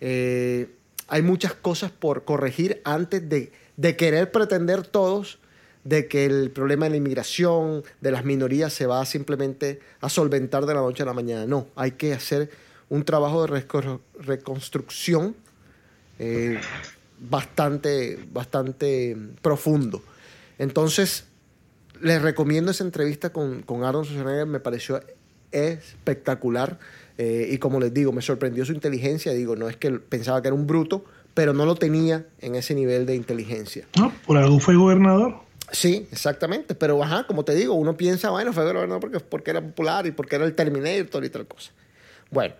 [0.00, 0.68] eh,
[1.08, 5.38] hay muchas cosas por corregir antes de, de querer pretender todos
[5.84, 10.64] de que el problema de la inmigración, de las minorías, se va simplemente a solventar
[10.66, 11.46] de la noche a la mañana.
[11.46, 12.50] No, hay que hacer
[12.88, 15.34] un trabajo de reco- reconstrucción
[16.18, 16.58] eh,
[17.20, 20.02] bastante, bastante profundo.
[20.58, 21.24] Entonces,
[22.00, 25.00] les recomiendo esa entrevista con, con Aaron Schwarzenegger, me pareció
[25.52, 26.78] espectacular.
[27.18, 29.32] eh, y como les digo, me sorprendió su inteligencia.
[29.32, 31.04] Digo, no es que pensaba que era un bruto,
[31.34, 33.86] pero no lo tenía en ese nivel de inteligencia.
[33.98, 35.43] No, por algo fue gobernador.
[35.72, 36.74] Sí, exactamente.
[36.74, 40.12] Pero, ajá, como te digo, uno piensa, bueno, fue gobernador porque, porque era popular y
[40.12, 41.72] porque era el Terminator y tal cosa.
[42.30, 42.54] Bueno,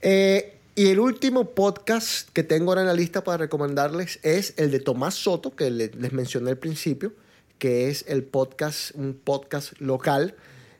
[0.00, 4.70] eh, y el último podcast que tengo ahora en la lista para recomendarles es el
[4.70, 7.12] de Tomás Soto, que le- les mencioné al principio,
[7.58, 10.34] que es el podcast, un podcast local.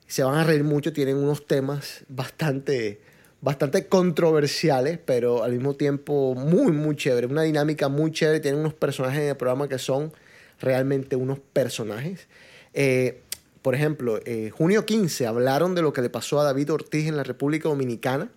[0.07, 3.01] Se van a reír mucho, tienen unos temas bastante,
[3.41, 7.27] bastante controversiales, pero al mismo tiempo muy, muy chévere.
[7.27, 8.41] Una dinámica muy chévere.
[8.41, 10.13] Tienen unos personajes en el programa que son
[10.61, 12.29] realmente unos personajes.
[12.75, 13.23] Eh,
[13.63, 17.17] por ejemplo, eh, junio 15 hablaron de lo que le pasó a David Ortiz en
[17.17, 18.31] la República Dominicana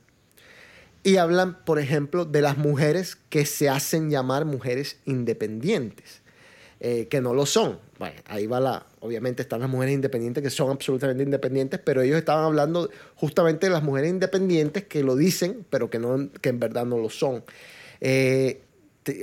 [1.03, 6.21] y hablan, por ejemplo, de las mujeres que se hacen llamar mujeres independientes,
[6.79, 7.79] eh, que no lo son.
[7.99, 12.17] Bueno, ahí va la, obviamente están las mujeres independientes que son absolutamente independientes, pero ellos
[12.17, 16.59] estaban hablando justamente de las mujeres independientes que lo dicen, pero que, no, que en
[16.59, 17.43] verdad no lo son.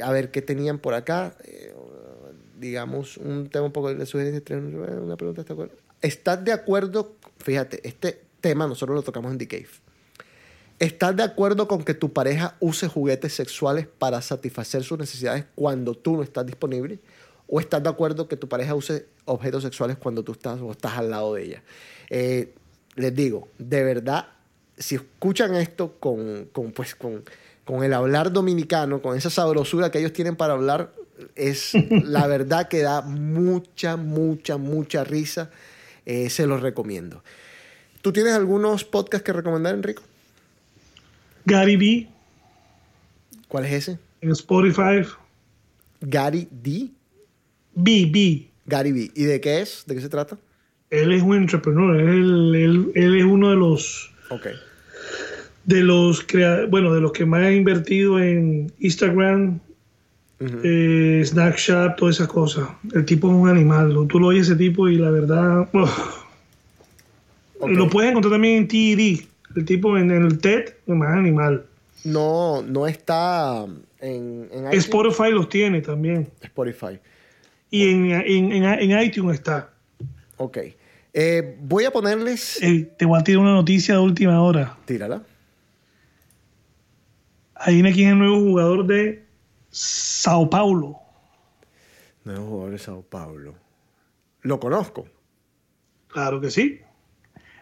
[0.02, 1.36] A ver, ¿qué tenían por acá?
[2.58, 5.42] Digamos, un tema un poco de sugerencia, tres- una pregunta.
[5.42, 5.74] ¿estás de acuerdo?
[6.02, 7.16] ¿Estás de acuerdo?
[7.38, 9.68] Fíjate, este tema nosotros lo tocamos en The Cave.
[10.78, 15.94] ¿Estás de acuerdo con que tu pareja use juguetes sexuales para satisfacer sus necesidades cuando
[15.94, 16.98] tú no estás disponible?
[17.48, 20.98] ¿O estás de acuerdo que tu pareja use objetos sexuales cuando tú estás o estás
[20.98, 21.62] al lado de ella?
[22.10, 22.54] Eh,
[22.96, 24.28] les digo, de verdad,
[24.76, 27.24] si escuchan esto con, con, pues, con,
[27.64, 30.92] con el hablar dominicano, con esa sabrosura que ellos tienen para hablar,
[31.34, 35.50] es la verdad que da mucha, mucha, mucha risa.
[36.04, 37.22] Eh, se los recomiendo.
[38.02, 40.02] ¿Tú tienes algunos podcasts que recomendar, Enrico?
[41.44, 42.08] Gary B
[43.48, 43.98] ¿Cuál es ese?
[44.20, 45.02] en Spotify.
[46.00, 46.88] Gary D.
[47.74, 48.48] B, B.
[48.66, 49.10] Gary B.
[49.14, 49.84] ¿Y de qué es?
[49.86, 50.36] ¿De qué se trata?
[50.90, 51.96] Él es un entrepreneur.
[52.00, 54.46] Él, él- él es uno de los Ok.
[55.64, 59.60] de los crea- bueno de los que más ha invertido en Instagram,
[60.40, 62.68] eh, Snapchat, todas esas cosas.
[62.94, 63.94] El tipo es un animal.
[64.08, 65.68] Tú lo oyes ese tipo y la verdad.
[67.66, 69.24] Lo puedes encontrar también en TED.
[69.56, 71.64] El tipo en el TED es más animal.
[72.04, 73.64] No, no está
[74.00, 74.84] en, en iTunes.
[74.84, 76.28] Spotify los tiene también.
[76.42, 76.98] Spotify.
[77.70, 79.70] Y en, en, en, en iTunes está.
[80.36, 80.58] Ok.
[81.14, 82.62] Eh, voy a ponerles.
[82.62, 84.76] Eh, te voy a tirar una noticia de última hora.
[84.84, 85.22] Tírala.
[87.54, 89.25] Adivina quién es el nuevo jugador de
[89.76, 90.98] Sao Paulo.
[92.24, 93.54] Nuevo jugador de Sao Paulo.
[94.40, 95.06] Lo conozco.
[96.08, 96.80] Claro que sí.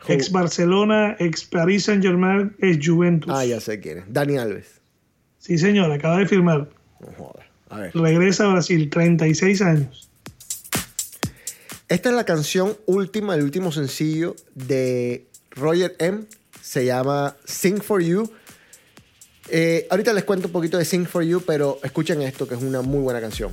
[0.07, 3.33] Ex Barcelona, ex Paris Saint Germain, ex Juventus.
[3.35, 4.05] Ah, ya sé quién es.
[4.07, 4.81] Dani Alves.
[5.39, 6.71] Sí, señor, acaba de firmar.
[7.01, 7.33] No.
[7.69, 7.91] A ver.
[7.97, 10.09] Regresa a Brasil, 36 años.
[11.89, 16.27] Esta es la canción última, el último sencillo de Roger M.
[16.61, 18.31] Se llama Sing for You.
[19.49, 22.63] Eh, ahorita les cuento un poquito de Sing for You, pero escuchen esto, que es
[22.63, 23.53] una muy buena canción.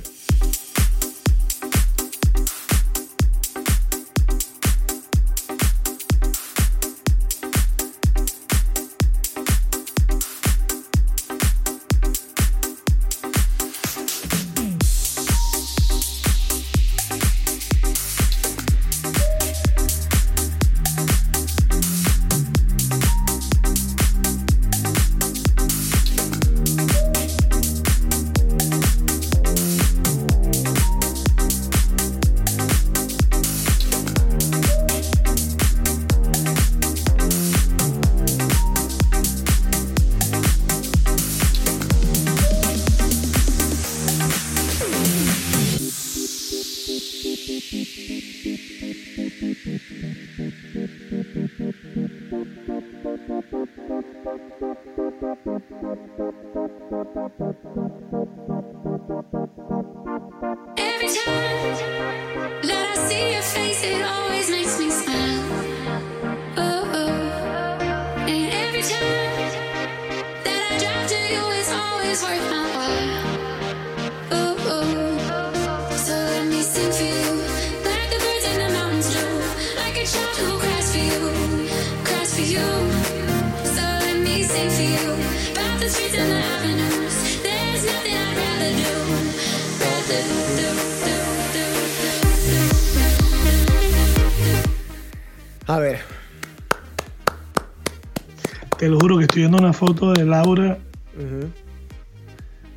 [99.52, 100.78] Viendo una foto de Laura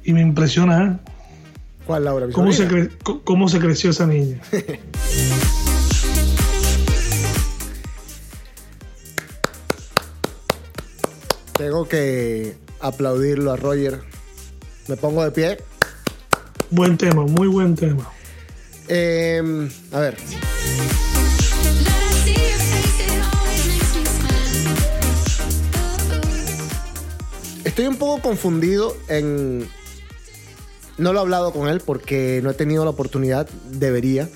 [0.04, 1.12] y me impresiona ¿eh?
[1.88, 2.28] ¿cuál Laura?
[2.28, 2.92] ¿Mi cómo se, cre-
[3.24, 4.40] cómo se creció esa niña.
[11.58, 14.02] Tengo que aplaudirlo a Roger.
[14.88, 15.58] Me pongo de pie.
[16.70, 18.10] Buen tema, muy buen tema.
[18.88, 19.42] Eh,
[19.92, 20.18] a ver,
[27.76, 29.68] estoy un poco confundido en...
[30.98, 34.30] No lo he hablado con él porque no he tenido la oportunidad, debería.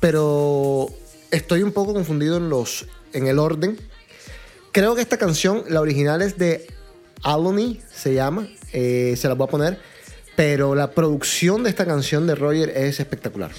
[0.00, 0.88] Pero
[1.30, 3.78] estoy un poco confundido en, los, en el orden.
[4.72, 6.66] Creo que esta canción, la original es de
[7.22, 8.48] Alony, se llama.
[8.72, 9.78] eh, se la voy a poner.
[10.34, 13.50] Pero la producción de esta canción de Roger es espectacular.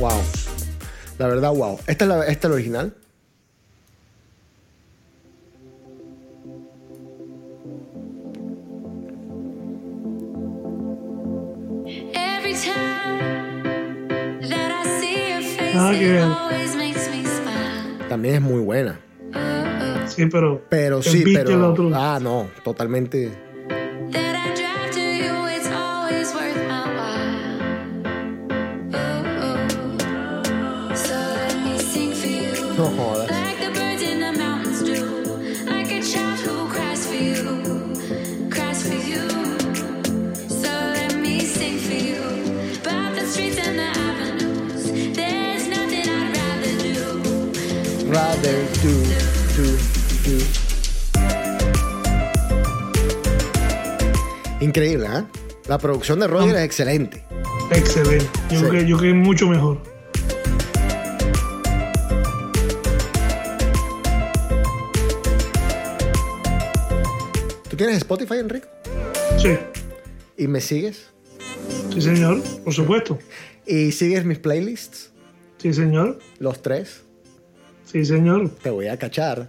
[0.00, 0.35] Wow.
[1.18, 1.78] La verdad, wow.
[1.86, 2.94] Esta es la, esta es la original.
[11.86, 13.62] Every time
[14.48, 16.30] that I see your face, Ah, qué it bien.
[16.30, 18.08] always makes me smile.
[18.08, 19.00] También es muy buena.
[20.06, 20.62] Sí, pero.
[20.68, 21.74] Pero sí, pero.
[21.94, 23.32] Ah, no, totalmente.
[45.68, 48.12] Nothing I'd rather do.
[48.12, 48.92] Rather do,
[49.56, 49.66] do,
[50.24, 50.36] do.
[54.60, 55.24] Increíble, ¿eh?
[55.68, 57.24] La producción de Roger es excelente.
[57.70, 58.26] Excelente.
[58.50, 58.66] Yo, Sí.
[58.66, 59.95] creo que, yo creo que es mucho mejor.
[67.76, 68.66] ¿Tú tienes Spotify, Enrique?
[69.36, 69.50] Sí,
[70.38, 71.10] ¿Y me sigues?
[71.92, 72.40] sí, señor.
[72.64, 73.18] Por supuesto.
[73.66, 75.10] ¿Y sigues mis playlists?
[75.58, 76.18] Sí, señor.
[76.38, 77.02] Los tres.
[77.84, 78.48] Sí, señor.
[78.62, 79.48] Te voy a cachar.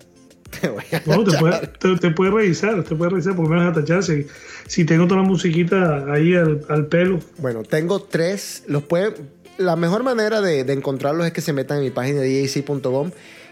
[0.59, 1.39] Te voy a No, te cachar.
[1.39, 4.27] puede, te, te puede revisar, te puede revisar porque me vas a tachar si,
[4.67, 7.19] si tengo toda la musiquita ahí al, al pelo.
[7.37, 8.63] Bueno, tengo tres.
[8.67, 9.13] Los pueden,
[9.57, 13.11] la mejor manera de, de encontrarlos es que se metan en mi página djc.com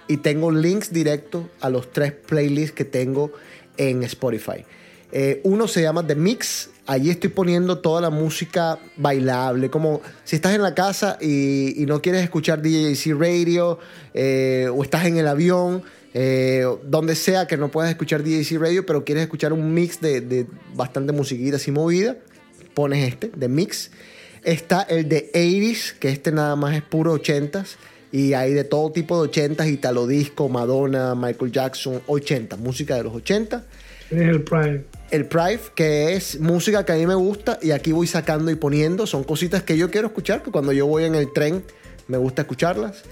[0.10, 3.32] y tengo links directos a los tres playlists que tengo
[3.78, 4.66] en Spotify.
[5.12, 6.70] Eh, uno se llama The Mix.
[6.88, 9.70] Allí estoy poniendo toda la música bailable.
[9.70, 13.80] Como si estás en la casa y, no quieres escuchar DJC Radio
[14.14, 15.84] eh, o estás en el avión,
[16.14, 20.22] eh, donde sea que no puedas escuchar DJC Radio, pero quieres escuchar un mix de,
[20.22, 22.18] de bastante musiquita así movida,
[22.74, 23.92] pones este, The Mix.
[24.44, 27.78] Está el de 80s, que este nada más es puro 80s.
[28.16, 33.04] Y hay de todo tipo de 80s, Italo Disco, Madonna, Michael Jackson, 80, música de
[33.04, 33.66] los 80.
[34.08, 34.86] Tienes el Prime.
[35.12, 38.56] El Prive, que es música que a mí me gusta y aquí voy sacando y
[38.56, 39.06] poniendo.
[39.06, 41.62] Son cositas que yo quiero escuchar, que cuando yo voy en el tren
[42.08, 43.04] me gusta escucharlas.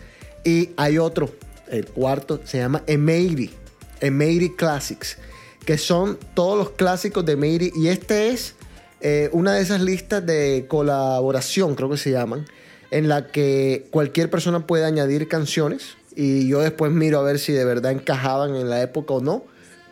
[0.45, 1.29] Y hay otro,
[1.67, 3.51] el cuarto, se llama Emeiri.
[3.99, 5.17] Emeiri Classics.
[5.65, 7.73] Que son todos los clásicos de Emeiri.
[7.75, 8.55] Y este es
[9.01, 12.45] eh, una de esas listas de colaboración, creo que se llaman.
[12.93, 15.97] En la que cualquier persona puede añadir canciones.
[16.15, 19.45] Y yo después miro a ver si de verdad encajaban en la época o no.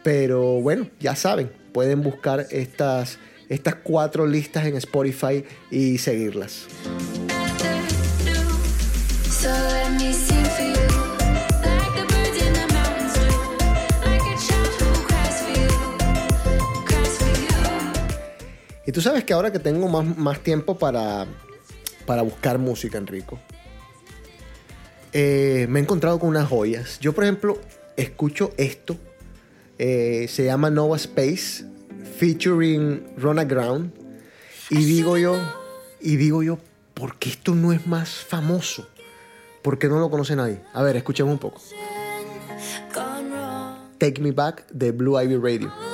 [0.04, 3.18] Pero bueno, ya saben, pueden buscar estas,
[3.50, 6.68] estas cuatro listas en Spotify y seguirlas.
[18.86, 21.26] Y tú sabes que ahora que tengo más, más tiempo para,
[22.12, 23.40] para buscar música, Enrico,
[25.14, 27.00] eh, me he encontrado con unas joyas.
[27.00, 27.62] Yo, por ejemplo,
[27.96, 28.98] escucho esto.
[29.80, 31.64] eh, se llama Nova Space,
[32.20, 33.94] featuring Rona Ground.
[34.70, 35.38] Y digo yo,
[36.02, 36.58] y digo yo,
[36.94, 38.90] ¿por qué esto no es más famoso?
[39.62, 40.60] ¿Por qué no lo conoce nadie?
[40.74, 41.62] A ver, escuchemos un poco.
[43.98, 45.91] Take Me Back de Blue Ivy Radio.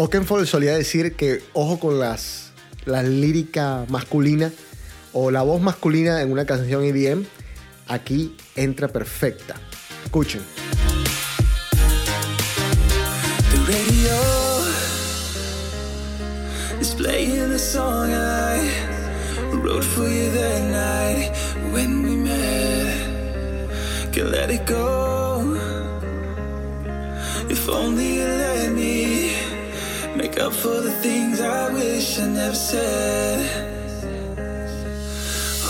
[0.00, 2.52] Oakenfold solía decir que ojo con las,
[2.86, 4.50] la lírica masculina
[5.12, 7.26] o la voz masculina en una canción EDM.
[7.86, 9.56] Aquí entra perfecta.
[10.04, 10.59] Escuchen.
[32.70, 33.40] Said.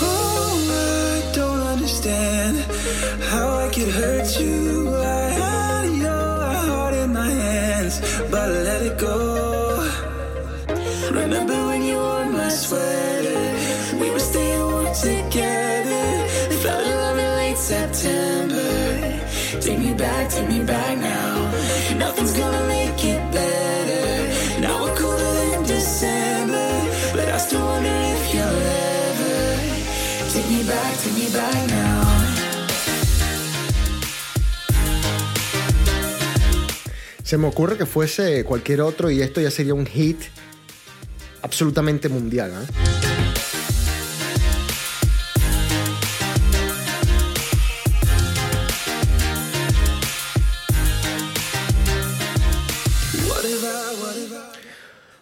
[0.03, 2.59] Oh, I don't understand
[3.31, 4.95] how I could hurt you.
[4.95, 7.97] I had your heart in my hands,
[8.31, 9.17] but I let it go.
[11.21, 13.45] Remember when you wore my sweater?
[14.01, 16.07] We were staying warm together.
[16.63, 18.69] Fell in love in late September.
[19.65, 21.20] Take me back, take me back now.
[37.31, 40.19] Se me ocurre que fuese cualquier otro y esto ya sería un hit
[41.43, 42.51] absolutamente mundial.
[42.53, 42.65] ¿ah?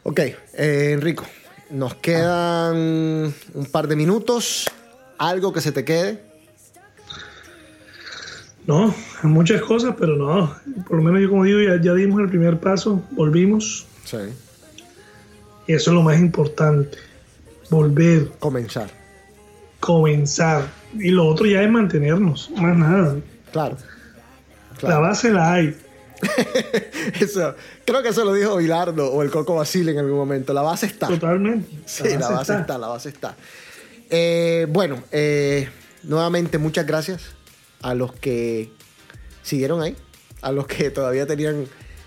[0.04, 1.26] Ok, eh, Enrico,
[1.68, 4.70] nos quedan un par de minutos.
[5.18, 6.27] Algo que se te quede.
[8.68, 10.54] No, muchas cosas, pero no.
[10.86, 13.86] Por lo menos yo como digo, ya, ya dimos el primer paso, volvimos.
[14.04, 14.18] Sí.
[15.66, 16.98] Y eso es lo más importante.
[17.70, 18.90] Volver, Comenzar.
[19.80, 20.66] comenzar.
[20.98, 23.16] Y lo otro ya es mantenernos, más nada.
[23.52, 23.78] Claro.
[24.82, 25.74] La base la hay.
[27.20, 27.54] Eso,
[27.86, 30.52] creo que eso lo dijo Bilardo o el Coco Basile en algún momento.
[30.52, 31.06] La base está.
[31.06, 31.68] Totalmente.
[31.86, 32.76] Sí, la base está.
[32.76, 33.36] la base está.
[34.10, 35.68] Eh, bueno, eh,
[36.02, 37.37] nuevamente muchas gracias
[37.82, 38.70] a los que
[39.42, 39.96] siguieron ahí,
[40.42, 41.66] a los que todavía tenían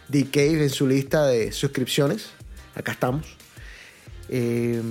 [0.09, 2.29] DK en su lista de suscripciones.
[2.75, 3.25] Acá estamos.
[4.29, 4.81] Eh,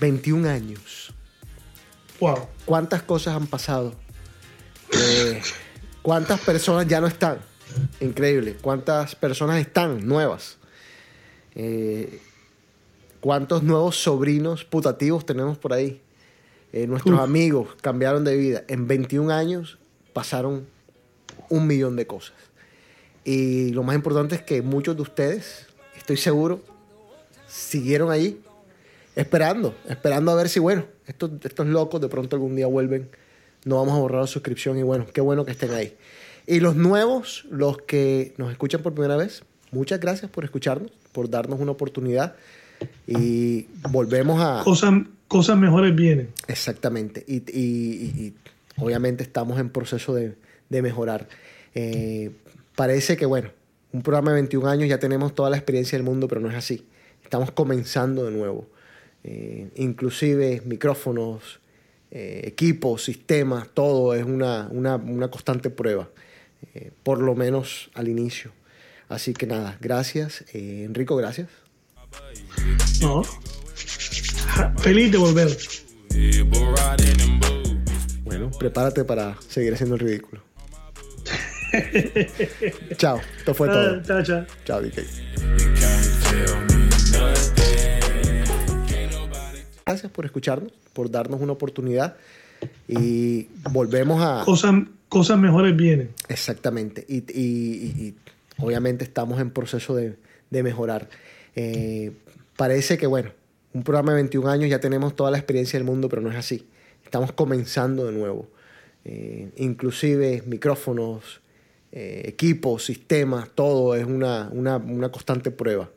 [0.00, 1.12] 21 años.
[2.18, 2.48] Wow.
[2.64, 3.94] ¿Cuántas cosas han pasado?
[4.92, 5.40] Eh,
[6.02, 7.38] ¿Cuántas personas ya no están?
[8.00, 8.56] Increíble.
[8.60, 10.58] ¿Cuántas personas están nuevas?
[11.54, 12.20] Eh,
[13.20, 16.00] ¿Cuántos nuevos sobrinos putativos tenemos por ahí?
[16.72, 17.24] Eh, nuestros Uf.
[17.24, 18.64] amigos cambiaron de vida.
[18.68, 19.78] En 21 años
[20.12, 20.66] pasaron
[21.48, 22.34] un millón de cosas.
[23.24, 25.66] Y lo más importante es que muchos de ustedes,
[25.96, 26.62] estoy seguro,
[27.48, 28.40] siguieron allí
[29.16, 33.08] esperando, esperando a ver si, bueno, estos, estos locos de pronto algún día vuelven,
[33.64, 35.96] no vamos a borrar la suscripción y bueno, qué bueno que estén ahí.
[36.46, 39.42] Y los nuevos, los que nos escuchan por primera vez,
[39.72, 42.34] muchas gracias por escucharnos, por darnos una oportunidad
[43.06, 44.62] y volvemos a...
[44.64, 46.30] Cosa, cosas mejores vienen.
[46.48, 47.22] Exactamente.
[47.28, 48.34] Y, y- y- y
[48.80, 50.34] obviamente estamos en proceso de,
[50.68, 51.28] de mejorar.
[51.74, 52.30] Eh,
[52.76, 53.50] parece que, bueno,
[53.92, 56.54] un programa de 21 años ya tenemos toda la experiencia del mundo, pero no es
[56.56, 56.86] así.
[57.22, 58.68] Estamos comenzando de nuevo.
[59.24, 61.60] Eh, inclusive micrófonos,
[62.10, 66.08] eh, equipos, sistemas, todo es una, una- una constante prueba,
[66.74, 68.52] eh, por lo menos al inicio.
[69.08, 70.44] Así que nada, gracias.
[70.54, 71.48] Eh, Enrico, gracias.
[73.00, 73.22] ¿no?
[74.78, 75.56] Feliz de volver.
[78.40, 80.42] Bueno, prepárate para seguir haciendo el ridículo.
[82.96, 83.96] chao, esto fue todo.
[83.96, 84.46] Ah, chao, chao.
[84.64, 84.98] Chao, DK.
[89.84, 92.16] Gracias por escucharnos, por darnos una oportunidad
[92.88, 94.44] y volvemos a...
[94.44, 94.74] Cosas,
[95.10, 96.10] cosas mejores vienen.
[96.28, 97.04] Exactamente.
[97.08, 98.14] Y, y- y- y
[98.58, 100.16] obviamente estamos en proceso de,
[100.50, 101.08] de mejorar.
[101.56, 102.12] Eh,
[102.56, 103.30] parece que, bueno,
[103.74, 106.36] un programa de 21 años ya tenemos toda la experiencia del mundo, pero no es
[106.36, 106.66] así.
[107.10, 108.48] Estamos comenzando de nuevo.
[109.04, 111.40] Eh, inclusive micrófonos,
[111.90, 115.90] eh, equipos, sistemas, todo es una, una- una constante prueba,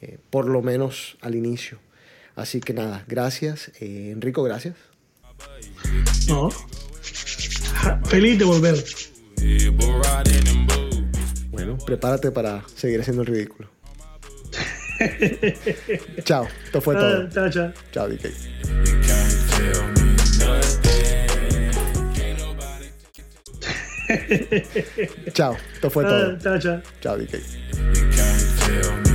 [0.00, 1.78] eh, por lo menos al inicio.
[2.36, 3.70] Así que nada, gracias.
[3.80, 4.76] Eh, Enrico, gracias.
[6.26, 6.48] ¿no?
[8.06, 8.82] Feliz de volver.
[11.50, 13.68] Bueno, prepárate para seguir haciendo el ridículo.
[16.24, 17.24] chao, esto fue todo.
[17.26, 17.72] Ah, chao, chao.
[17.92, 19.15] Chao, DK.
[25.32, 26.32] chao, esto fue todo.
[26.32, 26.82] Ah, chao, chao.
[27.00, 29.05] Chao, DK.